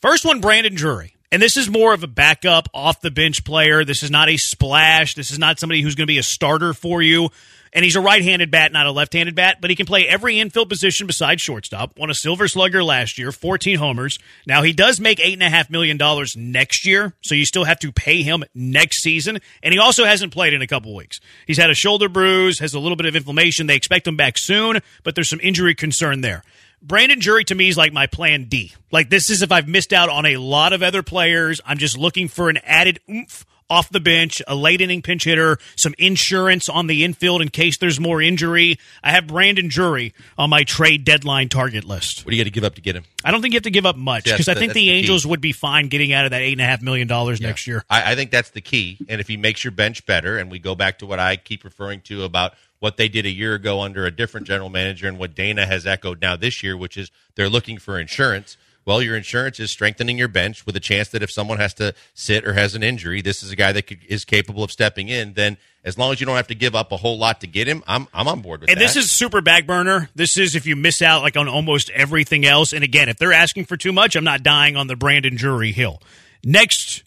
First 0.00 0.24
one, 0.24 0.40
Brandon 0.40 0.74
Drury. 0.74 1.14
And 1.32 1.42
this 1.42 1.56
is 1.56 1.68
more 1.68 1.92
of 1.92 2.04
a 2.04 2.06
backup 2.06 2.68
off 2.72 3.00
the 3.00 3.10
bench 3.10 3.44
player. 3.44 3.84
This 3.84 4.04
is 4.04 4.10
not 4.10 4.28
a 4.28 4.36
splash. 4.36 5.14
This 5.14 5.32
is 5.32 5.38
not 5.38 5.58
somebody 5.58 5.82
who's 5.82 5.96
going 5.96 6.06
to 6.06 6.12
be 6.12 6.18
a 6.18 6.22
starter 6.22 6.72
for 6.72 7.02
you. 7.02 7.30
And 7.74 7.84
he's 7.84 7.96
a 7.96 8.00
right 8.00 8.22
handed 8.22 8.52
bat, 8.52 8.70
not 8.72 8.86
a 8.86 8.92
left 8.92 9.12
handed 9.12 9.34
bat, 9.34 9.58
but 9.60 9.68
he 9.68 9.74
can 9.74 9.84
play 9.84 10.06
every 10.06 10.38
infield 10.38 10.68
position 10.68 11.08
besides 11.08 11.42
shortstop. 11.42 11.98
Won 11.98 12.08
a 12.08 12.14
silver 12.14 12.46
slugger 12.46 12.84
last 12.84 13.18
year, 13.18 13.32
14 13.32 13.78
homers. 13.78 14.18
Now, 14.46 14.62
he 14.62 14.72
does 14.72 15.00
make 15.00 15.18
$8.5 15.18 15.70
million 15.70 15.98
next 16.36 16.86
year, 16.86 17.14
so 17.20 17.34
you 17.34 17.44
still 17.44 17.64
have 17.64 17.80
to 17.80 17.90
pay 17.90 18.22
him 18.22 18.44
next 18.54 19.02
season. 19.02 19.40
And 19.60 19.74
he 19.74 19.80
also 19.80 20.04
hasn't 20.04 20.32
played 20.32 20.54
in 20.54 20.62
a 20.62 20.68
couple 20.68 20.94
weeks. 20.94 21.18
He's 21.48 21.58
had 21.58 21.68
a 21.68 21.74
shoulder 21.74 22.08
bruise, 22.08 22.60
has 22.60 22.74
a 22.74 22.80
little 22.80 22.96
bit 22.96 23.06
of 23.06 23.16
inflammation. 23.16 23.66
They 23.66 23.76
expect 23.76 24.06
him 24.06 24.16
back 24.16 24.38
soon, 24.38 24.80
but 25.02 25.16
there's 25.16 25.28
some 25.28 25.40
injury 25.42 25.74
concern 25.74 26.20
there. 26.20 26.44
Brandon 26.80 27.18
Drury 27.18 27.44
to 27.44 27.54
me 27.54 27.68
is 27.68 27.78
like 27.78 27.92
my 27.92 28.06
plan 28.06 28.44
D. 28.44 28.72
Like 28.92 29.08
this 29.08 29.30
is 29.30 29.42
if 29.42 29.50
I've 29.50 29.66
missed 29.66 29.92
out 29.92 30.10
on 30.10 30.26
a 30.26 30.36
lot 30.36 30.74
of 30.74 30.82
other 30.82 31.02
players, 31.02 31.60
I'm 31.64 31.78
just 31.78 31.96
looking 31.96 32.28
for 32.28 32.50
an 32.50 32.58
added 32.58 33.00
oomph 33.10 33.46
off 33.70 33.90
the 33.90 34.00
bench, 34.00 34.42
a 34.46 34.54
late 34.54 34.80
inning 34.80 35.02
pinch 35.02 35.24
hitter, 35.24 35.58
some 35.76 35.94
insurance 35.98 36.68
on 36.68 36.86
the 36.86 37.04
infield 37.04 37.42
in 37.42 37.48
case 37.48 37.78
there's 37.78 37.98
more 37.98 38.20
injury. 38.20 38.78
I 39.02 39.10
have 39.12 39.26
Brandon 39.26 39.68
Drury 39.68 40.14
on 40.36 40.50
my 40.50 40.64
trade 40.64 41.04
deadline 41.04 41.48
target 41.48 41.84
list. 41.84 42.24
What 42.24 42.30
do 42.30 42.36
you 42.36 42.42
got 42.42 42.46
to 42.46 42.52
give 42.52 42.64
up 42.64 42.74
to 42.74 42.80
get 42.80 42.96
him? 42.96 43.04
I 43.24 43.30
don't 43.30 43.40
think 43.40 43.54
you 43.54 43.56
have 43.56 43.64
to 43.64 43.70
give 43.70 43.86
up 43.86 43.96
much 43.96 44.24
because 44.24 44.48
I 44.48 44.54
think 44.54 44.72
the, 44.72 44.86
the 44.86 44.90
Angels 44.90 45.24
key. 45.24 45.30
would 45.30 45.40
be 45.40 45.52
fine 45.52 45.88
getting 45.88 46.12
out 46.12 46.24
of 46.24 46.32
that 46.32 46.42
eight 46.42 46.52
and 46.52 46.60
a 46.60 46.66
half 46.66 46.82
million 46.82 47.08
dollars 47.08 47.40
next 47.40 47.66
year. 47.66 47.84
I, 47.88 48.12
I 48.12 48.14
think 48.14 48.30
that's 48.30 48.50
the 48.50 48.60
key. 48.60 48.98
And 49.08 49.20
if 49.20 49.28
he 49.28 49.36
makes 49.36 49.64
your 49.64 49.70
bench 49.70 50.04
better, 50.06 50.38
and 50.38 50.50
we 50.50 50.58
go 50.58 50.74
back 50.74 50.98
to 50.98 51.06
what 51.06 51.18
I 51.18 51.36
keep 51.36 51.64
referring 51.64 52.00
to 52.02 52.24
about 52.24 52.54
what 52.80 52.98
they 52.98 53.08
did 53.08 53.24
a 53.24 53.30
year 53.30 53.54
ago 53.54 53.80
under 53.80 54.04
a 54.04 54.10
different 54.10 54.46
general 54.46 54.68
manager 54.68 55.08
and 55.08 55.18
what 55.18 55.34
Dana 55.34 55.64
has 55.64 55.86
echoed 55.86 56.20
now 56.20 56.36
this 56.36 56.62
year, 56.62 56.76
which 56.76 56.98
is 56.98 57.10
they're 57.34 57.48
looking 57.48 57.78
for 57.78 57.98
insurance. 57.98 58.58
Well, 58.84 59.00
your 59.00 59.16
insurance 59.16 59.58
is 59.60 59.70
strengthening 59.70 60.18
your 60.18 60.28
bench 60.28 60.66
with 60.66 60.76
a 60.76 60.80
chance 60.80 61.08
that 61.08 61.22
if 61.22 61.30
someone 61.30 61.58
has 61.58 61.72
to 61.74 61.94
sit 62.12 62.46
or 62.46 62.52
has 62.52 62.74
an 62.74 62.82
injury, 62.82 63.22
this 63.22 63.42
is 63.42 63.50
a 63.50 63.56
guy 63.56 63.72
that 63.72 63.82
could, 63.86 64.00
is 64.08 64.24
capable 64.24 64.62
of 64.62 64.70
stepping 64.70 65.08
in. 65.08 65.34
Then, 65.34 65.56
as 65.84 65.96
long 65.96 66.12
as 66.12 66.20
you 66.20 66.26
don't 66.26 66.36
have 66.36 66.48
to 66.48 66.54
give 66.54 66.74
up 66.74 66.92
a 66.92 66.96
whole 66.96 67.18
lot 67.18 67.40
to 67.40 67.46
get 67.46 67.66
him, 67.66 67.82
I'm 67.86 68.08
I'm 68.12 68.28
on 68.28 68.40
board 68.40 68.60
with 68.60 68.68
that. 68.68 68.72
And 68.72 68.80
that. 68.80 68.94
this 68.94 68.96
is 68.96 69.10
super 69.10 69.40
back 69.40 69.66
burner. 69.66 70.10
This 70.14 70.36
is 70.36 70.54
if 70.54 70.66
you 70.66 70.76
miss 70.76 71.00
out 71.02 71.22
like 71.22 71.36
on 71.36 71.48
almost 71.48 71.90
everything 71.90 72.44
else. 72.44 72.72
And 72.72 72.84
again, 72.84 73.08
if 73.08 73.16
they're 73.16 73.32
asking 73.32 73.64
for 73.66 73.76
too 73.76 73.92
much, 73.92 74.16
I'm 74.16 74.24
not 74.24 74.42
dying 74.42 74.76
on 74.76 74.86
the 74.86 74.96
Brandon 74.96 75.36
Drury 75.36 75.72
hill. 75.72 76.02
Next, 76.44 77.04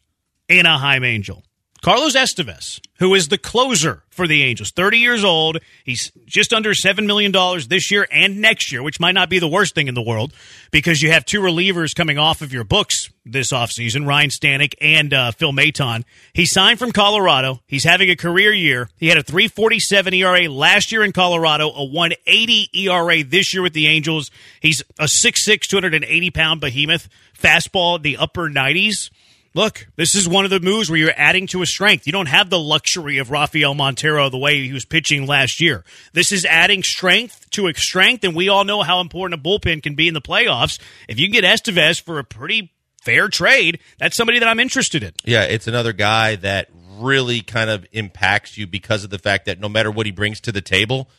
Anaheim 0.50 1.04
Angel. 1.04 1.44
Carlos 1.88 2.18
Estevez, 2.18 2.82
who 3.00 3.16
is 3.16 3.30
the 3.30 3.38
closer 3.38 4.04
for 4.10 4.28
the 4.28 4.44
Angels, 4.44 4.72
30 4.72 4.98
years 4.98 5.24
old. 5.24 5.60
He's 5.86 6.12
just 6.26 6.52
under 6.52 6.72
$7 6.72 7.06
million 7.06 7.32
this 7.70 7.90
year 7.90 8.06
and 8.12 8.42
next 8.42 8.74
year, 8.74 8.84
which 8.84 9.00
might 9.00 9.14
not 9.14 9.30
be 9.30 9.40
the 9.40 9.48
worst 9.48 9.74
thing 9.74 9.88
in 9.88 9.94
the 9.94 10.02
world 10.02 10.34
because 10.70 11.02
you 11.02 11.14
have 11.14 11.24
two 11.24 11.40
relievers 11.40 11.96
coming 11.96 12.18
off 12.18 12.42
of 12.42 12.52
your 12.52 12.66
books 12.66 13.10
this 13.24 13.54
offseason, 13.54 14.06
Ryan 14.06 14.32
Stanek 14.32 14.74
and 14.82 15.14
uh, 15.14 15.32
Phil 15.32 15.54
Maton. 15.54 16.04
He 16.34 16.46
signed 16.46 16.78
from 16.78 16.92
Colorado. 16.92 17.62
He's 17.68 17.86
having 17.86 18.10
a 18.10 18.18
career 18.18 18.52
year. 18.52 18.90
He 18.98 19.08
had 19.08 19.18
a 19.18 19.24
347 19.24 20.14
ERA 20.14 20.50
last 20.52 20.92
year 20.92 21.06
in 21.06 21.14
Colorado, 21.14 21.70
a 21.70 21.86
180 21.86 22.70
ERA 22.82 23.24
this 23.24 23.54
year 23.54 23.64
with 23.64 23.72
the 23.72 23.88
Angels. 23.88 24.30
He's 24.60 24.84
a 25.00 25.06
6'6", 25.06 25.62
280 25.62 26.32
pound 26.32 26.60
behemoth, 26.60 27.08
fastball 27.34 28.02
the 28.02 28.18
upper 28.18 28.50
90s. 28.50 29.10
Look, 29.58 29.88
this 29.96 30.14
is 30.14 30.30
one 30.30 30.46
of 30.46 30.52
the 30.52 30.60
moves 30.60 30.88
where 30.88 31.00
you're 31.00 31.12
adding 31.18 31.48
to 31.48 31.64
a 31.64 31.66
strength. 31.66 32.06
You 32.06 32.14
don't 32.14 32.28
have 32.28 32.52
the 32.52 32.60
luxury 32.60 33.18
of 33.18 33.32
Rafael 33.32 33.74
Montero 33.74 34.30
the 34.30 34.38
way 34.38 34.68
he 34.68 34.72
was 34.72 34.86
pitching 34.86 35.26
last 35.26 35.60
year. 35.60 35.84
This 36.14 36.32
is 36.32 36.46
adding 36.46 36.84
strength 36.84 37.50
to 37.54 37.66
a 37.66 37.74
strength, 37.74 38.24
and 38.24 38.36
we 38.36 38.50
all 38.50 38.66
know 38.66 38.84
how 38.84 39.00
important 39.00 39.42
a 39.42 39.44
bullpen 39.44 39.82
can 39.82 39.96
be 39.96 40.08
in 40.08 40.14
the 40.14 40.22
playoffs. 40.22 40.80
If 41.10 41.20
you 41.20 41.26
can 41.26 41.42
get 41.42 41.44
Estevez 41.44 42.00
for 42.00 42.20
a 42.20 42.24
pretty 42.24 42.72
fair 43.02 43.30
trade, 43.30 43.80
that's 43.98 44.16
somebody 44.16 44.38
that 44.38 44.48
I'm 44.48 44.60
interested 44.60 45.02
in. 45.02 45.14
Yeah, 45.26 45.46
it's 45.46 45.66
another 45.66 45.92
guy 45.92 46.36
that 46.36 46.70
really 47.00 47.42
kind 47.42 47.72
of 47.72 47.84
impacts 47.92 48.60
you 48.60 48.68
because 48.68 49.04
of 49.04 49.10
the 49.10 49.18
fact 49.18 49.48
that 49.48 49.60
no 49.60 49.70
matter 49.70 49.90
what 49.90 50.06
he 50.06 50.12
brings 50.12 50.40
to 50.42 50.52
the 50.52 50.62
table, 50.62 51.10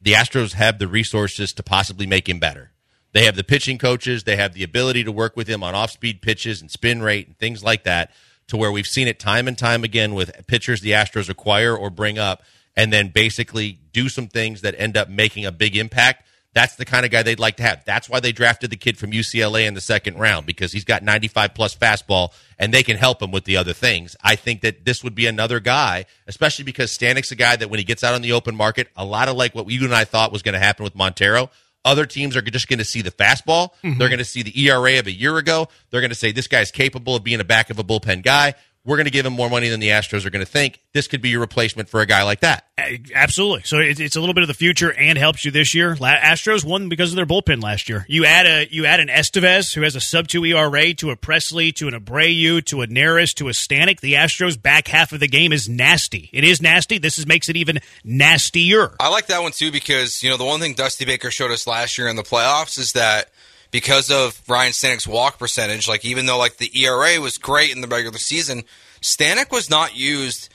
the 0.00 0.12
Astros 0.12 0.52
have 0.52 0.78
the 0.78 0.86
resources 0.86 1.52
to 1.54 1.64
possibly 1.64 2.06
make 2.06 2.28
him 2.28 2.38
better. 2.38 2.69
They 3.12 3.24
have 3.24 3.36
the 3.36 3.44
pitching 3.44 3.78
coaches, 3.78 4.24
they 4.24 4.36
have 4.36 4.54
the 4.54 4.62
ability 4.62 5.04
to 5.04 5.12
work 5.12 5.36
with 5.36 5.48
him 5.48 5.62
on 5.62 5.74
off 5.74 5.90
speed 5.90 6.22
pitches 6.22 6.60
and 6.60 6.70
spin 6.70 7.02
rate 7.02 7.26
and 7.26 7.38
things 7.38 7.64
like 7.64 7.84
that, 7.84 8.12
to 8.48 8.56
where 8.56 8.70
we've 8.70 8.86
seen 8.86 9.08
it 9.08 9.18
time 9.18 9.48
and 9.48 9.58
time 9.58 9.84
again 9.84 10.14
with 10.14 10.46
pitchers 10.46 10.80
the 10.80 10.92
Astros 10.92 11.28
acquire 11.28 11.76
or 11.76 11.90
bring 11.90 12.18
up 12.18 12.42
and 12.76 12.92
then 12.92 13.08
basically 13.08 13.78
do 13.92 14.08
some 14.08 14.28
things 14.28 14.60
that 14.60 14.74
end 14.78 14.96
up 14.96 15.08
making 15.08 15.44
a 15.44 15.52
big 15.52 15.76
impact. 15.76 16.26
That's 16.52 16.74
the 16.74 16.84
kind 16.84 17.04
of 17.04 17.12
guy 17.12 17.22
they'd 17.22 17.38
like 17.38 17.56
to 17.58 17.62
have. 17.62 17.84
That's 17.84 18.08
why 18.08 18.18
they 18.18 18.32
drafted 18.32 18.70
the 18.70 18.76
kid 18.76 18.98
from 18.98 19.12
UCLA 19.12 19.66
in 19.66 19.74
the 19.74 19.80
second 19.80 20.18
round 20.18 20.46
because 20.46 20.72
he's 20.72 20.84
got 20.84 21.04
95 21.04 21.54
plus 21.54 21.76
fastball 21.76 22.32
and 22.58 22.74
they 22.74 22.82
can 22.82 22.96
help 22.96 23.22
him 23.22 23.30
with 23.30 23.44
the 23.44 23.56
other 23.56 23.72
things. 23.72 24.16
I 24.22 24.34
think 24.34 24.62
that 24.62 24.84
this 24.84 25.04
would 25.04 25.14
be 25.14 25.26
another 25.26 25.60
guy, 25.60 26.06
especially 26.26 26.64
because 26.64 26.90
Stanek's 26.96 27.30
a 27.30 27.36
guy 27.36 27.54
that 27.54 27.70
when 27.70 27.78
he 27.78 27.84
gets 27.84 28.02
out 28.02 28.14
on 28.14 28.22
the 28.22 28.32
open 28.32 28.56
market, 28.56 28.88
a 28.96 29.04
lot 29.04 29.28
of 29.28 29.36
like 29.36 29.54
what 29.54 29.70
you 29.70 29.84
and 29.84 29.94
I 29.94 30.04
thought 30.04 30.32
was 30.32 30.42
going 30.42 30.54
to 30.54 30.58
happen 30.58 30.82
with 30.82 30.96
Montero. 30.96 31.50
Other 31.84 32.04
teams 32.04 32.36
are 32.36 32.42
just 32.42 32.68
going 32.68 32.78
to 32.78 32.84
see 32.84 33.00
the 33.00 33.10
fastball. 33.10 33.70
They're 33.82 33.92
mm-hmm. 33.92 33.98
going 34.00 34.18
to 34.18 34.24
see 34.24 34.42
the 34.42 34.66
ERA 34.66 34.98
of 34.98 35.06
a 35.06 35.12
year 35.12 35.38
ago. 35.38 35.68
They're 35.90 36.02
going 36.02 36.10
to 36.10 36.16
say 36.16 36.30
this 36.30 36.46
guy's 36.46 36.70
capable 36.70 37.16
of 37.16 37.24
being 37.24 37.40
a 37.40 37.44
back 37.44 37.70
of 37.70 37.78
a 37.78 37.84
bullpen 37.84 38.22
guy. 38.22 38.54
We're 38.84 38.96
going 38.96 39.06
to 39.06 39.10
give 39.10 39.26
him 39.26 39.34
more 39.34 39.50
money 39.50 39.68
than 39.68 39.78
the 39.78 39.88
Astros 39.88 40.24
are 40.24 40.30
going 40.30 40.44
to 40.44 40.50
think. 40.50 40.80
This 40.94 41.06
could 41.06 41.20
be 41.20 41.28
your 41.28 41.40
replacement 41.40 41.90
for 41.90 42.00
a 42.00 42.06
guy 42.06 42.22
like 42.22 42.40
that. 42.40 42.64
Absolutely. 43.14 43.62
So 43.64 43.78
it's 43.78 44.16
a 44.16 44.20
little 44.20 44.34
bit 44.34 44.42
of 44.42 44.48
the 44.48 44.54
future 44.54 44.90
and 44.90 45.18
helps 45.18 45.44
you 45.44 45.50
this 45.50 45.74
year. 45.74 45.94
Astros 45.96 46.64
won 46.64 46.88
because 46.88 47.12
of 47.12 47.16
their 47.16 47.26
bullpen 47.26 47.62
last 47.62 47.90
year. 47.90 48.06
You 48.08 48.24
add 48.24 48.46
a 48.46 48.68
you 48.70 48.86
add 48.86 49.00
an 49.00 49.08
Estevez 49.08 49.74
who 49.74 49.82
has 49.82 49.96
a 49.96 50.00
sub 50.00 50.28
two 50.28 50.44
ERA 50.46 50.94
to 50.94 51.10
a 51.10 51.16
Pressly 51.16 51.74
to 51.74 51.88
an 51.88 51.94
Abreu 51.94 52.64
to 52.66 52.80
a 52.80 52.86
Neris 52.86 53.34
to 53.34 53.48
a 53.48 53.52
Stanek. 53.52 54.00
The 54.00 54.14
Astros 54.14 54.60
back 54.60 54.88
half 54.88 55.12
of 55.12 55.20
the 55.20 55.28
game 55.28 55.52
is 55.52 55.68
nasty. 55.68 56.30
It 56.32 56.44
is 56.44 56.62
nasty. 56.62 56.96
This 56.96 57.18
is, 57.18 57.26
makes 57.26 57.50
it 57.50 57.56
even 57.56 57.80
nastier. 58.02 58.94
I 58.98 59.10
like 59.10 59.26
that 59.26 59.42
one 59.42 59.52
too 59.52 59.70
because 59.70 60.22
you 60.22 60.30
know 60.30 60.38
the 60.38 60.44
one 60.46 60.58
thing 60.58 60.72
Dusty 60.72 61.04
Baker 61.04 61.30
showed 61.30 61.50
us 61.50 61.66
last 61.66 61.98
year 61.98 62.08
in 62.08 62.16
the 62.16 62.22
playoffs 62.22 62.78
is 62.78 62.92
that 62.92 63.30
because 63.70 64.10
of 64.10 64.40
Ryan 64.48 64.72
Stanek's 64.72 65.06
walk 65.06 65.38
percentage, 65.38 65.88
like 65.88 66.04
even 66.04 66.26
though 66.26 66.38
like 66.38 66.56
the 66.56 66.70
ERA 66.82 67.20
was 67.20 67.38
great 67.38 67.74
in 67.74 67.80
the 67.80 67.88
regular 67.88 68.18
season, 68.18 68.64
Stanek 69.00 69.50
was 69.50 69.70
not 69.70 69.96
used 69.96 70.48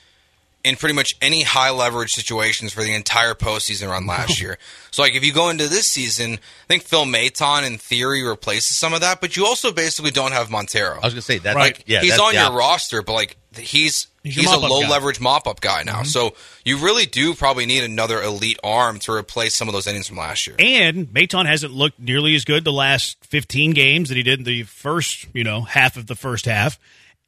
in 0.66 0.74
pretty 0.74 0.94
much 0.94 1.14
any 1.22 1.42
high 1.42 1.70
leverage 1.70 2.10
situations 2.10 2.72
for 2.72 2.82
the 2.82 2.92
entire 2.92 3.34
postseason 3.34 3.88
run 3.88 4.04
last 4.04 4.40
year. 4.40 4.58
So 4.90 5.02
like 5.02 5.14
if 5.14 5.24
you 5.24 5.32
go 5.32 5.48
into 5.48 5.68
this 5.68 5.84
season, 5.84 6.34
I 6.34 6.66
think 6.66 6.82
Phil 6.82 7.04
Maton 7.04 7.64
in 7.64 7.78
theory 7.78 8.22
replaces 8.22 8.76
some 8.76 8.92
of 8.92 9.00
that, 9.00 9.20
but 9.20 9.36
you 9.36 9.46
also 9.46 9.70
basically 9.70 10.10
don't 10.10 10.32
have 10.32 10.50
Montero. 10.50 10.94
I 10.94 11.06
was 11.06 11.14
going 11.14 11.16
to 11.16 11.22
say 11.22 11.38
that. 11.38 11.54
Right. 11.54 11.76
Like, 11.76 11.84
yeah, 11.86 12.00
he's 12.00 12.18
on 12.18 12.34
your 12.34 12.42
opposite. 12.42 12.58
roster, 12.58 13.02
but 13.02 13.12
like 13.12 13.36
he's 13.56 14.08
He's 14.26 14.36
he's, 14.36 14.52
a 14.52 14.58
low 14.58 14.82
guy. 14.82 14.88
leverage 14.88 15.20
mop 15.20 15.46
up 15.46 15.60
guy 15.60 15.82
now. 15.82 15.96
Mm-hmm. 15.96 16.04
So 16.04 16.34
you 16.64 16.78
really 16.78 17.06
do 17.06 17.34
probably 17.34 17.66
need 17.66 17.84
another 17.84 18.22
elite 18.22 18.58
arm 18.64 18.98
to 19.00 19.12
replace 19.12 19.54
some 19.54 19.68
of 19.68 19.74
those 19.74 19.86
innings 19.86 20.08
from 20.08 20.16
last 20.16 20.46
year. 20.46 20.56
And 20.58 21.08
Maton 21.08 21.46
hasn't 21.46 21.72
looked 21.72 21.98
nearly 21.98 22.34
as 22.34 22.44
good 22.44 22.64
the 22.64 22.72
last 22.72 23.24
15 23.26 23.72
games 23.72 24.08
that 24.08 24.16
he 24.16 24.22
did 24.22 24.38
in 24.38 24.44
the 24.44 24.62
first, 24.64 25.26
you 25.34 25.44
know, 25.44 25.62
half 25.62 25.96
of 25.96 26.06
the 26.06 26.16
first 26.16 26.46
half. 26.46 26.78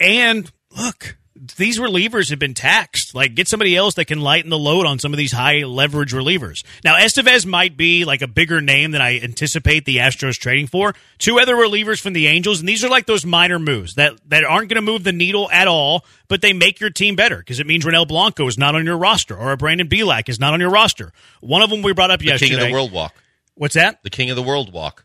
And 0.01 0.51
look, 0.77 1.18
these 1.57 1.79
relievers 1.79 2.31
have 2.31 2.39
been 2.39 2.55
taxed. 2.55 3.15
Like, 3.15 3.35
get 3.35 3.49
somebody 3.49 3.77
else 3.77 3.95
that 3.95 4.07
can 4.07 4.21
lighten 4.21 4.51
the 4.51 4.59
load 4.59 4.87
on 4.87 4.99
some 4.99 5.13
of 5.13 5.19
these 5.19 5.33
high 5.33 5.65
leverage 5.65 6.13
relievers. 6.13 6.65
Now, 6.85 6.97
Estevez 6.97 7.47
might 7.47 7.77
be 7.77 8.05
like 8.05 8.23
a 8.23 8.27
bigger 8.27 8.61
name 8.61 8.91
than 8.91 9.01
I 9.03 9.19
anticipate 9.21 9.85
the 9.85 9.99
Astros 9.99 10.35
trading 10.39 10.67
for. 10.67 10.95
Two 11.19 11.39
other 11.39 11.55
relievers 11.55 12.01
from 12.01 12.13
the 12.13 12.27
Angels, 12.27 12.61
and 12.61 12.69
these 12.69 12.85
are 12.85 12.89
like 12.89 13.07
those 13.07 13.25
minor 13.25 13.59
moves 13.59 13.95
that, 13.95 14.15
that 14.29 14.45
aren't 14.45 14.69
going 14.69 14.77
to 14.77 14.83
move 14.83 15.05
the 15.05 15.13
needle 15.13 15.49
at 15.51 15.69
all, 15.69 16.05
but 16.29 16.43
they 16.43 16.53
make 16.53 16.81
your 16.81 16.91
team 16.91 17.15
better 17.17 17.39
because 17.39 17.61
it 17.61 17.67
means 17.67 17.85
Ronel 17.85 18.09
Blanco 18.09 18.47
is 18.47 18.59
not 18.59 18.75
on 18.75 18.85
your 18.85 18.99
roster 18.99 19.37
or 19.37 19.53
a 19.53 19.57
Brandon 19.57 19.89
Bielak 19.89 20.29
is 20.29 20.41
not 20.41 20.55
on 20.55 20.61
your 20.61 20.71
roster. 20.71 21.13
One 21.41 21.63
of 21.63 21.71
them 21.71 21.83
we 21.83 21.93
brought 21.93 22.11
up 22.11 22.21
The 22.21 22.27
yesterday. 22.27 22.51
king 22.51 22.61
of 22.61 22.67
the 22.67 22.73
world 22.73 22.93
walk. 22.93 23.15
What's 23.55 23.75
that? 23.75 24.03
The 24.03 24.11
king 24.11 24.31
of 24.31 24.37
the 24.37 24.43
world 24.43 24.73
walk. 24.73 25.05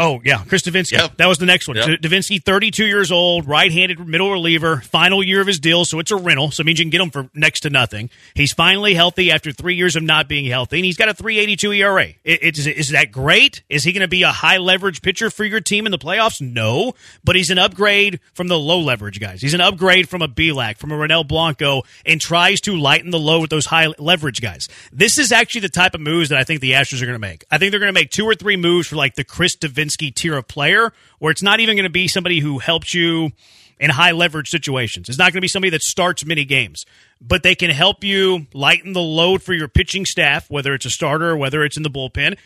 Oh 0.00 0.20
yeah, 0.24 0.44
Chris 0.44 0.62
Devenski. 0.62 0.92
Yep. 0.92 1.16
That 1.16 1.26
was 1.26 1.38
the 1.38 1.46
next 1.46 1.68
one. 1.68 1.76
Yep. 1.76 2.00
Devenski, 2.00 2.42
32 2.42 2.86
years 2.86 3.12
old, 3.12 3.46
right-handed 3.46 3.98
middle 4.06 4.30
reliever, 4.30 4.80
final 4.80 5.22
year 5.22 5.40
of 5.40 5.46
his 5.46 5.58
deal, 5.58 5.84
so 5.84 5.98
it's 5.98 6.10
a 6.10 6.16
rental. 6.16 6.50
So 6.50 6.62
it 6.62 6.66
means 6.66 6.78
you 6.78 6.84
can 6.84 6.90
get 6.90 7.00
him 7.00 7.10
for 7.10 7.28
next 7.34 7.60
to 7.60 7.70
nothing. 7.70 8.08
He's 8.34 8.52
finally 8.52 8.94
healthy 8.94 9.30
after 9.30 9.52
three 9.52 9.74
years 9.74 9.96
of 9.96 10.04
not 10.04 10.28
being 10.28 10.46
healthy, 10.46 10.78
and 10.78 10.86
he's 10.86 10.96
got 10.96 11.08
a 11.08 11.14
3.82 11.14 11.78
ERA. 11.78 12.04
It, 12.24 12.38
it's, 12.42 12.66
is 12.66 12.90
that 12.90 13.10
great? 13.10 13.62
Is 13.68 13.84
he 13.84 13.92
going 13.92 14.02
to 14.02 14.08
be 14.08 14.22
a 14.22 14.30
high 14.30 14.58
leverage 14.58 15.02
pitcher 15.02 15.30
for 15.30 15.44
your 15.44 15.60
team 15.60 15.84
in 15.84 15.90
the 15.90 15.98
playoffs? 15.98 16.40
No, 16.40 16.94
but 17.24 17.36
he's 17.36 17.50
an 17.50 17.58
upgrade 17.58 18.20
from 18.32 18.48
the 18.48 18.58
low 18.58 18.80
leverage 18.80 19.20
guys. 19.20 19.42
He's 19.42 19.54
an 19.54 19.60
upgrade 19.60 20.08
from 20.08 20.22
a 20.22 20.28
Bielak, 20.28 20.78
from 20.78 20.92
a 20.92 20.94
Ronel 20.94 21.26
Blanco, 21.26 21.82
and 22.06 22.20
tries 22.20 22.60
to 22.62 22.76
lighten 22.76 23.10
the 23.10 23.18
load 23.18 23.40
with 23.40 23.50
those 23.50 23.66
high 23.66 23.88
leverage 23.98 24.40
guys. 24.40 24.68
This 24.92 25.18
is 25.18 25.32
actually 25.32 25.62
the 25.62 25.68
type 25.68 25.94
of 25.94 26.00
moves 26.00 26.28
that 26.30 26.38
I 26.38 26.44
think 26.44 26.60
the 26.60 26.72
Astros 26.72 27.02
are 27.02 27.06
going 27.06 27.14
to 27.14 27.18
make. 27.18 27.44
I 27.50 27.58
think 27.58 27.72
they're 27.72 27.80
going 27.80 27.92
to 27.92 28.00
make 28.00 28.10
two 28.10 28.24
or 28.24 28.36
three 28.36 28.56
moves 28.56 28.86
for 28.86 28.96
like 28.96 29.16
the 29.16 29.24
Chris 29.24 29.57
Devenski 29.60 30.14
tier 30.14 30.36
of 30.36 30.48
player, 30.48 30.92
where 31.18 31.30
it's 31.30 31.42
not 31.42 31.60
even 31.60 31.76
going 31.76 31.84
to 31.84 31.90
be 31.90 32.08
somebody 32.08 32.40
who 32.40 32.58
helps 32.58 32.94
you 32.94 33.32
in 33.80 33.90
high 33.90 34.12
leverage 34.12 34.48
situations. 34.48 35.08
It's 35.08 35.18
not 35.18 35.32
going 35.32 35.38
to 35.38 35.40
be 35.40 35.48
somebody 35.48 35.70
that 35.70 35.82
starts 35.82 36.24
many 36.24 36.44
games, 36.44 36.84
but 37.20 37.42
they 37.42 37.54
can 37.54 37.70
help 37.70 38.04
you 38.04 38.46
lighten 38.52 38.92
the 38.92 39.00
load 39.00 39.42
for 39.42 39.54
your 39.54 39.68
pitching 39.68 40.04
staff, 40.04 40.50
whether 40.50 40.74
it's 40.74 40.86
a 40.86 40.90
starter 40.90 41.30
or 41.30 41.36
whether 41.36 41.64
it's 41.64 41.76
in 41.76 41.82
the 41.82 41.90
bullpen. 41.90 42.36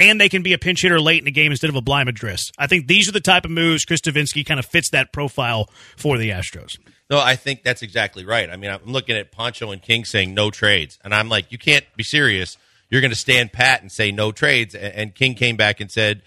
And 0.00 0.20
they 0.20 0.28
can 0.28 0.42
be 0.42 0.52
a 0.52 0.58
pinch 0.58 0.82
hitter 0.82 1.00
late 1.00 1.18
in 1.18 1.24
the 1.24 1.32
game 1.32 1.50
instead 1.50 1.70
of 1.70 1.76
a 1.76 1.80
Bligh 1.80 2.04
Madris. 2.04 2.52
I 2.56 2.68
think 2.68 2.86
these 2.86 3.08
are 3.08 3.12
the 3.12 3.20
type 3.20 3.44
of 3.44 3.50
moves 3.50 3.84
Chris 3.84 4.00
Devenski 4.00 4.46
kind 4.46 4.60
of 4.60 4.66
fits 4.66 4.90
that 4.90 5.12
profile 5.12 5.68
for 5.96 6.18
the 6.18 6.30
Astros. 6.30 6.78
No, 7.10 7.18
I 7.18 7.36
think 7.36 7.64
that's 7.64 7.82
exactly 7.82 8.24
right. 8.24 8.48
I 8.48 8.56
mean, 8.56 8.70
I'm 8.70 8.84
looking 8.84 9.16
at 9.16 9.32
Poncho 9.32 9.72
and 9.72 9.82
King 9.82 10.04
saying 10.04 10.34
no 10.34 10.50
trades, 10.50 10.98
and 11.02 11.14
I'm 11.14 11.28
like, 11.28 11.50
you 11.50 11.58
can't 11.58 11.84
be 11.96 12.04
serious. 12.04 12.56
You're 12.90 13.00
going 13.00 13.10
to 13.10 13.16
stand 13.16 13.52
pat 13.52 13.82
and 13.82 13.90
say 13.90 14.12
no 14.12 14.30
trades. 14.30 14.74
And 14.74 14.94
and 14.94 15.14
King 15.14 15.34
came 15.34 15.56
back 15.56 15.80
and 15.80 15.90
said, 15.90 16.22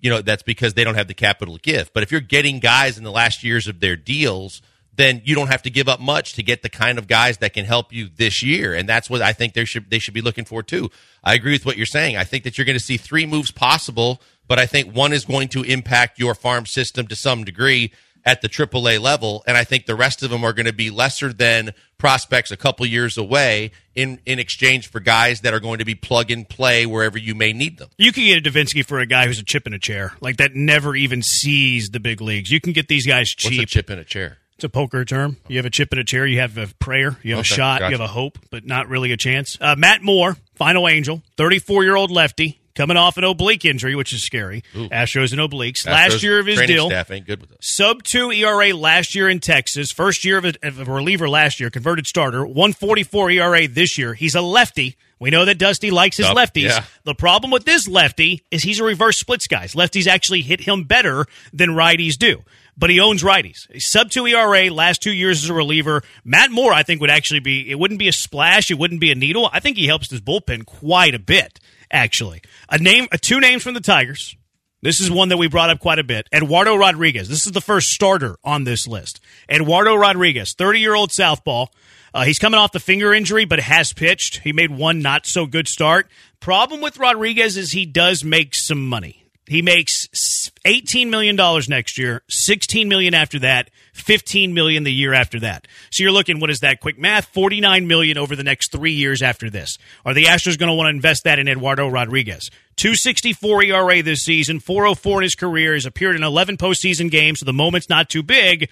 you 0.00 0.10
know, 0.10 0.22
that's 0.22 0.42
because 0.42 0.74
they 0.74 0.84
don't 0.84 0.94
have 0.94 1.08
the 1.08 1.14
capital 1.14 1.58
give. 1.62 1.92
But 1.92 2.02
if 2.02 2.10
you're 2.10 2.20
getting 2.20 2.58
guys 2.58 2.98
in 2.98 3.04
the 3.04 3.10
last 3.10 3.44
years 3.44 3.66
of 3.66 3.80
their 3.80 3.96
deals, 3.96 4.62
then 4.96 5.22
you 5.24 5.34
don't 5.34 5.48
have 5.48 5.62
to 5.62 5.70
give 5.70 5.88
up 5.88 6.00
much 6.00 6.34
to 6.34 6.42
get 6.42 6.62
the 6.62 6.68
kind 6.68 6.98
of 6.98 7.06
guys 7.06 7.38
that 7.38 7.52
can 7.52 7.64
help 7.64 7.92
you 7.92 8.08
this 8.14 8.42
year. 8.42 8.74
And 8.74 8.88
that's 8.88 9.08
what 9.08 9.22
I 9.22 9.32
think 9.32 9.54
they 9.54 9.64
should 9.64 9.90
they 9.90 9.98
should 9.98 10.14
be 10.14 10.20
looking 10.20 10.44
for 10.44 10.62
too. 10.62 10.90
I 11.22 11.34
agree 11.34 11.52
with 11.52 11.64
what 11.64 11.76
you're 11.76 11.86
saying. 11.86 12.16
I 12.16 12.24
think 12.24 12.44
that 12.44 12.58
you're 12.58 12.64
going 12.64 12.78
to 12.78 12.84
see 12.84 12.96
three 12.96 13.26
moves 13.26 13.50
possible, 13.50 14.20
but 14.48 14.58
I 14.58 14.66
think 14.66 14.94
one 14.94 15.12
is 15.12 15.24
going 15.24 15.48
to 15.48 15.62
impact 15.62 16.18
your 16.18 16.34
farm 16.34 16.66
system 16.66 17.06
to 17.06 17.16
some 17.16 17.44
degree 17.44 17.92
at 18.24 18.42
the 18.42 18.48
AAA 18.48 19.00
level, 19.00 19.42
and 19.46 19.56
I 19.56 19.64
think 19.64 19.86
the 19.86 19.94
rest 19.94 20.22
of 20.22 20.30
them 20.30 20.44
are 20.44 20.52
going 20.52 20.66
to 20.66 20.72
be 20.72 20.90
lesser 20.90 21.32
than 21.32 21.72
prospects 21.98 22.50
a 22.50 22.56
couple 22.56 22.84
years 22.86 23.18
away 23.18 23.72
in 23.94 24.20
in 24.26 24.38
exchange 24.38 24.88
for 24.90 25.00
guys 25.00 25.42
that 25.42 25.52
are 25.54 25.60
going 25.60 25.78
to 25.78 25.84
be 25.84 25.94
plug 25.94 26.30
and 26.30 26.48
play 26.48 26.86
wherever 26.86 27.18
you 27.18 27.34
may 27.34 27.52
need 27.52 27.78
them. 27.78 27.88
You 27.98 28.12
can 28.12 28.24
get 28.24 28.46
a 28.46 28.50
Devenski 28.50 28.84
for 28.84 28.98
a 28.98 29.06
guy 29.06 29.26
who's 29.26 29.38
a 29.38 29.44
chip 29.44 29.66
in 29.66 29.72
a 29.74 29.78
chair, 29.78 30.12
like 30.20 30.36
that 30.38 30.54
never 30.54 30.94
even 30.96 31.22
sees 31.22 31.90
the 31.90 32.00
big 32.00 32.20
leagues. 32.20 32.50
You 32.50 32.60
can 32.60 32.72
get 32.72 32.88
these 32.88 33.06
guys 33.06 33.34
What's 33.36 33.46
a 33.46 33.58
cheap. 33.60 33.68
chip 33.68 33.90
in 33.90 33.98
a 33.98 34.04
chair? 34.04 34.38
It's 34.56 34.64
a 34.64 34.68
poker 34.68 35.06
term. 35.06 35.38
You 35.48 35.56
have 35.56 35.64
a 35.64 35.70
chip 35.70 35.90
in 35.90 35.98
a 35.98 36.04
chair. 36.04 36.26
You 36.26 36.40
have 36.40 36.58
a 36.58 36.66
prayer. 36.78 37.16
You 37.22 37.32
have 37.36 37.40
a 37.40 37.44
shot. 37.44 37.80
gotcha. 37.80 37.92
You 37.92 37.98
have 37.98 38.10
a 38.10 38.12
hope, 38.12 38.38
but 38.50 38.66
not 38.66 38.88
really 38.90 39.10
a 39.10 39.16
chance. 39.16 39.56
Uh, 39.58 39.74
Matt 39.74 40.02
Moore, 40.02 40.36
final 40.54 40.86
angel, 40.86 41.22
34 41.38 41.82
year 41.84 41.96
old 41.96 42.10
lefty, 42.10 42.59
coming 42.80 42.96
off 42.96 43.16
an 43.18 43.24
oblique 43.24 43.64
injury, 43.66 43.94
which 43.94 44.12
is 44.14 44.24
scary. 44.24 44.62
Astros 44.74 45.32
and 45.32 45.40
obliques. 45.40 45.86
Last 45.86 46.22
year 46.22 46.38
of 46.40 46.46
his 46.46 46.58
deal. 46.66 46.88
staff 46.88 47.10
ain't 47.10 47.26
good 47.26 47.40
with 47.40 47.52
us. 47.52 47.58
Sub 47.60 48.02
two 48.02 48.30
ERA 48.32 48.74
last 48.74 49.14
year 49.14 49.28
in 49.28 49.38
Texas. 49.40 49.92
First 49.92 50.24
year 50.24 50.38
of 50.38 50.44
a, 50.46 50.54
of 50.62 50.78
a 50.88 50.92
reliever 50.92 51.28
last 51.28 51.60
year, 51.60 51.68
converted 51.68 52.06
starter. 52.06 52.44
144 52.46 53.30
ERA 53.32 53.68
this 53.68 53.98
year. 53.98 54.14
He's 54.14 54.34
a 54.34 54.40
lefty. 54.40 54.96
We 55.18 55.28
know 55.28 55.44
that 55.44 55.58
Dusty 55.58 55.90
likes 55.90 56.16
his 56.16 56.26
lefties. 56.26 56.62
yeah. 56.70 56.84
The 57.04 57.14
problem 57.14 57.50
with 57.50 57.66
this 57.66 57.86
lefty 57.86 58.42
is 58.50 58.62
he's 58.62 58.80
a 58.80 58.84
reverse 58.84 59.18
splits 59.18 59.46
guy. 59.46 59.66
Lefties 59.66 60.06
actually 60.06 60.40
hit 60.40 60.60
him 60.62 60.84
better 60.84 61.26
than 61.52 61.70
righties 61.70 62.16
do. 62.16 62.42
But 62.78 62.88
he 62.88 63.00
owns 63.00 63.22
righties. 63.22 63.66
Sub 63.76 64.10
two 64.10 64.26
ERA 64.26 64.70
last 64.72 65.02
two 65.02 65.12
years 65.12 65.44
as 65.44 65.50
a 65.50 65.54
reliever. 65.54 66.02
Matt 66.24 66.50
Moore, 66.50 66.72
I 66.72 66.82
think, 66.84 67.02
would 67.02 67.10
actually 67.10 67.40
be. 67.40 67.70
It 67.70 67.78
wouldn't 67.78 67.98
be 68.00 68.08
a 68.08 68.12
splash. 68.12 68.70
It 68.70 68.78
wouldn't 68.78 69.02
be 69.02 69.12
a 69.12 69.14
needle. 69.14 69.50
I 69.52 69.60
think 69.60 69.76
he 69.76 69.86
helps 69.86 70.08
his 70.10 70.22
bullpen 70.22 70.64
quite 70.64 71.14
a 71.14 71.18
bit. 71.18 71.60
Actually, 71.90 72.42
a 72.68 72.78
name, 72.78 73.08
two 73.20 73.40
names 73.40 73.62
from 73.62 73.74
the 73.74 73.80
Tigers. 73.80 74.36
This 74.82 75.00
is 75.00 75.10
one 75.10 75.28
that 75.28 75.36
we 75.36 75.48
brought 75.48 75.68
up 75.68 75.78
quite 75.78 75.98
a 75.98 76.04
bit. 76.04 76.26
Eduardo 76.32 76.74
Rodriguez. 76.74 77.28
This 77.28 77.44
is 77.44 77.52
the 77.52 77.60
first 77.60 77.88
starter 77.88 78.36
on 78.42 78.64
this 78.64 78.86
list. 78.86 79.20
Eduardo 79.50 79.94
Rodriguez, 79.94 80.54
30 80.56 80.80
year 80.80 80.94
old 80.94 81.12
Southpaw. 81.12 81.66
Uh, 82.14 82.24
he's 82.24 82.38
coming 82.38 82.58
off 82.58 82.72
the 82.72 82.80
finger 82.80 83.12
injury, 83.12 83.44
but 83.44 83.60
has 83.60 83.92
pitched. 83.92 84.38
He 84.38 84.52
made 84.52 84.70
one 84.70 85.00
not 85.00 85.26
so 85.26 85.46
good 85.46 85.68
start. 85.68 86.08
Problem 86.40 86.80
with 86.80 86.98
Rodriguez 86.98 87.56
is 87.56 87.72
he 87.72 87.86
does 87.86 88.24
make 88.24 88.54
some 88.54 88.88
money. 88.88 89.26
He 89.46 89.62
makes 89.62 90.50
$18 90.64 91.08
million 91.08 91.36
next 91.68 91.98
year, 91.98 92.22
16 92.28 92.88
million 92.88 93.14
after 93.14 93.38
that, 93.40 93.70
15 94.00 94.52
million 94.54 94.84
the 94.84 94.92
year 94.92 95.14
after 95.14 95.40
that. 95.40 95.68
So 95.90 96.02
you're 96.02 96.12
looking, 96.12 96.40
what 96.40 96.50
is 96.50 96.60
that? 96.60 96.80
Quick 96.80 96.98
math, 96.98 97.26
49 97.26 97.86
million 97.86 98.18
over 98.18 98.34
the 98.34 98.42
next 98.44 98.72
three 98.72 98.92
years 98.92 99.22
after 99.22 99.50
this. 99.50 99.78
Are 100.04 100.14
the 100.14 100.24
Astros 100.24 100.58
going 100.58 100.68
to 100.68 100.74
want 100.74 100.86
to 100.86 100.94
invest 100.96 101.24
that 101.24 101.38
in 101.38 101.48
Eduardo 101.48 101.88
Rodriguez? 101.88 102.50
264 102.76 103.64
ERA 103.64 104.02
this 104.02 104.22
season, 104.22 104.58
404 104.60 105.18
in 105.18 105.22
his 105.22 105.34
career. 105.34 105.74
He's 105.74 105.86
appeared 105.86 106.16
in 106.16 106.22
11 106.22 106.56
postseason 106.56 107.10
games, 107.10 107.40
so 107.40 107.46
the 107.46 107.52
moment's 107.52 107.88
not 107.88 108.08
too 108.08 108.22
big. 108.22 108.68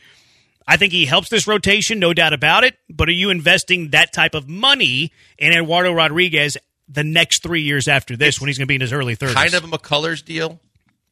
I 0.66 0.76
think 0.76 0.93
he 0.93 1.07
helps 1.07 1.31
this 1.31 1.47
rotation, 1.47 1.99
no 1.99 2.12
doubt 2.12 2.33
about 2.35 2.64
it. 2.64 2.76
But 2.91 3.09
are 3.09 3.12
you 3.12 3.31
investing 3.31 3.91
that 3.91 4.12
type 4.12 4.35
of 4.35 4.49
money 4.49 5.12
in 5.39 5.53
Eduardo 5.53 5.93
Rodriguez 5.93 6.59
the 6.89 7.05
next 7.05 7.43
three 7.43 7.62
years 7.62 7.89
after 7.89 8.16
this 8.16 8.41
when 8.41 8.49
he's 8.49 8.59
going 8.59 8.66
to 8.66 8.68
be 8.68 8.74
in 8.74 8.81
his 8.83 8.93
early 8.93 9.16
30s? 9.16 9.35
Kind 9.35 9.55
of 9.55 9.64
a 9.64 9.66
McCullers 9.66 10.24
deal 10.24 10.61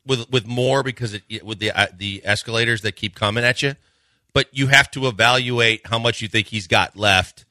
with 0.07 0.31
with 0.31 0.47
more 0.47 0.83
because 0.83 1.15
it, 1.15 1.45
with 1.45 1.59
the 1.59 1.73
uh, 1.73 1.87
the 1.97 2.23
escalators 2.25 2.83
that 2.83 2.93
keep 2.93 3.15
coming 3.15 3.45
at 3.45 3.63
you, 3.63 3.75
but 4.37 4.49
you 4.53 4.67
have 4.67 4.91
to 4.91 5.07
evaluate 5.07 5.87
how 5.87 5.99
much 5.99 6.21
you 6.21 6.29
think 6.29 6.49
he's 6.49 6.67
got 6.67 6.95
left, 6.95 7.47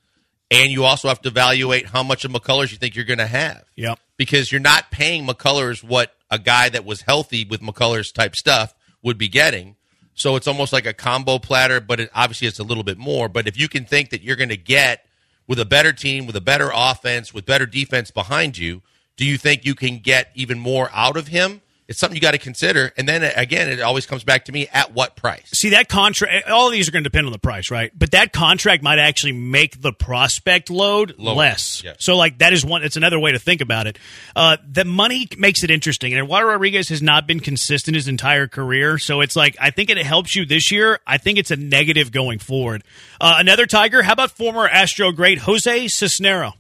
and 0.52 0.72
you 0.72 0.84
also 0.84 1.08
have 1.08 1.20
to 1.20 1.30
evaluate 1.30 1.88
how 1.88 2.04
much 2.04 2.24
of 2.26 2.32
McCullers 2.32 2.72
you 2.72 2.78
think 2.78 2.96
you're 2.96 3.06
going 3.06 3.18
to 3.18 3.26
have. 3.26 3.64
Yep. 3.76 3.98
because 4.18 4.52
you're 4.52 4.62
not 4.62 4.92
paying 4.92 5.26
McCullers 5.26 5.84
what 5.84 6.14
a 6.30 6.38
guy 6.38 6.70
that 6.70 6.86
was 6.86 7.02
healthy 7.02 7.44
with 7.44 7.60
McCullers 7.60 8.14
type 8.14 8.36
stuff 8.36 8.76
would 9.02 9.18
be 9.18 9.28
getting. 9.28 9.78
So 10.14 10.36
it's 10.36 10.48
almost 10.48 10.72
like 10.74 10.86
a 10.86 10.94
combo 10.94 11.40
platter, 11.40 11.82
but 11.82 12.02
it, 12.02 12.12
obviously 12.14 12.48
it's 12.48 12.60
a 12.60 12.64
little 12.64 12.84
bit 12.84 13.00
more. 13.00 13.30
But 13.30 13.48
if 13.48 13.60
you 13.60 13.68
can 13.68 13.86
think 13.86 14.12
that 14.12 14.22
you're 14.22 14.36
going 14.36 14.50
to 14.50 14.56
get 14.56 15.08
with 15.48 15.60
a 15.60 15.66
better 15.66 15.92
team, 15.92 16.28
with 16.28 16.36
a 16.36 16.42
better 16.42 16.70
offense, 16.72 17.34
with 17.34 17.48
better 17.48 17.66
defense 17.66 18.12
behind 18.12 18.60
you, 18.60 18.84
do 19.18 19.26
you 19.26 19.40
think 19.40 19.66
you 19.66 19.74
can 19.74 19.98
get 19.98 20.30
even 20.36 20.60
more 20.60 20.92
out 20.94 21.18
of 21.18 21.30
him? 21.30 21.62
It's 21.88 22.00
something 22.00 22.16
you 22.16 22.22
got 22.22 22.32
to 22.32 22.40
consider. 22.40 22.92
And 22.98 23.08
then 23.08 23.24
again, 23.36 23.70
it 23.70 23.80
always 23.80 24.06
comes 24.08 24.24
back 24.24 24.46
to 24.46 24.52
me 24.52 24.68
at 24.74 24.94
what 24.94 25.16
price? 25.16 25.50
See 25.54 25.70
that 25.70 25.88
contract. 25.88 26.50
All 26.50 26.68
of 26.68 26.72
these 26.74 26.88
are 26.88 26.92
going 26.92 27.04
to 27.04 27.10
depend 27.10 27.28
on 27.28 27.32
the 27.32 27.38
price, 27.40 27.70
right? 27.70 27.92
But 27.98 28.12
that 28.12 28.34
contract 28.34 28.82
might 28.82 28.98
actually 28.98 29.34
make 29.34 29.82
the 29.82 29.94
prospect 29.94 30.70
load 30.72 31.14
Lower, 31.18 31.36
less. 31.36 31.84
yes. 31.84 31.98
So, 32.00 32.18
like 32.18 32.40
that 32.40 32.54
is 32.54 32.66
one. 32.66 32.84
It's 32.84 32.98
another 32.98 33.20
way 33.20 33.34
to 33.34 33.40
think 33.40 33.62
about 33.62 33.86
it. 33.86 34.00
Uh, 34.36 34.58
the 34.68 34.84
money 34.84 35.28
makes 35.38 35.64
it 35.64 35.70
interesting, 35.70 36.14
and 36.14 36.24
Eduardo 36.24 36.48
Rodriguez 36.48 36.90
has 36.90 37.02
not 37.02 37.28
been 37.28 37.40
consistent 37.40 37.96
his 37.96 38.08
entire 38.08 38.48
career. 38.48 38.98
So 38.98 39.22
it's 39.22 39.36
like 39.36 39.56
I 39.60 39.70
think 39.70 39.90
it 39.92 39.98
helps 39.98 40.36
you 40.36 40.46
this 40.46 40.72
year. 40.72 41.00
I 41.06 41.18
think 41.20 41.38
it's 41.38 41.52
a 41.52 41.56
negative 41.56 42.12
going 42.12 42.40
forward. 42.40 42.84
Uh, 43.22 43.36
another 43.38 43.66
Tiger. 43.68 44.02
How 44.02 44.14
about 44.14 44.32
former 44.32 44.68
Astro 44.68 45.12
great 45.12 45.40
Jose 45.40 45.86
Cisnero? 45.86 46.54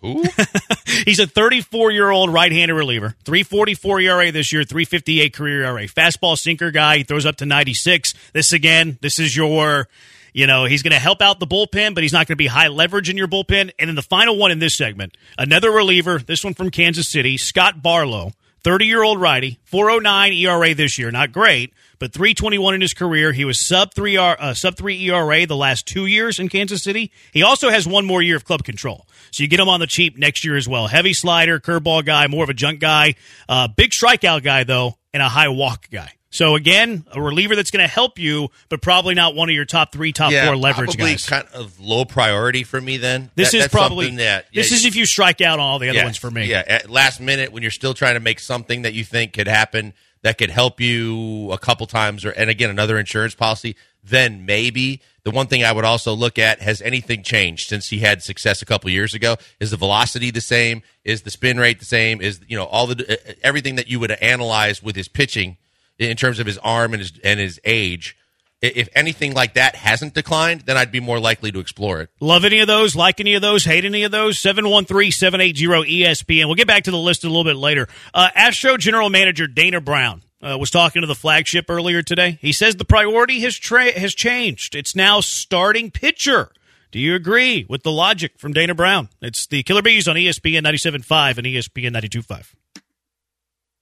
Who? 0.00 0.24
He's 1.04 1.18
a 1.18 1.26
34 1.26 1.90
year 1.90 2.10
old 2.10 2.32
right 2.32 2.50
handed 2.50 2.74
reliever. 2.74 3.16
344 3.24 4.00
ERA 4.00 4.32
this 4.32 4.52
year, 4.52 4.64
358 4.64 5.34
career 5.34 5.64
ERA. 5.64 5.86
Fastball 5.86 6.38
sinker 6.38 6.70
guy. 6.70 6.98
He 6.98 7.02
throws 7.04 7.26
up 7.26 7.36
to 7.36 7.46
96. 7.46 8.14
This 8.32 8.52
again, 8.52 8.98
this 9.02 9.18
is 9.18 9.36
your, 9.36 9.88
you 10.32 10.46
know, 10.46 10.64
he's 10.64 10.82
going 10.82 10.92
to 10.92 10.98
help 10.98 11.20
out 11.20 11.38
the 11.38 11.46
bullpen, 11.46 11.94
but 11.94 12.02
he's 12.02 12.12
not 12.12 12.26
going 12.26 12.34
to 12.34 12.36
be 12.36 12.46
high 12.46 12.68
leverage 12.68 13.10
in 13.10 13.16
your 13.16 13.28
bullpen. 13.28 13.70
And 13.78 13.88
then 13.88 13.94
the 13.94 14.02
final 14.02 14.36
one 14.36 14.50
in 14.50 14.58
this 14.58 14.76
segment, 14.76 15.16
another 15.36 15.70
reliever, 15.70 16.18
this 16.18 16.44
one 16.44 16.54
from 16.54 16.70
Kansas 16.70 17.10
City, 17.10 17.36
Scott 17.36 17.82
Barlow. 17.82 18.32
30 18.62 18.86
year 18.86 19.02
old 19.02 19.18
righty, 19.20 19.58
409 19.64 20.32
ERA 20.34 20.74
this 20.74 20.98
year. 20.98 21.10
Not 21.10 21.32
great, 21.32 21.72
but 21.98 22.12
321 22.12 22.74
in 22.74 22.80
his 22.80 22.92
career. 22.92 23.32
He 23.32 23.44
was 23.44 23.66
sub 23.66 23.94
3 23.94 24.16
uh, 24.16 24.54
sub 24.54 24.76
3 24.76 25.08
ERA 25.08 25.46
the 25.46 25.56
last 25.56 25.86
two 25.86 26.06
years 26.06 26.38
in 26.38 26.48
Kansas 26.48 26.82
City. 26.82 27.10
He 27.32 27.42
also 27.42 27.70
has 27.70 27.86
one 27.86 28.04
more 28.04 28.20
year 28.22 28.36
of 28.36 28.44
club 28.44 28.64
control. 28.64 29.06
So 29.32 29.42
you 29.42 29.48
get 29.48 29.60
him 29.60 29.68
on 29.68 29.80
the 29.80 29.86
cheap 29.86 30.18
next 30.18 30.44
year 30.44 30.56
as 30.56 30.66
well. 30.68 30.86
Heavy 30.86 31.12
slider, 31.14 31.60
curveball 31.60 32.04
guy, 32.04 32.26
more 32.26 32.44
of 32.44 32.50
a 32.50 32.54
junk 32.54 32.80
guy. 32.80 33.14
Uh, 33.48 33.68
big 33.68 33.90
strikeout 33.90 34.42
guy, 34.42 34.64
though, 34.64 34.96
and 35.12 35.22
a 35.22 35.28
high 35.28 35.48
walk 35.48 35.88
guy. 35.90 36.12
So 36.32 36.54
again, 36.54 37.04
a 37.12 37.20
reliever 37.20 37.56
that's 37.56 37.72
going 37.72 37.84
to 37.84 37.92
help 37.92 38.16
you, 38.18 38.50
but 38.68 38.80
probably 38.80 39.14
not 39.14 39.34
one 39.34 39.48
of 39.48 39.54
your 39.56 39.64
top 39.64 39.90
three, 39.92 40.12
top 40.12 40.32
four 40.32 40.56
leverage 40.56 40.90
probably 40.96 41.12
guys. 41.14 41.26
kind 41.26 41.44
of 41.52 41.80
low 41.80 42.04
priority 42.04 42.62
for 42.62 42.80
me. 42.80 42.98
Then 42.98 43.32
This 43.34 43.50
That- 43.50 43.56
is 43.58 43.68
probably 43.68 44.14
that 44.16 44.46
this 44.54 44.70
is 44.70 44.84
if 44.84 44.94
you 44.94 45.06
strike 45.06 45.40
out 45.40 45.58
on 45.58 45.66
all 45.66 45.80
the 45.80 45.88
other 45.88 45.98
yeah, 45.98 46.04
ones 46.04 46.16
for 46.16 46.30
me. 46.30 46.44
Yeah, 46.46 46.62
at 46.64 46.88
last 46.88 47.20
minute 47.20 47.50
when 47.50 47.62
you're 47.62 47.72
still 47.72 47.94
trying 47.94 48.14
to 48.14 48.20
make 48.20 48.38
something 48.38 48.82
that 48.82 48.94
you 48.94 49.02
think 49.02 49.32
could 49.32 49.48
happen, 49.48 49.92
that 50.22 50.38
could 50.38 50.50
help 50.50 50.80
you 50.80 51.50
a 51.50 51.58
couple 51.58 51.86
times, 51.88 52.24
or 52.24 52.30
and 52.30 52.48
again 52.48 52.70
another 52.70 52.96
insurance 52.96 53.34
policy, 53.34 53.74
then 54.04 54.46
maybe. 54.46 55.00
The 55.24 55.30
one 55.30 55.46
thing 55.46 55.64
I 55.64 55.72
would 55.72 55.84
also 55.84 56.14
look 56.14 56.38
at 56.38 56.60
has 56.60 56.80
anything 56.80 57.22
changed 57.22 57.68
since 57.68 57.88
he 57.88 57.98
had 57.98 58.22
success 58.22 58.62
a 58.62 58.66
couple 58.66 58.90
years 58.90 59.14
ago? 59.14 59.36
Is 59.58 59.70
the 59.70 59.76
velocity 59.76 60.30
the 60.30 60.40
same? 60.40 60.82
Is 61.04 61.22
the 61.22 61.30
spin 61.30 61.58
rate 61.58 61.78
the 61.78 61.84
same? 61.84 62.20
Is 62.20 62.40
you 62.48 62.56
know 62.56 62.64
all 62.64 62.86
the 62.86 63.18
everything 63.44 63.76
that 63.76 63.88
you 63.88 64.00
would 64.00 64.12
analyze 64.12 64.82
with 64.82 64.96
his 64.96 65.08
pitching 65.08 65.56
in 65.98 66.16
terms 66.16 66.38
of 66.38 66.46
his 66.46 66.58
arm 66.58 66.94
and 66.94 67.00
his 67.00 67.12
and 67.22 67.40
his 67.40 67.60
age? 67.64 68.16
If 68.62 68.90
anything 68.94 69.32
like 69.32 69.54
that 69.54 69.74
hasn't 69.74 70.12
declined, 70.12 70.62
then 70.62 70.76
I'd 70.76 70.92
be 70.92 71.00
more 71.00 71.18
likely 71.18 71.50
to 71.50 71.60
explore 71.60 72.02
it. 72.02 72.10
Love 72.20 72.44
any 72.44 72.60
of 72.60 72.66
those? 72.66 72.94
Like 72.94 73.18
any 73.18 73.34
of 73.34 73.40
those? 73.40 73.64
Hate 73.64 73.86
any 73.86 74.02
of 74.02 74.12
those? 74.12 74.36
713-780-ESPN. 74.36 76.44
We'll 76.44 76.56
get 76.56 76.66
back 76.66 76.84
to 76.84 76.90
the 76.90 76.98
list 76.98 77.24
a 77.24 77.28
little 77.28 77.44
bit 77.44 77.56
later. 77.56 77.88
Uh, 78.12 78.28
Astro 78.34 78.76
General 78.76 79.08
Manager 79.08 79.46
Dana 79.46 79.80
Brown 79.80 80.20
uh, 80.42 80.56
was 80.58 80.70
talking 80.70 81.02
to 81.02 81.06
the 81.06 81.14
flagship 81.14 81.66
earlier 81.68 82.02
today. 82.02 82.38
He 82.40 82.52
says 82.52 82.76
the 82.76 82.84
priority 82.84 83.40
has 83.40 83.56
tra- 83.56 83.98
has 83.98 84.14
changed. 84.14 84.74
It's 84.74 84.96
now 84.96 85.20
starting 85.20 85.90
pitcher. 85.90 86.50
Do 86.90 86.98
you 86.98 87.14
agree 87.14 87.66
with 87.68 87.84
the 87.84 87.92
logic 87.92 88.32
from 88.38 88.52
Dana 88.52 88.74
Brown? 88.74 89.08
It's 89.22 89.46
the 89.46 89.62
Killer 89.62 89.82
Bees 89.82 90.08
on 90.08 90.16
ESPN 90.16 90.62
97.5 90.62 91.38
and 91.38 91.46
ESPN 91.46 91.94
92.5. 91.94 92.54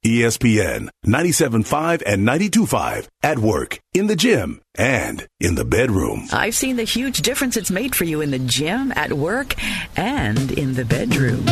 ESPN 0.04 0.88
97.5 1.04 2.02
and 2.06 2.26
92.5 2.26 3.08
at 3.22 3.38
work, 3.38 3.80
in 3.92 4.06
the 4.06 4.14
gym, 4.14 4.60
and 4.76 5.26
in 5.40 5.56
the 5.56 5.64
bedroom. 5.64 6.28
I've 6.32 6.54
seen 6.54 6.76
the 6.76 6.84
huge 6.84 7.20
difference 7.22 7.56
it's 7.56 7.70
made 7.70 7.96
for 7.96 8.04
you 8.04 8.20
in 8.20 8.30
the 8.30 8.38
gym, 8.38 8.92
at 8.94 9.12
work, 9.12 9.56
and 9.96 10.52
in 10.52 10.74
the 10.74 10.84
bedroom. 10.84 11.44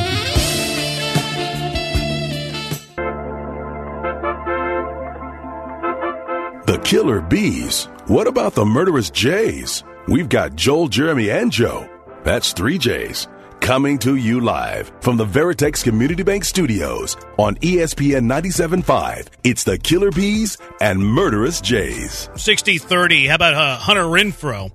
Killer 6.79 7.21
Bees. 7.21 7.85
What 8.07 8.27
about 8.27 8.55
the 8.55 8.65
murderous 8.65 9.11
Jays? 9.11 9.85
We've 10.09 10.29
got 10.29 10.57
Joel, 10.57 10.89
Jeremy, 10.89 11.31
and 11.31 11.51
Joe. 11.51 11.89
That's 12.25 12.53
three 12.53 12.79
J's. 12.79 13.29
Coming 13.61 13.99
to 13.99 14.17
you 14.17 14.41
live 14.41 14.93
from 15.01 15.17
the 15.17 15.25
Veritex 15.25 15.83
Community 15.83 16.23
Bank 16.23 16.45
Studios 16.45 17.17
on 17.37 17.57
ESPN 17.57 18.27
97.5. 18.31 19.29
It's 19.43 19.65
the 19.65 19.79
Killer 19.79 20.11
Bees 20.11 20.59
and 20.81 21.01
Murderous 21.01 21.61
Jays. 21.61 22.29
60 22.37 22.79
30. 22.79 23.27
How 23.27 23.35
about 23.35 23.55
uh, 23.55 23.77
Hunter 23.77 24.05
Renfroe? 24.05 24.71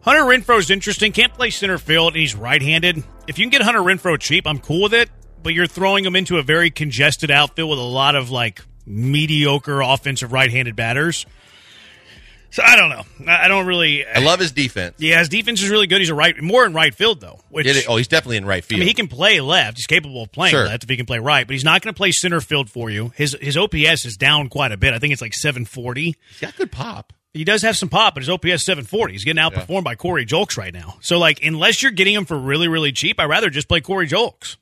Hunter 0.00 0.22
Renfroe's 0.22 0.70
interesting. 0.70 1.12
Can't 1.12 1.32
play 1.34 1.50
center 1.50 1.78
field, 1.78 2.14
and 2.14 2.20
he's 2.20 2.34
right 2.34 2.60
handed. 2.60 3.02
If 3.26 3.38
you 3.38 3.44
can 3.44 3.50
get 3.50 3.62
Hunter 3.62 3.80
Renfroe 3.80 4.18
cheap, 4.18 4.46
I'm 4.46 4.58
cool 4.58 4.82
with 4.82 4.94
it, 4.94 5.10
but 5.42 5.54
you're 5.54 5.66
throwing 5.66 6.04
him 6.04 6.16
into 6.16 6.38
a 6.38 6.42
very 6.42 6.70
congested 6.70 7.30
outfield 7.30 7.70
with 7.70 7.78
a 7.78 7.82
lot 7.82 8.14
of 8.14 8.30
like 8.30 8.62
mediocre 8.86 9.80
offensive 9.80 10.32
right 10.32 10.50
handed 10.50 10.76
batters. 10.76 11.26
So 12.50 12.62
I 12.64 12.76
don't 12.76 12.88
know. 12.90 13.02
I 13.32 13.46
I 13.46 13.48
don't 13.48 13.66
really. 13.66 14.06
I 14.06 14.20
love 14.20 14.38
his 14.38 14.52
defense. 14.52 14.94
Yeah, 14.98 15.18
his 15.18 15.28
defense 15.28 15.60
is 15.60 15.70
really 15.70 15.88
good. 15.88 15.98
He's 16.00 16.10
a 16.10 16.14
right, 16.14 16.40
more 16.40 16.64
in 16.64 16.72
right 16.72 16.94
field 16.94 17.20
though. 17.20 17.40
Which 17.48 17.66
It- 17.66 17.86
oh, 17.88 17.96
he's 17.96 18.06
definitely 18.06 18.36
in 18.36 18.44
right 18.46 18.58
I 18.58 18.60
field. 18.60 18.78
mean, 18.78 18.86
he 18.88 18.94
can 18.94 19.08
play 19.08 19.40
left. 19.40 19.76
He's 19.78 19.86
capable 19.86 20.22
of 20.22 20.30
playing 20.30 20.52
Sure. 20.52 20.64
left 20.66 20.84
if 20.84 20.88
he 20.88 20.96
can 20.96 21.04
play 21.06 21.18
right, 21.18 21.44
but 21.46 21.52
he's 21.54 21.64
not 21.64 21.82
going 21.82 21.92
to 21.92 21.96
play 21.96 22.12
center 22.12 22.40
field 22.40 22.70
for 22.70 22.90
you. 22.90 23.12
His 23.16 23.36
his 23.40 23.56
OPS 23.56 24.04
is 24.04 24.16
down 24.16 24.48
quite 24.50 24.70
a 24.70 24.76
bit. 24.76 24.94
I 24.94 25.00
think 25.00 25.12
it's 25.12 25.20
like 25.22 25.34
740. 25.34 26.14
He's 26.30 26.40
got 26.40 26.56
good 26.56 26.70
pop. 26.70 27.12
He 27.32 27.42
does 27.42 27.62
have 27.62 27.76
some 27.76 27.88
pop, 27.88 28.14
but 28.14 28.22
his 28.22 28.30
OPS 28.30 28.64
740. 28.64 29.14
He's 29.14 29.24
getting 29.24 29.42
outperformed 29.42 29.82
by 29.82 29.96
Corey 29.96 30.24
Julks 30.24 30.56
right 30.56 30.72
now. 30.72 30.98
So, 31.00 31.18
like, 31.18 31.42
unless 31.44 31.82
you're 31.82 31.90
getting 31.90 32.14
him 32.14 32.24
for 32.26 32.38
really, 32.38 32.68
really 32.68 32.92
cheap, 32.92 33.18
I'd 33.18 33.24
rather 33.24 33.50
just 33.50 33.66
play 33.66 33.80
Corey 33.80 34.06
Julks. 34.06 34.54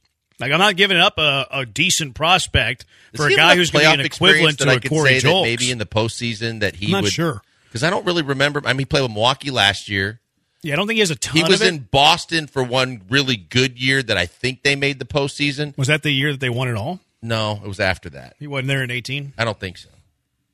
Like, 0.43 0.53
I'm 0.53 0.59
not 0.59 0.77
giving 0.77 0.97
up 0.99 1.19
a, 1.19 1.47
a 1.51 1.65
decent 1.67 2.15
prospect 2.15 2.85
for 3.15 3.27
a 3.27 3.31
guy 3.35 3.45
enough 3.53 3.57
who's 3.57 3.71
going 3.71 3.85
to 3.85 3.91
be 3.91 3.95
playoff 3.97 4.01
an 4.01 4.07
experience 4.07 4.37
equivalent 4.55 4.59
that 4.59 4.65
to 4.67 4.71
I 4.71 4.75
a 4.75 4.81
could 4.81 4.89
Corey 4.91 5.09
say 5.09 5.21
that 5.21 5.29
Julks. 5.29 5.43
maybe 5.43 5.71
in 5.71 5.79
the 5.79 5.87
postseason 5.87 6.61
that 6.61 6.77
he 6.77 6.87
I'm 6.87 6.93
not 6.93 7.03
would. 7.05 7.13
sure. 7.13 7.43
because 7.69 7.83
I 7.83 7.91
don't 7.91 8.05
really 8.05 8.23
remember. 8.23 8.61
I 8.65 8.73
mean, 8.73 8.81
he 8.81 8.85
played 8.85 9.03
with 9.03 9.13
Milwaukee 9.13 9.51
last 9.51 9.89
year. 9.89 10.21
yeah, 10.63 10.75
I 10.75 10.77
don't 10.77 10.87
think 10.87 10.97
he 10.97 11.01
has 11.01 11.11
a 11.11 11.17
ton 11.17 11.41
of 11.43 11.47
He 11.47 11.53
was 11.53 11.61
of 11.61 11.67
it. 11.67 11.75
in 11.75 11.89
Boston 11.91 12.47
for 12.47 12.63
one 12.63 13.03
really 13.09 13.37
good 13.37 13.81
year 13.81 14.03
that 14.03 14.17
I 14.19 14.27
think 14.27 14.63
they 14.63 14.77
made 14.77 14.99
the 14.99 15.05
postseason. 15.05 15.77
was 15.79 15.89
that 15.89 16.03
the 16.03 16.11
year 16.11 16.33
that 16.33 16.41
they 16.41 16.51
won 16.51 16.69
it 16.69 16.77
all? 16.77 17.01
No, 17.23 17.61
it 17.65 17.69
was 17.69 17.79
after 17.81 18.11
that. 18.11 18.35
He 18.41 18.47
wasn't 18.49 18.69
there 18.69 18.83
in 18.83 18.91
18. 18.91 19.35
I 19.39 19.45
don't 19.45 19.59
think 19.61 19.79
so. 19.79 19.89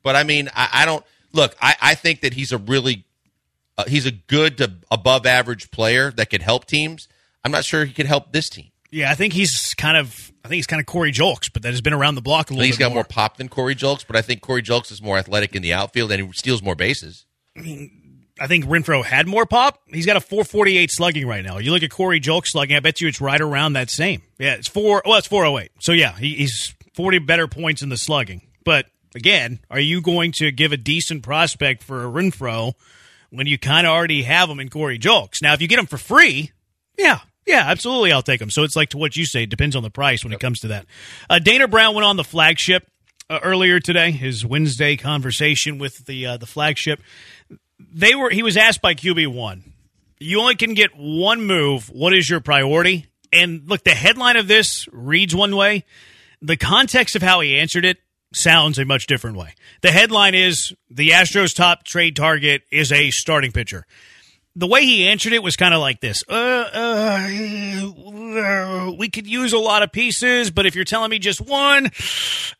But 0.03 0.15
I 0.15 0.23
mean, 0.23 0.49
I, 0.55 0.69
I 0.71 0.85
don't 0.85 1.03
look. 1.33 1.55
I, 1.59 1.75
I 1.81 1.95
think 1.95 2.21
that 2.21 2.33
he's 2.33 2.51
a 2.51 2.57
really 2.59 3.05
uh, 3.77 3.85
he's 3.87 4.05
a 4.05 4.11
good 4.11 4.57
to 4.59 4.73
above 4.91 5.25
average 5.25 5.71
player 5.71 6.11
that 6.11 6.29
could 6.29 6.41
help 6.43 6.65
teams. 6.65 7.07
I'm 7.43 7.51
not 7.51 7.65
sure 7.65 7.85
he 7.85 7.93
could 7.93 8.05
help 8.05 8.31
this 8.31 8.49
team. 8.49 8.67
Yeah, 8.91 9.11
I 9.11 9.15
think 9.15 9.33
he's 9.33 9.73
kind 9.75 9.97
of, 9.97 10.31
I 10.43 10.47
think 10.47 10.57
he's 10.57 10.67
kind 10.67 10.79
of 10.79 10.85
Corey 10.85 11.11
Julks, 11.11 11.51
but 11.51 11.61
that 11.61 11.69
has 11.71 11.81
been 11.81 11.93
around 11.93 12.15
the 12.15 12.21
block 12.21 12.49
a 12.49 12.53
I 12.53 12.57
little 12.57 12.63
think 12.63 12.73
he's 12.73 12.79
got 12.79 12.93
more 12.93 13.03
pop 13.03 13.37
than 13.37 13.47
Corey 13.49 13.75
Julks, 13.75 14.05
but 14.05 14.15
I 14.15 14.21
think 14.21 14.41
Corey 14.41 14.63
Julks 14.63 14.91
is 14.91 15.01
more 15.01 15.17
athletic 15.17 15.55
in 15.55 15.61
the 15.61 15.73
outfield 15.73 16.11
and 16.11 16.25
he 16.25 16.33
steals 16.33 16.63
more 16.63 16.75
bases. 16.75 17.25
I 17.55 17.61
mean, 17.61 18.23
I 18.39 18.47
think 18.47 18.65
Renfroe 18.65 19.03
had 19.03 19.27
more 19.27 19.45
pop. 19.45 19.81
He's 19.87 20.05
got 20.05 20.17
a 20.17 20.21
448 20.21 20.91
slugging 20.91 21.27
right 21.27 21.43
now. 21.43 21.57
You 21.57 21.71
look 21.71 21.83
at 21.83 21.91
Corey 21.91 22.19
Julks 22.19 22.47
slugging, 22.47 22.75
I 22.75 22.79
bet 22.79 23.01
you 23.01 23.07
it's 23.07 23.21
right 23.21 23.39
around 23.39 23.73
that 23.73 23.89
same. 23.89 24.21
Yeah, 24.39 24.53
it's 24.53 24.67
four. 24.67 25.03
Well, 25.05 25.17
it's 25.17 25.27
408. 25.27 25.71
So 25.79 25.91
yeah, 25.91 26.17
he, 26.17 26.35
he's 26.35 26.73
40 26.95 27.19
better 27.19 27.47
points 27.47 27.81
in 27.81 27.89
the 27.89 27.97
slugging. 27.97 28.41
But 28.63 28.87
again, 29.13 29.59
are 29.69 29.79
you 29.79 30.01
going 30.01 30.31
to 30.33 30.51
give 30.51 30.71
a 30.71 30.77
decent 30.77 31.23
prospect 31.23 31.83
for 31.83 32.05
a 32.05 32.09
Renfroe 32.11 32.73
when 33.29 33.45
you 33.45 33.57
kind 33.59 33.85
of 33.85 33.91
already 33.91 34.23
have 34.23 34.49
him 34.49 34.59
in 34.59 34.69
Corey 34.69 34.97
Julks? 34.97 35.41
Now, 35.41 35.53
if 35.53 35.61
you 35.61 35.67
get 35.67 35.79
him 35.79 35.85
for 35.85 35.97
free, 35.97 36.51
yeah. 36.97 37.19
Yeah, 37.49 37.63
absolutely. 37.65 38.11
I'll 38.11 38.21
take 38.21 38.39
them. 38.39 38.49
So 38.49 38.63
it's 38.63 38.75
like 38.75 38.89
to 38.89 38.97
what 38.97 39.15
you 39.15 39.25
say. 39.25 39.43
It 39.43 39.49
depends 39.49 39.75
on 39.75 39.83
the 39.83 39.89
price 39.89 40.23
when 40.23 40.33
it 40.33 40.39
comes 40.39 40.59
to 40.61 40.67
that. 40.69 40.85
Uh, 41.29 41.39
Dana 41.39 41.67
Brown 41.67 41.95
went 41.95 42.05
on 42.05 42.15
the 42.15 42.23
flagship 42.23 42.87
uh, 43.29 43.39
earlier 43.41 43.79
today. 43.79 44.11
His 44.11 44.45
Wednesday 44.45 44.95
conversation 44.95 45.79
with 45.79 46.05
the 46.05 46.25
uh, 46.25 46.37
the 46.37 46.45
flagship 46.45 47.01
they 47.79 48.15
were 48.15 48.29
he 48.29 48.43
was 48.43 48.57
asked 48.57 48.81
by 48.81 48.93
QB1 48.93 49.61
you 50.19 50.39
only 50.41 50.55
can 50.55 50.73
get 50.73 50.91
one 50.95 51.45
move 51.45 51.89
what 51.89 52.13
is 52.13 52.29
your 52.29 52.41
priority 52.41 53.05
and 53.31 53.63
look 53.67 53.83
the 53.83 53.91
headline 53.91 54.35
of 54.37 54.47
this 54.47 54.87
reads 54.91 55.35
one 55.35 55.55
way 55.55 55.85
the 56.41 56.57
context 56.57 57.15
of 57.15 57.21
how 57.21 57.39
he 57.39 57.57
answered 57.57 57.85
it 57.85 57.97
sounds 58.33 58.77
a 58.77 58.85
much 58.85 59.07
different 59.07 59.37
way 59.37 59.53
the 59.81 59.91
headline 59.91 60.35
is 60.35 60.73
the 60.89 61.09
astros 61.09 61.55
top 61.55 61.83
trade 61.83 62.15
target 62.15 62.61
is 62.71 62.91
a 62.91 63.09
starting 63.11 63.51
pitcher 63.51 63.85
the 64.55 64.67
way 64.67 64.83
he 64.83 65.07
answered 65.07 65.33
it 65.33 65.43
was 65.43 65.55
kind 65.55 65.73
of 65.73 65.79
like 65.79 66.01
this. 66.01 66.23
Uh, 66.27 66.65
uh, 66.73 67.29
we 68.97 69.09
could 69.09 69.27
use 69.27 69.53
a 69.53 69.57
lot 69.57 69.83
of 69.83 69.91
pieces, 69.91 70.51
but 70.51 70.65
if 70.65 70.75
you're 70.75 70.85
telling 70.85 71.09
me 71.09 71.19
just 71.19 71.41
one, 71.41 71.89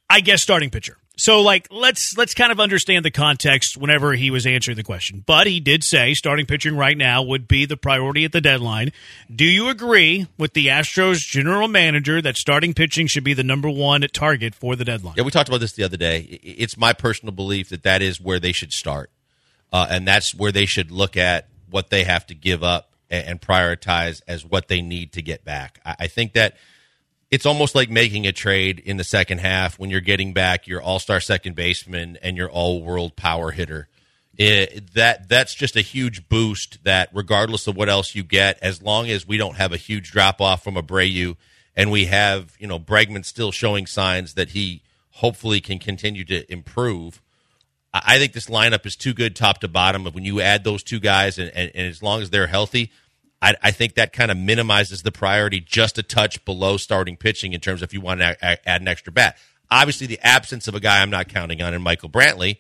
I 0.10 0.22
guess 0.22 0.42
starting 0.42 0.70
pitcher. 0.70 0.98
So 1.20 1.42
like 1.42 1.68
let's 1.70 2.18
let's 2.18 2.34
kind 2.34 2.50
of 2.50 2.62
understand 2.62 3.04
the 3.04 3.12
context 3.12 3.76
whenever 3.76 4.14
he 4.14 4.32
was 4.32 4.48
answering 4.48 4.78
the 4.78 4.84
question. 4.84 5.22
But 5.26 5.48
he 5.48 5.60
did 5.60 5.84
say 5.84 6.14
starting 6.14 6.46
pitching 6.46 6.78
right 6.78 6.98
now 6.98 7.24
would 7.24 7.46
be 7.46 7.66
the 7.66 7.76
priority 7.76 8.24
at 8.24 8.32
the 8.32 8.40
deadline. 8.40 8.94
Do 9.34 9.44
you 9.44 9.68
agree 9.68 10.28
with 10.38 10.54
the 10.54 10.68
Astros 10.68 11.18
general 11.18 11.68
manager 11.68 12.22
that 12.22 12.38
starting 12.38 12.74
pitching 12.74 13.08
should 13.08 13.26
be 13.26 13.34
the 13.34 13.44
number 13.44 13.70
one 13.70 14.00
target 14.14 14.56
for 14.56 14.78
the 14.78 14.86
deadline? 14.86 15.16
Yeah, 15.18 15.24
we 15.24 15.32
talked 15.32 15.50
about 15.50 15.60
this 15.60 15.74
the 15.74 15.84
other 15.84 15.98
day. 15.98 16.40
It's 16.42 16.78
my 16.78 16.94
personal 16.94 17.34
belief 17.34 17.68
that 17.68 17.84
that 17.84 18.02
is 18.02 18.22
where 18.22 18.40
they 18.40 18.54
should 18.54 18.72
start, 18.72 19.10
uh, 19.74 19.88
and 19.90 20.08
that's 20.08 20.34
where 20.34 20.54
they 20.54 20.66
should 20.66 20.90
look 20.90 21.18
at 21.18 21.50
what 21.70 21.90
they 21.90 22.04
have 22.04 22.26
to 22.28 22.36
give 22.36 22.64
up 22.64 22.92
and, 23.10 23.42
prioritize 23.42 24.22
as 24.28 24.46
what 24.46 24.68
they 24.68 24.82
need 24.82 25.14
to 25.14 25.22
get 25.22 25.44
back. 25.44 25.80
I, 25.86 25.96
I 26.02 26.08
think 26.08 26.34
that 26.34 26.56
it's 27.32 27.46
almost 27.46 27.76
like 27.76 27.90
making 27.90 28.28
a 28.28 28.32
trade 28.32 28.80
in 28.80 28.98
the 28.98 29.04
second 29.04 29.40
half 29.40 29.78
when 29.78 29.90
you're 29.90 30.02
getting 30.02 30.34
back 30.34 30.68
your 30.68 30.82
all-star 30.82 31.20
second 31.20 31.56
baseman 31.56 32.18
and 32.22 32.38
your 32.38 32.50
all-world 32.50 33.16
power 33.16 33.52
hitter. 33.52 33.88
It, 34.38 34.94
that 34.94 35.28
that's 35.28 35.54
just 35.54 35.76
a 35.76 35.82
huge 35.82 36.30
boost. 36.30 36.84
That 36.86 37.10
regardless 37.14 37.68
of 37.68 37.76
what 37.76 37.90
else 37.90 38.16
you 38.16 38.24
get, 38.24 38.58
as 38.62 38.82
long 38.82 39.10
as 39.10 39.28
we 39.28 39.38
don't 39.38 39.58
have 39.58 39.74
a 39.74 39.78
huge 39.78 40.12
drop 40.12 40.40
off 40.40 40.64
from 40.64 40.76
Abreu, 40.76 41.36
and 41.76 41.92
we 41.92 42.06
have 42.06 42.56
you 42.58 42.66
know 42.66 42.80
Bregman 42.80 43.26
still 43.26 43.52
showing 43.52 43.86
signs 43.86 44.36
that 44.36 44.52
he 44.52 44.82
hopefully 45.12 45.60
can 45.60 45.78
continue 45.78 46.24
to 46.24 46.50
improve. 46.50 47.22
I 47.94 48.20
think 48.20 48.34
this 48.34 48.48
lineup 48.48 48.86
is 48.86 48.96
too 48.96 49.14
good 49.14 49.36
top 49.36 49.60
to 49.60 49.68
bottom. 49.68 50.06
When 50.06 50.24
you 50.24 50.42
add 50.42 50.64
those 50.64 50.84
two 50.84 51.00
guys, 51.00 51.40
and, 51.40 51.50
and, 51.56 51.72
and 51.74 51.88
as 51.88 52.04
long 52.04 52.22
as 52.22 52.30
they're 52.30 52.48
healthy, 52.48 52.92
I, 53.42 53.56
I 53.64 53.72
think 53.72 53.96
that 53.96 54.14
kind 54.14 54.30
of 54.30 54.38
minimizes 54.38 55.02
the 55.02 55.12
priority 55.12 55.60
just 55.60 55.98
a 55.98 56.04
touch 56.04 56.44
below 56.46 56.78
starting 56.78 57.18
pitching 57.18 57.54
in 57.54 57.62
terms 57.62 57.82
of 57.82 57.90
if 57.90 57.94
you 57.94 58.02
want 58.02 58.20
to 58.20 58.38
a- 58.42 58.70
add 58.70 58.82
an 58.82 58.88
extra 58.88 59.12
bat. 59.12 59.38
Obviously, 59.72 60.08
the 60.08 60.20
absence 60.22 60.68
of 60.68 60.76
a 60.76 60.80
guy 60.80 61.02
I'm 61.02 61.10
not 61.10 61.30
counting 61.30 61.62
on 61.62 61.74
in 61.74 61.82
Michael 61.82 62.10
Brantley 62.10 62.58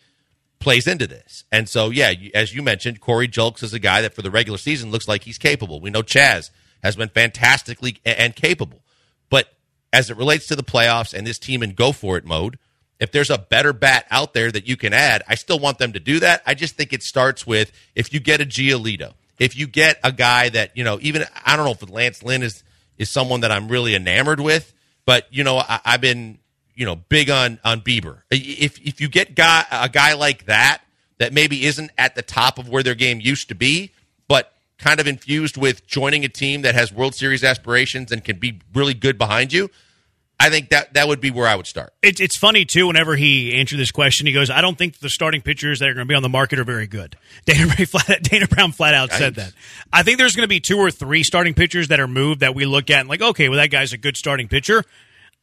plays 0.59 0.88
into 0.88 1.07
this. 1.07 1.43
And 1.51 1.67
so, 1.69 1.89
yeah, 1.89 2.13
as 2.34 2.53
you 2.53 2.61
mentioned, 2.61 2.99
Corey 2.99 3.27
Julks 3.27 3.63
is 3.63 3.73
a 3.73 3.80
guy 3.80 4.01
that 4.01 4.13
for 4.13 4.21
the 4.21 4.32
regular 4.32 4.57
season 4.57 4.91
looks 4.91 5.07
like 5.07 5.23
he's 5.23 5.38
capable. 5.38 5.80
We 5.80 5.89
know 5.89 6.01
Chas 6.01 6.51
has 6.84 6.95
been 6.95 7.09
fantastically 7.09 7.99
and 8.05 8.36
capable. 8.36 8.84
But 9.30 9.53
as 9.91 10.09
it 10.09 10.17
relates 10.17 10.47
to 10.47 10.55
the 10.55 10.63
playoffs 10.63 11.13
and 11.13 11.25
this 11.25 11.39
team 11.39 11.63
in 11.63 11.71
go 11.71 11.91
for 11.91 12.17
it 12.17 12.25
mode, 12.25 12.57
if 13.00 13.12
there's 13.12 13.30
a 13.30 13.38
better 13.38 13.74
bat 13.74 14.06
out 14.12 14.34
there 14.34 14.52
that 14.52 14.68
you 14.68 14.76
can 14.76 14.93
add, 14.93 15.24
I 15.28 15.36
still 15.36 15.60
want 15.60 15.78
them 15.78 15.93
to 15.93 16.00
do 16.00 16.20
that. 16.20 16.41
I 16.45 16.54
just 16.54 16.76
think 16.76 16.93
it 16.93 17.02
starts 17.02 17.47
with 17.47 17.72
if 17.95 18.14
you 18.14 18.20
get 18.20 18.41
a 18.41 18.45
Giolito, 18.45 19.14
if 19.39 19.58
you 19.58 19.68
get 19.68 20.00
a 20.04 20.12
guy 20.12 20.50
that, 20.50 20.76
you 20.76 20.84
know, 20.84 21.00
even 21.02 21.24
I 21.45 21.56
don't 21.56 21.66
know 21.66 21.72
if 21.72 21.89
Lance 21.89 22.24
Lynn 22.24 22.43
is 22.43 22.64
is 22.97 23.10
someone 23.10 23.41
that 23.41 23.52
I'm 23.52 23.70
really 23.70 23.95
enamored 23.95 24.41
with, 24.41 24.74
but 25.06 25.26
you 25.32 25.43
know, 25.43 25.58
I, 25.58 25.80
I've 25.86 26.02
been 26.02 26.39
you 26.76 26.86
know 26.86 26.95
big 26.95 27.30
on 27.30 27.60
on 27.64 27.82
Bieber. 27.82 28.22
If 28.30 28.80
if 28.86 29.02
you 29.02 29.08
get 29.08 29.36
guy, 29.36 29.66
a 29.72 29.89
guy 29.89 30.14
like 30.14 30.45
that 30.45 30.82
that 31.18 31.34
maybe 31.34 31.66
isn't 31.66 31.91
at 31.97 32.16
the 32.16 32.22
top 32.22 32.58
of 32.58 32.70
where 32.70 32.84
their 32.84 32.95
game 32.95 33.20
used 33.22 33.50
to 33.50 33.56
be, 33.56 33.91
but 34.28 34.54
kind 34.78 35.00
of 35.00 35.08
infused 35.08 35.58
with 35.58 35.86
joining 35.86 36.24
a 36.24 36.30
team 36.30 36.62
that 36.62 36.76
has 36.76 36.91
World 36.91 37.16
Series 37.16 37.43
aspirations 37.43 38.12
and 38.12 38.24
can 38.24 38.39
be 38.39 38.60
really 38.74 38.93
good 38.93 39.18
behind 39.18 39.52
you. 39.54 39.70
I 40.41 40.49
think 40.49 40.69
that 40.69 40.93
that 40.93 41.07
would 41.07 41.19
be 41.19 41.31
where 41.31 41.47
I 41.47 41.55
would 41.55 41.67
start. 41.67 41.93
It, 42.01 42.21
it's 42.21 42.37
funny 42.37 42.63
too. 42.63 42.87
Whenever 42.87 43.17
he 43.17 43.55
answered 43.55 43.77
this 43.77 43.91
question, 43.91 44.25
he 44.25 44.31
goes, 44.31 44.49
"I 44.49 44.61
don't 44.61 44.77
think 44.77 44.99
the 44.99 45.09
starting 45.09 45.41
pitchers 45.41 45.79
that 45.79 45.89
are 45.89 45.93
going 45.93 46.07
to 46.07 46.09
be 46.09 46.15
on 46.15 46.23
the 46.23 46.29
market 46.29 46.59
are 46.59 46.63
very 46.63 46.87
good." 46.87 47.17
Dana, 47.45 47.67
flat, 47.85 48.23
Dana 48.23 48.47
Brown 48.47 48.71
flat 48.71 48.93
out 48.93 49.11
said 49.11 49.35
that. 49.35 49.51
I 49.91 50.03
think 50.03 50.17
there's 50.17 50.35
going 50.35 50.45
to 50.45 50.49
be 50.49 50.61
two 50.61 50.77
or 50.77 50.91
three 50.91 51.23
starting 51.23 51.53
pitchers 51.53 51.89
that 51.89 51.99
are 51.99 52.07
moved 52.07 52.39
that 52.39 52.55
we 52.55 52.65
look 52.65 52.89
at 52.89 53.01
and 53.01 53.09
like, 53.09 53.21
okay, 53.21 53.49
well 53.49 53.57
that 53.57 53.69
guy's 53.69 53.91
a 53.91 53.97
good 53.97 54.15
starting 54.15 54.47
pitcher. 54.47 54.85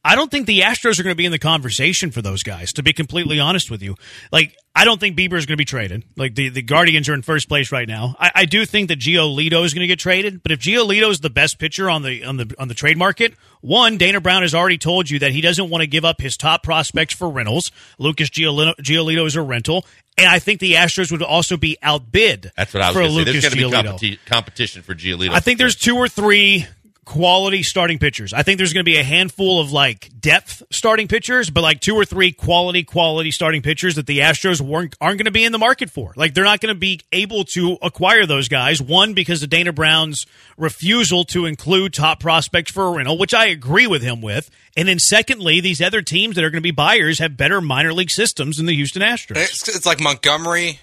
I 0.03 0.15
don't 0.15 0.31
think 0.31 0.47
the 0.47 0.61
Astros 0.61 0.99
are 0.99 1.03
going 1.03 1.13
to 1.13 1.17
be 1.17 1.25
in 1.25 1.31
the 1.31 1.39
conversation 1.39 2.11
for 2.11 2.21
those 2.21 2.41
guys. 2.41 2.71
To 2.73 2.83
be 2.83 2.93
completely 2.93 3.39
honest 3.39 3.69
with 3.69 3.81
you, 3.81 3.95
like 4.31 4.55
I 4.73 4.85
don't 4.85 4.99
think 4.99 5.17
Bieber 5.17 5.33
is 5.33 5.45
going 5.45 5.55
to 5.55 5.57
be 5.57 5.65
traded. 5.65 6.03
Like 6.15 6.35
the, 6.35 6.49
the 6.49 6.61
Guardians 6.61 7.09
are 7.09 7.13
in 7.13 7.23
first 7.23 7.49
place 7.49 7.71
right 7.71 7.87
now. 7.87 8.15
I, 8.19 8.31
I 8.35 8.45
do 8.45 8.65
think 8.65 8.87
that 8.87 8.99
Giolito 8.99 9.65
is 9.65 9.73
going 9.73 9.81
to 9.81 9.87
get 9.87 9.99
traded. 9.99 10.41
But 10.43 10.51
if 10.53 10.59
Giolito 10.59 11.09
is 11.09 11.19
the 11.19 11.29
best 11.29 11.59
pitcher 11.59 11.89
on 11.89 12.03
the 12.03 12.23
on 12.23 12.37
the 12.37 12.53
on 12.57 12.67
the 12.67 12.73
trade 12.73 12.97
market, 12.97 13.33
one 13.61 13.97
Dana 13.97 14.21
Brown 14.21 14.43
has 14.43 14.55
already 14.55 14.77
told 14.77 15.09
you 15.09 15.19
that 15.19 15.31
he 15.31 15.41
doesn't 15.41 15.69
want 15.69 15.81
to 15.81 15.87
give 15.87 16.05
up 16.05 16.21
his 16.21 16.37
top 16.37 16.63
prospects 16.63 17.13
for 17.13 17.29
rentals. 17.29 17.71
Lucas 17.97 18.29
Giolito, 18.29 18.75
Giolito 18.75 19.25
is 19.25 19.35
a 19.35 19.41
rental. 19.41 19.85
And 20.19 20.27
I 20.27 20.39
think 20.39 20.59
the 20.59 20.73
Astros 20.73 21.11
would 21.11 21.21
also 21.21 21.57
be 21.57 21.77
outbid. 21.83 22.51
That's 22.57 22.73
what 22.73 22.81
I 22.81 22.87
was 22.87 22.95
for 22.95 23.03
to 23.03 23.09
say. 23.09 23.15
Lucas 23.15 23.31
There's 23.33 23.53
going 23.53 23.71
to 23.71 23.93
be 23.99 24.15
competi- 24.15 24.25
competition 24.25 24.81
for 24.81 24.95
Giolito. 24.95 25.29
I 25.29 25.41
think 25.41 25.59
there's 25.59 25.75
two 25.75 25.95
or 25.95 26.07
three 26.07 26.65
quality 27.07 27.63
starting 27.63 27.99
pitchers. 27.99 28.33
I 28.33 28.43
think 28.43 28.57
there's 28.57 28.73
going 28.73 28.83
to 28.83 28.91
be 28.91 28.97
a 28.97 29.03
handful 29.03 29.61
of 29.61 29.71
like 29.71 30.11
depth 30.19 30.61
starting 30.71 31.07
pitchers, 31.07 31.49
but 31.49 31.61
like 31.61 31.79
two 31.79 31.95
or 31.95 32.03
three 32.03 32.33
quality 32.33 32.83
quality 32.83 33.31
starting 33.31 33.61
pitchers 33.61 33.95
that 33.95 34.07
the 34.07 34.19
Astros 34.19 34.59
weren't 34.59 34.93
aren't 34.99 35.17
going 35.17 35.25
to 35.25 35.31
be 35.31 35.45
in 35.45 35.53
the 35.53 35.57
market 35.57 35.89
for. 35.89 36.11
Like 36.17 36.33
they're 36.33 36.43
not 36.43 36.59
going 36.59 36.75
to 36.75 36.79
be 36.79 36.99
able 37.13 37.45
to 37.45 37.77
acquire 37.81 38.25
those 38.25 38.49
guys. 38.49 38.81
One 38.81 39.13
because 39.13 39.41
of 39.41 39.49
Dana 39.49 39.71
Brown's 39.71 40.25
refusal 40.57 41.23
to 41.25 41.45
include 41.45 41.93
top 41.93 42.19
prospects 42.19 42.71
for 42.71 42.83
a 42.83 42.91
rental, 42.91 43.17
which 43.17 43.33
I 43.33 43.45
agree 43.45 43.87
with 43.87 44.01
him 44.01 44.21
with. 44.21 44.49
And 44.75 44.85
then 44.85 44.99
secondly, 44.99 45.61
these 45.61 45.81
other 45.81 46.01
teams 46.01 46.35
that 46.35 46.43
are 46.43 46.49
going 46.49 46.61
to 46.61 46.61
be 46.61 46.71
buyers 46.71 47.19
have 47.19 47.37
better 47.37 47.61
minor 47.61 47.93
league 47.93 48.11
systems 48.11 48.57
than 48.57 48.65
the 48.65 48.75
Houston 48.75 49.01
Astros. 49.01 49.37
It's, 49.37 49.67
it's 49.69 49.85
like 49.85 50.01
Montgomery, 50.01 50.81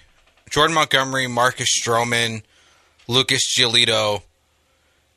Jordan 0.49 0.73
Montgomery, 0.73 1.27
Marcus 1.27 1.69
Stroman, 1.79 2.41
Lucas 3.07 3.55
Giolito, 3.55 4.23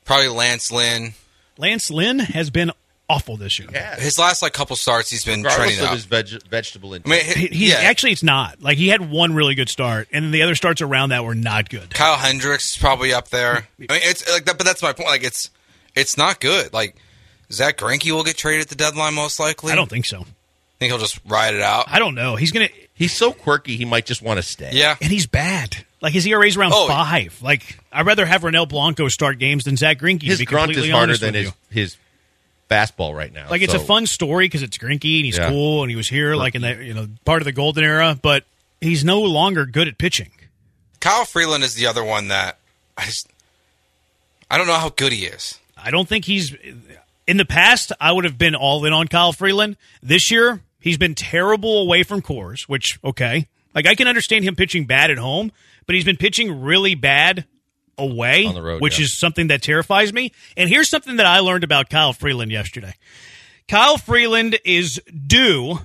probably 0.09 0.27
Lance 0.29 0.71
Lynn. 0.71 1.13
Lance 1.57 1.91
Lynn 1.91 2.17
has 2.17 2.49
been 2.49 2.71
awful 3.07 3.37
this 3.37 3.59
year. 3.59 3.67
His 3.99 4.17
last 4.17 4.41
like 4.41 4.53
couple 4.53 4.75
starts, 4.75 5.09
he's 5.11 5.23
been 5.23 5.43
regardless 5.43 5.77
trending 5.77 5.79
of 5.79 5.85
up. 5.85 5.93
his 5.93 6.05
veg- 6.05 6.49
vegetable 6.49 6.93
I 6.93 6.95
intake. 6.97 7.07
mean, 7.11 7.25
He- 7.25 7.33
he, 7.41 7.47
He's 7.65 7.69
yeah, 7.73 7.75
actually 7.81 8.11
it's 8.13 8.23
not 8.23 8.59
like 8.61 8.77
he 8.77 8.87
had 8.87 9.09
one 9.09 9.33
really 9.35 9.53
good 9.55 9.69
start, 9.69 10.07
and 10.11 10.25
then 10.25 10.31
the 10.31 10.41
other 10.41 10.55
starts 10.55 10.81
around 10.81 11.09
that 11.09 11.23
were 11.23 11.35
not 11.35 11.69
good. 11.69 11.93
Kyle 11.93 12.17
Hendricks 12.17 12.71
is 12.71 12.77
probably 12.77 13.13
up 13.13 13.29
there. 13.29 13.67
I 13.79 13.93
mean, 13.93 14.01
it's 14.03 14.27
like 14.31 14.45
that, 14.45 14.57
but 14.57 14.65
that's 14.65 14.81
my 14.81 14.93
point. 14.93 15.09
Like, 15.09 15.23
it's 15.23 15.49
it's 15.95 16.17
not 16.17 16.39
good. 16.39 16.73
Like 16.73 16.95
Zack 17.51 17.77
Greinke 17.77 18.11
will 18.11 18.23
get 18.23 18.35
traded 18.37 18.61
at 18.63 18.69
the 18.69 18.75
deadline 18.75 19.13
most 19.13 19.39
likely. 19.39 19.71
I 19.71 19.75
don't 19.75 19.89
think 19.89 20.05
so. 20.05 20.25
Think 20.79 20.91
he'll 20.91 20.99
just 20.99 21.19
ride 21.27 21.53
it 21.55 21.61
out. 21.61 21.85
I 21.87 21.99
don't 21.99 22.15
know. 22.15 22.35
He's 22.37 22.51
gonna, 22.51 22.69
He's 22.93 23.13
so 23.13 23.31
quirky, 23.31 23.75
he 23.77 23.85
might 23.85 24.05
just 24.05 24.21
want 24.21 24.37
to 24.37 24.43
stay. 24.43 24.71
Yeah, 24.73 24.95
and 25.01 25.11
he's 25.11 25.25
bad. 25.27 25.85
Like 26.01 26.13
his 26.13 26.25
ERA's 26.25 26.55
around 26.57 26.71
Oh. 26.73 26.87
five. 26.87 27.37
Like 27.41 27.77
I'd 27.91 28.05
rather 28.05 28.25
have 28.25 28.41
Ronel 28.41 28.67
Blanco 28.67 29.07
start 29.09 29.39
games 29.39 29.63
than 29.65 29.75
Zack 29.77 29.99
Greinke. 29.99 30.23
his 30.23 30.37
to 30.37 30.41
be 30.41 30.45
grunt 30.45 30.71
is 30.71 30.75
completely 30.77 30.91
harder 30.91 31.09
honest 31.11 31.21
than 31.21 31.33
with 31.33 31.43
his 31.43 31.45
you. 31.45 31.81
his 31.81 31.97
fastball 32.69 33.15
right 33.15 33.33
now. 33.33 33.49
Like 33.49 33.61
it's 33.61 33.73
a 33.73 33.79
so- 33.79 33.85
fun 33.85 34.05
story 34.07 34.45
because 34.45 34.63
it's 34.63 34.77
Greinke 34.77 35.17
and 35.17 35.25
he's 35.25 35.37
Yeah. 35.37 35.49
cool 35.49 35.81
and 35.83 35.89
he 35.89 35.95
was 35.95 36.07
here 36.07 36.35
like 36.35 36.55
in 36.55 36.61
the 36.61 36.75
you 36.83 36.93
know 36.93 37.07
part 37.25 37.41
of 37.41 37.45
the 37.45 37.51
golden 37.51 37.83
era, 37.83 38.17
but 38.21 38.43
he's 38.81 39.03
no 39.03 39.21
longer 39.21 39.65
good 39.65 39.87
at 39.87 39.97
pitching. 39.97 40.31
Kyle 41.01 41.25
Freeland 41.25 41.63
is 41.63 41.75
the 41.75 41.87
other 41.87 42.03
one 42.03 42.27
that 42.29 42.57
I 42.97 43.05
just 43.05 43.27
I 44.51 44.57
don't 44.57 44.67
know 44.67 44.73
how 44.73 44.89
good 44.89 45.11
he 45.13 45.25
is. 45.25 45.57
I 45.77 45.91
don't 45.91 46.07
think 46.07 46.25
he's 46.25 46.53
in 47.27 47.37
the 47.37 47.45
past. 47.45 47.91
I 47.99 48.11
would 48.11 48.25
have 48.25 48.37
been 48.37 48.55
all 48.55 48.83
in 48.85 48.93
on 48.93 49.07
Kyle 49.07 49.31
Freeland. 49.33 49.77
This 50.03 50.29
year, 50.31 50.61
he's 50.79 50.97
been 50.97 51.15
terrible 51.15 51.81
away 51.81 52.03
from 52.03 52.21
Coors. 52.21 52.63
Which 52.63 52.99
okay, 53.03 53.47
like 53.73 53.87
I 53.87 53.95
can 53.95 54.07
understand 54.07 54.43
him 54.45 54.55
pitching 54.55 54.85
bad 54.85 55.11
at 55.11 55.17
home, 55.17 55.51
but 55.85 55.95
he's 55.95 56.05
been 56.05 56.17
pitching 56.17 56.61
really 56.61 56.95
bad 56.95 57.45
away 57.97 58.45
On 58.45 58.55
the 58.55 58.61
road, 58.61 58.81
which 58.81 58.99
yeah. 58.99 59.05
is 59.05 59.19
something 59.19 59.47
that 59.47 59.61
terrifies 59.61 60.13
me. 60.13 60.31
And 60.57 60.69
here's 60.69 60.89
something 60.89 61.17
that 61.17 61.25
I 61.25 61.39
learned 61.39 61.63
about 61.63 61.89
Kyle 61.89 62.13
Freeland 62.13 62.51
yesterday. 62.51 62.93
Kyle 63.67 63.97
Freeland 63.97 64.57
is 64.65 64.99
due 65.27 65.79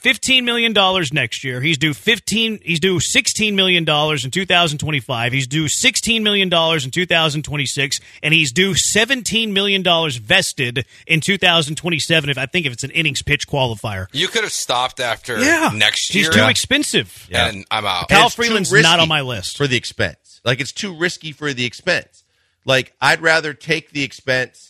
fifteen 0.00 0.44
million 0.44 0.72
dollars 0.72 1.12
next 1.12 1.44
year. 1.44 1.60
He's 1.60 1.78
due 1.78 1.94
fifteen. 1.94 2.58
He's 2.62 2.80
due 2.80 3.00
sixteen 3.00 3.54
million 3.56 3.84
dollars 3.84 4.24
in 4.24 4.30
two 4.30 4.46
thousand 4.46 4.78
twenty-five. 4.78 5.32
He's 5.32 5.46
due 5.46 5.68
sixteen 5.68 6.22
million 6.22 6.48
dollars 6.48 6.84
in 6.84 6.90
two 6.90 7.06
thousand 7.06 7.42
twenty-six, 7.42 8.00
and 8.22 8.34
he's 8.34 8.52
due 8.52 8.74
seventeen 8.74 9.52
million 9.52 9.82
dollars 9.82 10.16
vested 10.16 10.84
in 11.06 11.20
two 11.20 11.38
thousand 11.38 11.76
twenty-seven. 11.76 12.30
If 12.30 12.38
I 12.38 12.46
think 12.46 12.66
if 12.66 12.72
it's 12.72 12.84
an 12.84 12.90
innings 12.90 13.22
pitch 13.22 13.46
qualifier, 13.48 14.06
You 14.12 14.28
could 14.28 14.42
have 14.42 14.52
stopped 14.52 15.00
after 15.00 15.38
yeah, 15.38 15.70
next 15.74 16.14
year. 16.14 16.24
he's 16.26 16.34
year, 16.36 16.44
too 16.44 16.50
expensive. 16.50 17.28
and 17.32 17.64
I'm 17.70 17.86
out. 17.86 18.08
Kyle 18.08 18.24
And 18.24 18.32
Freeland's 18.32 18.72
not 18.72 19.00
on 19.00 19.08
my 19.08 19.20
list. 19.20 19.56
for 19.56 19.66
the 19.66 19.76
expense. 19.76 20.40
Like 20.44 20.60
it's 20.60 20.72
too 20.72 20.96
risky 20.96 21.32
for 21.32 21.52
the 21.52 21.64
expense. 21.66 22.24
Like 22.64 22.94
I'd 23.00 23.20
rather 23.20 23.54
take 23.54 23.90
the 23.90 24.02
expense 24.02 24.69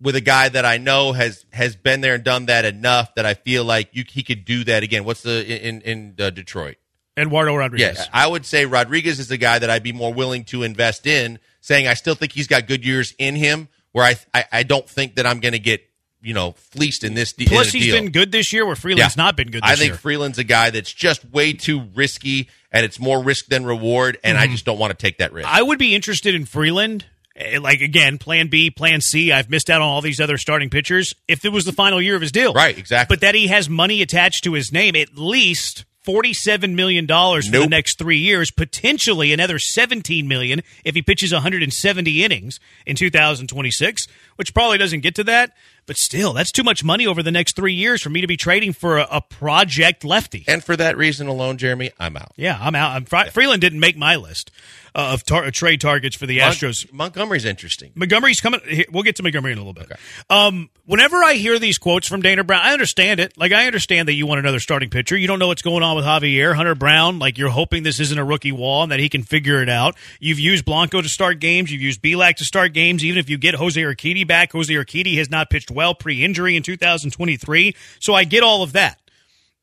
with 0.00 0.14
a 0.16 0.20
guy 0.20 0.48
that 0.48 0.64
I 0.64 0.78
know 0.78 1.12
has 1.12 1.44
has 1.52 1.76
been 1.76 2.00
there 2.00 2.14
and 2.14 2.24
done 2.24 2.46
that 2.46 2.64
enough 2.64 3.14
that 3.14 3.24
I 3.26 3.34
feel 3.34 3.64
like 3.64 3.88
you 3.92 4.04
he 4.08 4.22
could 4.22 4.44
do 4.44 4.64
that 4.64 4.82
again. 4.82 5.04
What's 5.04 5.22
the 5.22 5.66
in 5.66 5.80
in 5.82 6.14
uh, 6.18 6.30
Detroit? 6.30 6.76
Eduardo 7.18 7.54
Rodriguez. 7.56 7.96
Yeah, 7.98 8.04
I 8.12 8.26
would 8.26 8.44
say 8.44 8.66
Rodriguez 8.66 9.18
is 9.18 9.28
the 9.28 9.38
guy 9.38 9.58
that 9.58 9.70
I'd 9.70 9.82
be 9.82 9.92
more 9.92 10.12
willing 10.12 10.44
to 10.46 10.62
invest 10.64 11.06
in. 11.06 11.38
Saying 11.62 11.88
I 11.88 11.94
still 11.94 12.14
think 12.14 12.32
he's 12.32 12.46
got 12.46 12.66
good 12.66 12.84
years 12.84 13.14
in 13.18 13.36
him. 13.36 13.68
Where 13.92 14.04
I 14.04 14.16
I, 14.34 14.44
I 14.52 14.62
don't 14.64 14.88
think 14.88 15.14
that 15.16 15.26
I'm 15.26 15.40
going 15.40 15.52
to 15.52 15.58
get 15.58 15.80
you 16.20 16.34
know 16.34 16.52
fleeced 16.52 17.02
in 17.04 17.14
this. 17.14 17.32
de- 17.32 17.46
Plus, 17.46 17.72
in 17.72 17.80
he's 17.80 17.90
deal. 17.92 18.02
been 18.02 18.10
good 18.12 18.32
this 18.32 18.52
year, 18.52 18.66
where 18.66 18.76
Freeland's 18.76 19.16
Yeah. 19.16 19.22
not 19.24 19.36
been 19.36 19.50
good. 19.50 19.62
This 19.62 19.70
I 19.70 19.76
think 19.76 19.88
year. 19.92 19.96
Freeland's 19.98 20.38
a 20.38 20.44
guy 20.44 20.68
that's 20.70 20.92
just 20.92 21.24
way 21.24 21.54
too 21.54 21.88
risky, 21.94 22.50
and 22.70 22.84
it's 22.84 23.00
more 23.00 23.22
risk 23.22 23.46
than 23.46 23.64
reward, 23.64 24.18
and 24.22 24.36
I 24.36 24.46
just 24.46 24.66
don't 24.66 24.78
want 24.78 24.90
to 24.90 24.96
take 24.96 25.18
that 25.18 25.32
risk. 25.32 25.48
Mm-hmm. 25.48 25.56
I 25.56 25.62
would 25.62 25.78
be 25.78 25.94
interested 25.94 26.34
in 26.34 26.44
Freeland. 26.44 27.06
Eh, 27.36 27.58
Like 27.60 27.80
again, 27.80 28.18
Plan 28.18 28.48
B, 28.48 28.70
Plan 28.70 29.00
C. 29.00 29.32
I've 29.32 29.50
missed 29.50 29.70
out 29.70 29.80
on 29.80 29.88
all 29.88 30.00
these 30.02 30.20
other 30.20 30.38
starting 30.38 30.70
pitchers. 30.70 31.14
If 31.28 31.44
it 31.44 31.50
was 31.50 31.64
the 31.64 31.72
final 31.72 32.00
year 32.02 32.14
of 32.16 32.22
his 32.22 32.32
deal, 32.32 32.52
Right, 32.52 32.76
exactly. 32.76 33.14
But 33.14 33.20
that 33.20 33.34
he 33.34 33.46
has 33.48 33.68
money 33.68 34.02
attached 34.02 34.44
to 34.44 34.52
his 34.54 34.72
name, 34.72 34.96
at 34.96 35.16
least 35.16 35.84
forty-seven 36.04 36.76
million 36.76 37.04
dollars 37.04 37.46
for 37.48 37.58
the 37.58 37.66
next 37.66 37.98
three 37.98 38.18
years. 38.18 38.50
Potentially 38.52 39.32
another 39.32 39.58
seventeen 39.58 40.28
million 40.28 40.62
if 40.84 40.94
he 40.94 41.02
pitches 41.02 41.32
one 41.32 41.42
hundred 41.42 41.62
and 41.62 41.72
seventy 41.72 42.24
innings 42.24 42.60
in 42.86 42.96
two 42.96 43.10
thousand 43.10 43.48
twenty-six, 43.48 44.06
which 44.36 44.54
probably 44.54 44.78
doesn't 44.78 45.00
get 45.00 45.16
to 45.16 45.24
that. 45.24 45.52
But 45.86 45.96
still, 45.96 46.32
that's 46.32 46.50
too 46.52 46.64
much 46.64 46.82
money 46.82 47.06
over 47.06 47.22
the 47.22 47.30
next 47.30 47.54
three 47.56 47.74
years 47.74 48.02
for 48.02 48.10
me 48.10 48.20
to 48.20 48.26
be 48.26 48.36
trading 48.36 48.72
for 48.72 48.98
a, 48.98 49.06
a 49.10 49.20
project 49.20 50.04
lefty. 50.04 50.44
and 50.48 50.62
for 50.64 50.76
that 50.76 50.96
reason 50.96 51.28
alone, 51.28 51.58
Jeremy, 51.58 51.92
I'm 51.98 52.16
out. 52.16 52.32
yeah, 52.36 52.58
I'm 52.60 52.74
out. 52.74 52.90
I'm, 52.92 53.04
Fre- 53.04 53.30
Freeland 53.30 53.60
didn't 53.60 53.80
make 53.80 53.96
my 53.96 54.16
list 54.16 54.50
uh, 54.94 55.10
of 55.12 55.24
tar- 55.24 55.50
trade 55.52 55.80
targets 55.80 56.16
for 56.16 56.26
the 56.26 56.38
Mon- 56.40 56.50
Astros. 56.50 56.92
Montgomery's 56.92 57.44
interesting. 57.44 57.92
Montgomery's 57.94 58.40
coming. 58.40 58.60
We'll 58.90 59.02
get 59.04 59.16
to 59.16 59.22
Montgomery 59.22 59.52
in 59.52 59.58
a 59.58 59.60
little 59.60 59.74
bit. 59.74 59.92
Um, 60.30 60.70
whenever 60.86 61.16
I 61.22 61.34
hear 61.34 61.58
these 61.58 61.78
quotes 61.78 62.08
from 62.08 62.20
Dana 62.22 62.42
Brown, 62.44 62.62
I 62.64 62.72
understand 62.72 63.20
it. 63.20 63.36
Like 63.38 63.52
I 63.52 63.66
understand 63.66 64.08
that 64.08 64.14
you 64.14 64.26
want 64.26 64.40
another 64.40 64.58
starting 64.60 64.90
pitcher. 64.90 65.16
You 65.16 65.28
don't 65.28 65.38
know 65.38 65.48
what's 65.48 65.62
going 65.62 65.82
on 65.82 65.96
with 65.96 66.04
Javier 66.04 66.54
Hunter 66.56 66.74
Brown. 66.74 67.18
Like 67.18 67.38
you're 67.38 67.50
hoping 67.50 67.82
this 67.84 68.00
isn't 68.00 68.18
a 68.18 68.24
rookie 68.24 68.52
wall 68.52 68.82
and 68.82 68.90
that 68.92 68.98
he 68.98 69.08
can 69.08 69.22
figure 69.22 69.62
it 69.62 69.68
out. 69.68 69.94
You've 70.18 70.40
used 70.40 70.64
Blanco 70.64 71.00
to 71.02 71.08
start 71.08 71.38
games. 71.38 71.70
You've 71.70 71.82
used 71.82 72.02
Bielak 72.02 72.36
to 72.36 72.44
start 72.44 72.72
games. 72.72 73.04
Even 73.04 73.18
if 73.18 73.28
you 73.30 73.38
get 73.38 73.54
Jose 73.54 73.80
Urquidy 73.80 74.26
back, 74.26 74.52
Jose 74.52 74.72
Urquidy 74.72 75.16
has 75.18 75.30
not 75.30 75.50
pitched 75.50 75.70
well 75.76 75.94
pre-injury 75.94 76.56
in 76.56 76.64
2023. 76.64 77.76
So 78.00 78.14
I 78.14 78.24
get 78.24 78.42
all 78.42 78.64
of 78.64 78.72
that. 78.72 78.98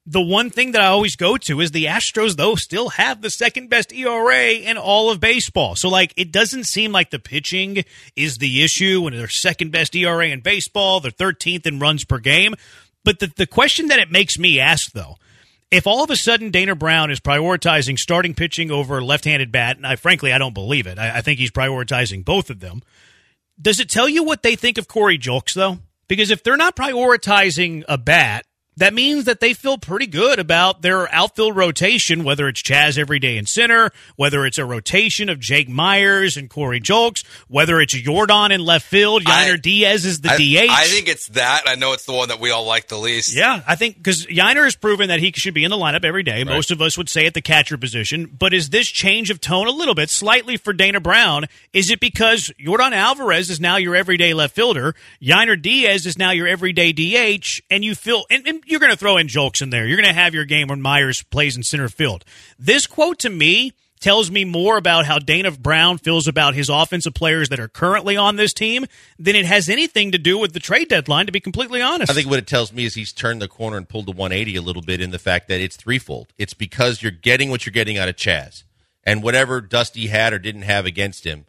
The 0.05 0.21
one 0.21 0.49
thing 0.49 0.73
that 0.73 0.81
I 0.81 0.87
always 0.87 1.15
go 1.15 1.37
to 1.37 1.61
is 1.61 1.71
the 1.71 1.85
Astros, 1.85 2.35
though, 2.35 2.55
still 2.55 2.89
have 2.89 3.21
the 3.21 3.29
second 3.29 3.69
best 3.69 3.93
ERA 3.93 4.51
in 4.51 4.77
all 4.77 5.09
of 5.09 5.21
baseball. 5.21 5.75
So, 5.75 5.87
like, 5.87 6.13
it 6.17 6.29
doesn't 6.29 6.65
seem 6.65 6.91
like 6.91 7.09
the 7.09 7.19
pitching 7.19 7.85
is 8.17 8.37
the 8.37 8.63
issue 8.63 9.01
when 9.01 9.15
they're 9.15 9.29
second 9.29 9.71
best 9.71 9.95
ERA 9.95 10.27
in 10.27 10.41
baseball, 10.41 10.99
they're 10.99 11.11
13th 11.11 11.65
in 11.65 11.79
runs 11.79 12.03
per 12.03 12.19
game. 12.19 12.55
But 13.05 13.19
the, 13.19 13.27
the 13.27 13.47
question 13.47 13.87
that 13.87 13.99
it 13.99 14.11
makes 14.11 14.37
me 14.37 14.59
ask, 14.59 14.91
though, 14.91 15.15
if 15.71 15.87
all 15.87 16.03
of 16.03 16.09
a 16.09 16.15
sudden 16.15 16.51
Dana 16.51 16.75
Brown 16.75 17.09
is 17.09 17.19
prioritizing 17.19 17.97
starting 17.97 18.33
pitching 18.33 18.71
over 18.71 19.01
left 19.01 19.25
handed 19.25 19.51
bat, 19.51 19.77
and 19.77 19.87
I 19.87 19.95
frankly, 19.95 20.31
I 20.31 20.37
don't 20.37 20.53
believe 20.53 20.85
it, 20.85 20.99
I, 20.99 21.17
I 21.17 21.21
think 21.21 21.39
he's 21.39 21.51
prioritizing 21.51 22.23
both 22.23 22.49
of 22.49 22.59
them. 22.59 22.81
Does 23.59 23.79
it 23.79 23.89
tell 23.89 24.09
you 24.09 24.23
what 24.23 24.43
they 24.43 24.55
think 24.55 24.77
of 24.77 24.87
Corey 24.87 25.17
Julks, 25.17 25.53
though? 25.53 25.79
Because 26.07 26.31
if 26.31 26.43
they're 26.43 26.57
not 26.57 26.75
prioritizing 26.75 27.83
a 27.87 27.97
bat 27.97 28.45
that 28.77 28.93
means 28.93 29.25
that 29.25 29.39
they 29.39 29.53
feel 29.53 29.77
pretty 29.77 30.07
good 30.07 30.39
about 30.39 30.81
their 30.81 31.11
outfield 31.13 31.55
rotation, 31.55 32.23
whether 32.23 32.47
it's 32.47 32.61
Chas 32.61 32.97
every 32.97 33.19
day 33.19 33.37
in 33.37 33.45
center, 33.45 33.91
whether 34.15 34.45
it's 34.45 34.57
a 34.57 34.65
rotation 34.65 35.29
of 35.29 35.39
Jake 35.39 35.69
Meyers 35.69 36.37
and 36.37 36.49
Corey 36.49 36.79
Julks, 36.79 37.23
whether 37.47 37.79
it's 37.79 37.93
Yordan 37.93 38.51
in 38.51 38.63
left 38.63 38.85
field, 38.85 39.23
Yainer 39.23 39.61
Diaz 39.61 40.05
is 40.05 40.21
the 40.21 40.29
I, 40.29 40.37
DH. 40.37 40.71
I 40.71 40.85
think 40.85 41.07
it's 41.07 41.27
that. 41.29 41.63
I 41.67 41.75
know 41.75 41.93
it's 41.93 42.05
the 42.05 42.13
one 42.13 42.29
that 42.29 42.39
we 42.39 42.51
all 42.51 42.65
like 42.65 42.87
the 42.87 42.97
least. 42.97 43.35
Yeah, 43.35 43.61
I 43.67 43.75
think 43.75 43.97
because 43.97 44.25
Yainer 44.25 44.63
has 44.63 44.75
proven 44.75 45.09
that 45.09 45.19
he 45.19 45.31
should 45.35 45.53
be 45.53 45.63
in 45.63 45.69
the 45.69 45.77
lineup 45.77 46.03
every 46.03 46.23
day. 46.23 46.43
Most 46.43 46.71
of 46.71 46.81
us 46.81 46.97
would 46.97 47.09
say 47.09 47.25
at 47.25 47.33
the 47.33 47.41
catcher 47.41 47.77
position. 47.77 48.25
But 48.25 48.53
is 48.53 48.69
this 48.69 48.87
change 48.87 49.29
of 49.29 49.39
tone 49.39 49.67
a 49.67 49.71
little 49.71 49.95
bit, 49.95 50.09
slightly 50.09 50.57
for 50.57 50.73
Dana 50.73 50.99
Brown? 50.99 51.45
Is 51.73 51.91
it 51.91 51.99
because 51.99 52.51
Yordan 52.59 52.91
Alvarez 52.91 53.49
is 53.49 53.59
now 53.59 53.77
your 53.77 53.95
everyday 53.95 54.33
left 54.33 54.55
fielder, 54.55 54.95
Yainer 55.21 55.61
Diaz 55.61 56.05
is 56.05 56.17
now 56.17 56.31
your 56.31 56.47
everyday 56.47 56.91
DH, 56.91 57.61
and 57.69 57.83
you 57.83 57.95
feel 57.95 58.25
and, 58.29 58.47
and 58.47 58.62
you're 58.65 58.79
going 58.79 58.91
to 58.91 58.97
throw 58.97 59.17
in 59.17 59.27
Julks 59.27 59.61
in 59.61 59.69
there. 59.69 59.85
You're 59.85 59.97
going 59.97 60.09
to 60.09 60.13
have 60.13 60.33
your 60.33 60.45
game 60.45 60.67
when 60.67 60.81
Meyers 60.81 61.23
plays 61.23 61.55
in 61.55 61.63
center 61.63 61.89
field. 61.89 62.25
This 62.57 62.87
quote 62.87 63.19
to 63.19 63.29
me 63.29 63.73
tells 64.03 64.29
me 64.29 64.43
more 64.43 64.77
about 64.77 65.05
how 65.05 65.17
Dana 65.17 65.49
Brown 65.51 65.97
feels 65.97 66.27
about 66.27 66.55
his 66.55 66.67
offensive 66.67 67.13
players 67.13 67.47
that 67.49 67.59
are 67.59 67.69
currently 67.69 68.17
on 68.17 68.35
this 68.35 68.53
team 68.53 68.85
than 69.17 69.33
it 69.33 69.45
has 69.45 69.69
anything 69.69 70.11
to 70.11 70.17
do 70.17 70.37
with 70.37 70.51
the 70.51 70.59
trade 70.59 70.89
deadline, 70.89 71.25
to 71.25 71.31
be 71.31 71.39
completely 71.39 71.81
honest. 71.81 72.11
I 72.11 72.13
think 72.13 72.29
what 72.29 72.37
it 72.37 72.45
tells 72.45 72.73
me 72.73 72.83
is 72.83 72.95
he's 72.95 73.13
turned 73.13 73.41
the 73.41 73.47
corner 73.47 73.77
and 73.77 73.87
pulled 73.87 74.07
the 74.07 74.11
180 74.11 74.57
a 74.57 74.61
little 74.61 74.81
bit 74.81 74.99
in 74.99 75.11
the 75.11 75.19
fact 75.19 75.47
that 75.47 75.61
it's 75.61 75.77
threefold. 75.77 76.33
It's 76.37 76.53
because 76.53 77.01
you're 77.01 77.13
getting 77.13 77.49
what 77.49 77.65
you're 77.65 77.71
getting 77.71 77.97
out 77.97 78.09
of 78.09 78.17
Chas. 78.17 78.65
And 79.05 79.23
whatever 79.23 79.61
Dusty 79.61 80.07
had 80.07 80.33
or 80.33 80.39
didn't 80.39 80.63
have 80.63 80.85
against 80.85 81.25
him, 81.25 81.45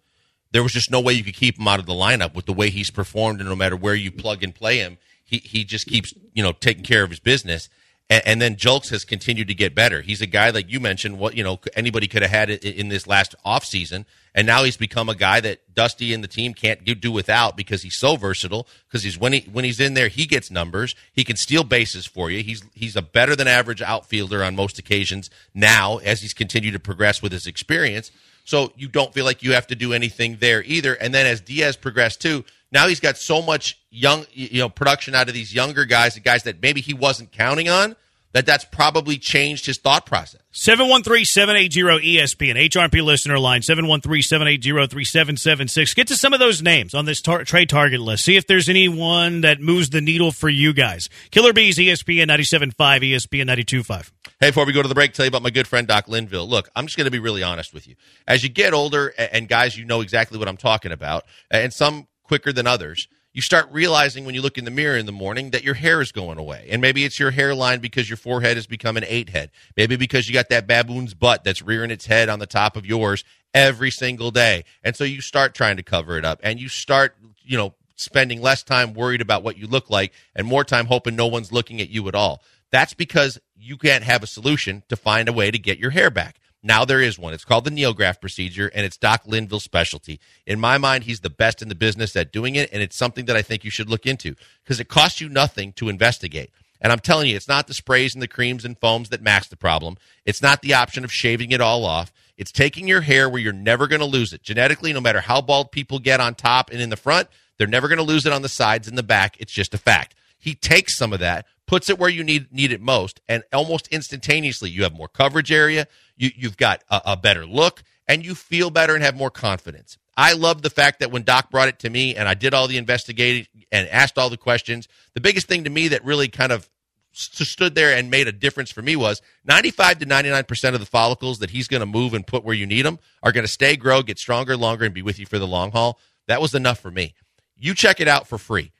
there 0.52 0.62
was 0.62 0.72
just 0.72 0.92
no 0.92 1.00
way 1.00 1.12
you 1.12 1.24
could 1.24 1.34
keep 1.34 1.58
him 1.58 1.66
out 1.66 1.80
of 1.80 1.86
the 1.86 1.92
lineup 1.92 2.34
with 2.34 2.46
the 2.46 2.52
way 2.52 2.70
he's 2.70 2.90
performed. 2.90 3.40
And 3.40 3.48
no 3.48 3.56
matter 3.56 3.76
where 3.76 3.96
you 3.96 4.12
plug 4.12 4.44
and 4.44 4.54
play 4.54 4.78
him, 4.78 4.98
he, 5.38 5.48
he 5.48 5.64
just 5.64 5.86
keeps, 5.86 6.14
you 6.32 6.42
know, 6.42 6.52
taking 6.52 6.84
care 6.84 7.02
of 7.02 7.10
his 7.10 7.20
business. 7.20 7.68
And, 8.10 8.22
and 8.26 8.42
then 8.42 8.56
Julks 8.56 8.90
has 8.90 9.04
continued 9.04 9.48
to 9.48 9.54
get 9.54 9.74
better. 9.74 10.02
He's 10.02 10.20
a 10.20 10.26
guy 10.26 10.50
like 10.50 10.70
you 10.70 10.80
mentioned. 10.80 11.18
What 11.18 11.36
you 11.36 11.44
know, 11.44 11.58
anybody 11.74 12.06
could 12.06 12.22
have 12.22 12.30
had 12.30 12.50
it 12.50 12.64
in 12.64 12.88
this 12.88 13.06
last 13.06 13.34
off 13.44 13.64
season, 13.64 14.06
and 14.34 14.46
now 14.46 14.64
he's 14.64 14.76
become 14.76 15.08
a 15.08 15.14
guy 15.14 15.40
that 15.40 15.74
Dusty 15.74 16.12
and 16.12 16.22
the 16.22 16.28
team 16.28 16.54
can't 16.54 16.84
do 16.84 17.10
without 17.10 17.56
because 17.56 17.82
he's 17.82 17.98
so 17.98 18.16
versatile. 18.16 18.66
Because 18.86 19.02
he's 19.02 19.18
when 19.18 19.32
he 19.32 19.40
when 19.50 19.64
he's 19.64 19.80
in 19.80 19.94
there, 19.94 20.08
he 20.08 20.26
gets 20.26 20.50
numbers. 20.50 20.94
He 21.12 21.24
can 21.24 21.36
steal 21.36 21.64
bases 21.64 22.06
for 22.06 22.30
you. 22.30 22.42
He's 22.42 22.62
he's 22.74 22.96
a 22.96 23.02
better 23.02 23.34
than 23.34 23.48
average 23.48 23.80
outfielder 23.80 24.44
on 24.44 24.54
most 24.54 24.78
occasions 24.78 25.30
now 25.54 25.98
as 25.98 26.20
he's 26.20 26.34
continued 26.34 26.72
to 26.72 26.80
progress 26.80 27.22
with 27.22 27.32
his 27.32 27.46
experience. 27.46 28.10
So 28.44 28.72
you 28.76 28.88
don't 28.88 29.12
feel 29.12 29.24
like 29.24 29.42
you 29.42 29.52
have 29.52 29.66
to 29.68 29.74
do 29.74 29.92
anything 29.92 30.36
there 30.38 30.62
either. 30.62 30.94
And 30.94 31.14
then 31.14 31.26
as 31.26 31.40
Diaz 31.40 31.76
progressed 31.76 32.20
too, 32.20 32.44
now 32.70 32.86
he's 32.88 33.00
got 33.00 33.16
so 33.16 33.40
much 33.40 33.78
young, 33.90 34.26
you 34.32 34.58
know, 34.58 34.68
production 34.68 35.14
out 35.14 35.28
of 35.28 35.34
these 35.34 35.54
younger 35.54 35.84
guys, 35.84 36.14
the 36.14 36.20
guys 36.20 36.42
that 36.42 36.60
maybe 36.60 36.80
he 36.80 36.92
wasn't 36.92 37.32
counting 37.32 37.68
on, 37.68 37.96
that 38.34 38.44
that's 38.44 38.64
probably 38.64 39.16
changed 39.16 39.64
his 39.66 39.78
thought 39.78 40.06
process. 40.06 40.40
713-780-ESPN, 40.52 42.68
HRP 42.68 43.02
listener 43.02 43.38
line, 43.38 43.60
713-780-3776. 43.62 45.94
Get 45.94 46.08
to 46.08 46.16
some 46.16 46.32
of 46.32 46.40
those 46.40 46.60
names 46.60 46.94
on 46.94 47.04
this 47.04 47.22
tar- 47.22 47.44
trade 47.44 47.68
target 47.68 48.00
list. 48.00 48.24
See 48.24 48.36
if 48.36 48.44
there's 48.46 48.68
anyone 48.68 49.42
that 49.42 49.60
moves 49.60 49.90
the 49.90 50.00
needle 50.00 50.32
for 50.32 50.48
you 50.48 50.72
guys. 50.72 51.08
Killer 51.30 51.52
Bees, 51.52 51.78
ESPN 51.78 52.26
97.5, 52.26 52.74
ESPN 52.74 53.48
92.5. 53.48 54.10
Hey, 54.40 54.48
before 54.48 54.66
we 54.66 54.72
go 54.72 54.82
to 54.82 54.88
the 54.88 54.94
break, 54.94 55.12
tell 55.12 55.24
you 55.24 55.28
about 55.28 55.42
my 55.42 55.50
good 55.50 55.68
friend 55.68 55.86
Doc 55.86 56.08
Linville. 56.08 56.48
Look, 56.48 56.68
I'm 56.74 56.86
just 56.86 56.96
going 56.96 57.06
to 57.06 57.12
be 57.12 57.20
really 57.20 57.44
honest 57.44 57.72
with 57.72 57.86
you. 57.86 57.94
As 58.26 58.42
you 58.42 58.48
get 58.48 58.74
older, 58.74 59.14
and 59.16 59.48
guys, 59.48 59.78
you 59.78 59.84
know 59.84 60.00
exactly 60.00 60.38
what 60.38 60.48
I'm 60.48 60.56
talking 60.56 60.90
about, 60.90 61.24
and 61.52 61.72
some 61.72 62.08
quicker 62.24 62.52
than 62.52 62.66
others, 62.66 63.06
you 63.34 63.42
start 63.42 63.68
realizing 63.72 64.24
when 64.24 64.34
you 64.34 64.40
look 64.40 64.56
in 64.56 64.64
the 64.64 64.70
mirror 64.70 64.96
in 64.96 65.06
the 65.06 65.12
morning 65.12 65.50
that 65.50 65.64
your 65.64 65.74
hair 65.74 66.00
is 66.00 66.12
going 66.12 66.38
away. 66.38 66.68
And 66.70 66.80
maybe 66.80 67.04
it's 67.04 67.18
your 67.18 67.32
hairline 67.32 67.80
because 67.80 68.08
your 68.08 68.16
forehead 68.16 68.56
has 68.56 68.68
become 68.68 68.96
an 68.96 69.04
eight 69.08 69.28
head. 69.30 69.50
Maybe 69.76 69.96
because 69.96 70.28
you 70.28 70.32
got 70.32 70.48
that 70.50 70.68
baboon's 70.68 71.14
butt 71.14 71.42
that's 71.42 71.60
rearing 71.60 71.90
its 71.90 72.06
head 72.06 72.28
on 72.28 72.38
the 72.38 72.46
top 72.46 72.76
of 72.76 72.86
yours 72.86 73.24
every 73.52 73.90
single 73.90 74.30
day. 74.30 74.64
And 74.84 74.94
so 74.94 75.02
you 75.02 75.20
start 75.20 75.52
trying 75.52 75.76
to 75.76 75.82
cover 75.82 76.16
it 76.16 76.24
up 76.24 76.38
and 76.44 76.60
you 76.60 76.68
start, 76.68 77.16
you 77.42 77.56
know, 77.56 77.74
spending 77.96 78.40
less 78.40 78.62
time 78.62 78.94
worried 78.94 79.20
about 79.20 79.42
what 79.42 79.58
you 79.58 79.66
look 79.66 79.90
like 79.90 80.12
and 80.36 80.46
more 80.46 80.62
time 80.62 80.86
hoping 80.86 81.16
no 81.16 81.26
one's 81.26 81.52
looking 81.52 81.80
at 81.80 81.90
you 81.90 82.06
at 82.06 82.14
all. 82.14 82.40
That's 82.70 82.94
because 82.94 83.40
you 83.56 83.76
can't 83.76 84.04
have 84.04 84.22
a 84.22 84.28
solution 84.28 84.84
to 84.88 84.96
find 84.96 85.28
a 85.28 85.32
way 85.32 85.50
to 85.50 85.58
get 85.58 85.78
your 85.78 85.90
hair 85.90 86.10
back. 86.10 86.38
Now 86.66 86.86
there 86.86 87.02
is 87.02 87.18
one. 87.18 87.34
It's 87.34 87.44
called 87.44 87.64
the 87.64 87.70
NeoGraft 87.70 88.22
procedure, 88.22 88.70
and 88.74 88.86
it's 88.86 88.96
Doc 88.96 89.22
Linville's 89.26 89.64
specialty. 89.64 90.18
In 90.46 90.58
my 90.58 90.78
mind, 90.78 91.04
he's 91.04 91.20
the 91.20 91.28
best 91.28 91.60
in 91.60 91.68
the 91.68 91.74
business 91.74 92.16
at 92.16 92.32
doing 92.32 92.54
it, 92.54 92.70
and 92.72 92.80
it's 92.80 92.96
something 92.96 93.26
that 93.26 93.36
I 93.36 93.42
think 93.42 93.64
you 93.64 93.70
should 93.70 93.90
look 93.90 94.06
into 94.06 94.34
because 94.64 94.80
it 94.80 94.88
costs 94.88 95.20
you 95.20 95.28
nothing 95.28 95.74
to 95.74 95.90
investigate. 95.90 96.50
And 96.80 96.90
I'm 96.90 97.00
telling 97.00 97.28
you, 97.28 97.36
it's 97.36 97.48
not 97.48 97.66
the 97.66 97.74
sprays 97.74 98.14
and 98.14 98.22
the 98.22 98.28
creams 98.28 98.64
and 98.64 98.78
foams 98.78 99.10
that 99.10 99.22
mask 99.22 99.50
the 99.50 99.56
problem. 99.56 99.98
It's 100.24 100.40
not 100.40 100.62
the 100.62 100.72
option 100.72 101.04
of 101.04 101.12
shaving 101.12 101.52
it 101.52 101.60
all 101.60 101.84
off. 101.84 102.12
It's 102.38 102.50
taking 102.50 102.88
your 102.88 103.02
hair 103.02 103.28
where 103.28 103.40
you're 103.40 103.52
never 103.52 103.86
going 103.86 104.00
to 104.00 104.06
lose 104.06 104.32
it. 104.32 104.42
Genetically, 104.42 104.94
no 104.94 105.02
matter 105.02 105.20
how 105.20 105.42
bald 105.42 105.70
people 105.70 105.98
get 105.98 106.18
on 106.20 106.34
top 106.34 106.70
and 106.70 106.80
in 106.80 106.88
the 106.88 106.96
front, 106.96 107.28
they're 107.58 107.66
never 107.66 107.88
going 107.88 107.98
to 107.98 108.02
lose 108.02 108.26
it 108.26 108.32
on 108.32 108.42
the 108.42 108.48
sides 108.48 108.88
and 108.88 108.98
the 108.98 109.02
back. 109.02 109.36
It's 109.38 109.52
just 109.52 109.74
a 109.74 109.78
fact. 109.78 110.14
He 110.38 110.54
takes 110.54 110.96
some 110.96 111.12
of 111.12 111.20
that, 111.20 111.46
puts 111.66 111.88
it 111.88 111.98
where 111.98 112.10
you 112.10 112.22
need 112.24 112.52
need 112.52 112.72
it 112.72 112.82
most, 112.82 113.20
and 113.28 113.44
almost 113.52 113.88
instantaneously 113.88 114.68
you 114.68 114.82
have 114.82 114.92
more 114.92 115.08
coverage 115.08 115.50
area, 115.50 115.86
you, 116.16 116.30
you've 116.34 116.56
got 116.56 116.82
a, 116.90 117.00
a 117.06 117.16
better 117.16 117.46
look, 117.46 117.82
and 118.06 118.24
you 118.24 118.34
feel 118.34 118.70
better 118.70 118.94
and 118.94 119.02
have 119.02 119.16
more 119.16 119.30
confidence. 119.30 119.98
I 120.16 120.34
love 120.34 120.62
the 120.62 120.70
fact 120.70 121.00
that 121.00 121.10
when 121.10 121.22
Doc 121.22 121.50
brought 121.50 121.68
it 121.68 121.80
to 121.80 121.90
me 121.90 122.14
and 122.14 122.28
I 122.28 122.34
did 122.34 122.54
all 122.54 122.68
the 122.68 122.76
investigating 122.76 123.46
and 123.72 123.88
asked 123.88 124.16
all 124.16 124.30
the 124.30 124.36
questions, 124.36 124.86
the 125.14 125.20
biggest 125.20 125.48
thing 125.48 125.64
to 125.64 125.70
me 125.70 125.88
that 125.88 126.04
really 126.04 126.28
kind 126.28 126.52
of 126.52 126.68
stood 127.12 127.74
there 127.74 127.96
and 127.96 128.10
made 128.10 128.26
a 128.26 128.32
difference 128.32 128.70
for 128.70 128.82
me 128.82 128.96
was 128.96 129.22
95 129.44 130.00
to 130.00 130.06
99% 130.06 130.74
of 130.74 130.80
the 130.80 130.86
follicles 130.86 131.38
that 131.38 131.50
he's 131.50 131.68
going 131.68 131.80
to 131.80 131.86
move 131.86 132.12
and 132.12 132.26
put 132.26 132.44
where 132.44 132.54
you 132.54 132.66
need 132.66 132.82
them 132.82 132.98
are 133.22 133.32
going 133.32 133.44
to 133.44 133.50
stay, 133.50 133.76
grow, 133.76 134.02
get 134.02 134.18
stronger, 134.18 134.56
longer, 134.56 134.84
and 134.84 134.94
be 134.94 135.02
with 135.02 135.18
you 135.18 135.26
for 135.26 135.38
the 135.38 135.46
long 135.46 135.70
haul. 135.70 135.98
That 136.26 136.40
was 136.40 136.54
enough 136.54 136.80
for 136.80 136.90
me. 136.90 137.14
You 137.56 137.74
check 137.74 138.00
it 138.00 138.08
out 138.08 138.26
for 138.26 138.38
free. 138.38 138.72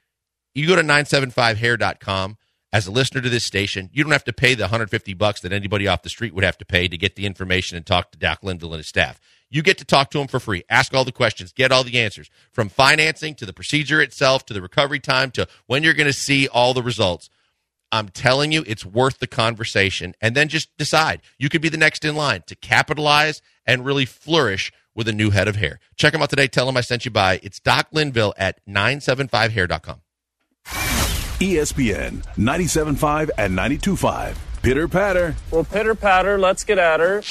You 0.53 0.67
go 0.67 0.75
to 0.75 0.81
975hair.com 0.83 2.37
as 2.75 2.87
a 2.87 2.91
listener 2.91 3.21
to 3.21 3.29
this 3.29 3.45
station, 3.45 3.89
you 3.93 4.03
don't 4.03 4.11
have 4.11 4.25
to 4.25 4.33
pay 4.33 4.53
the 4.53 4.63
150 4.63 5.13
bucks 5.13 5.39
that 5.39 5.53
anybody 5.53 5.87
off 5.87 6.01
the 6.01 6.09
street 6.09 6.35
would 6.35 6.43
have 6.43 6.57
to 6.57 6.65
pay 6.65 6.89
to 6.89 6.97
get 6.97 7.15
the 7.15 7.25
information 7.25 7.77
and 7.77 7.85
talk 7.85 8.11
to 8.11 8.17
Doc 8.17 8.39
Linville 8.43 8.73
and 8.73 8.79
his 8.79 8.87
staff. 8.87 9.17
You 9.49 9.61
get 9.61 9.77
to 9.77 9.85
talk 9.85 10.09
to 10.09 10.19
him 10.19 10.27
for 10.27 10.41
free, 10.41 10.65
ask 10.69 10.93
all 10.93 11.05
the 11.05 11.13
questions, 11.13 11.53
get 11.53 11.71
all 11.71 11.85
the 11.85 11.97
answers 11.97 12.29
from 12.51 12.67
financing 12.67 13.33
to 13.35 13.45
the 13.45 13.53
procedure 13.53 14.01
itself 14.01 14.45
to 14.47 14.53
the 14.53 14.61
recovery 14.61 14.99
time 14.99 15.31
to 15.31 15.47
when 15.67 15.83
you're 15.83 15.93
going 15.93 16.05
to 16.07 16.11
see 16.11 16.49
all 16.49 16.73
the 16.73 16.83
results. 16.83 17.29
I'm 17.93 18.09
telling 18.09 18.51
you, 18.51 18.65
it's 18.67 18.85
worth 18.85 19.19
the 19.19 19.27
conversation. 19.27 20.13
And 20.19 20.35
then 20.35 20.49
just 20.49 20.75
decide. 20.77 21.21
You 21.39 21.47
could 21.47 21.61
be 21.61 21.69
the 21.69 21.77
next 21.77 22.03
in 22.03 22.17
line 22.17 22.43
to 22.47 22.57
capitalize 22.57 23.41
and 23.65 23.85
really 23.85 24.05
flourish 24.05 24.73
with 24.93 25.07
a 25.07 25.13
new 25.13 25.29
head 25.29 25.47
of 25.47 25.55
hair. 25.55 25.79
Check 25.95 26.13
him 26.13 26.21
out 26.21 26.29
today. 26.29 26.49
Tell 26.49 26.67
him 26.67 26.75
I 26.75 26.81
sent 26.81 27.05
you 27.05 27.11
by. 27.11 27.39
It's 27.41 27.61
Doc 27.61 27.87
Linville 27.93 28.33
at 28.37 28.59
975hair.com. 28.67 30.01
ESPN 31.39 32.23
97.5 32.37 33.29
and 33.37 33.57
92.5. 33.57 34.35
Pitter 34.61 34.87
patter. 34.87 35.35
Well, 35.51 35.63
pitter 35.63 35.93
patter, 35.93 36.39
let's 36.39 36.63
get 36.63 36.79
at 36.79 36.99
her. 36.99 37.21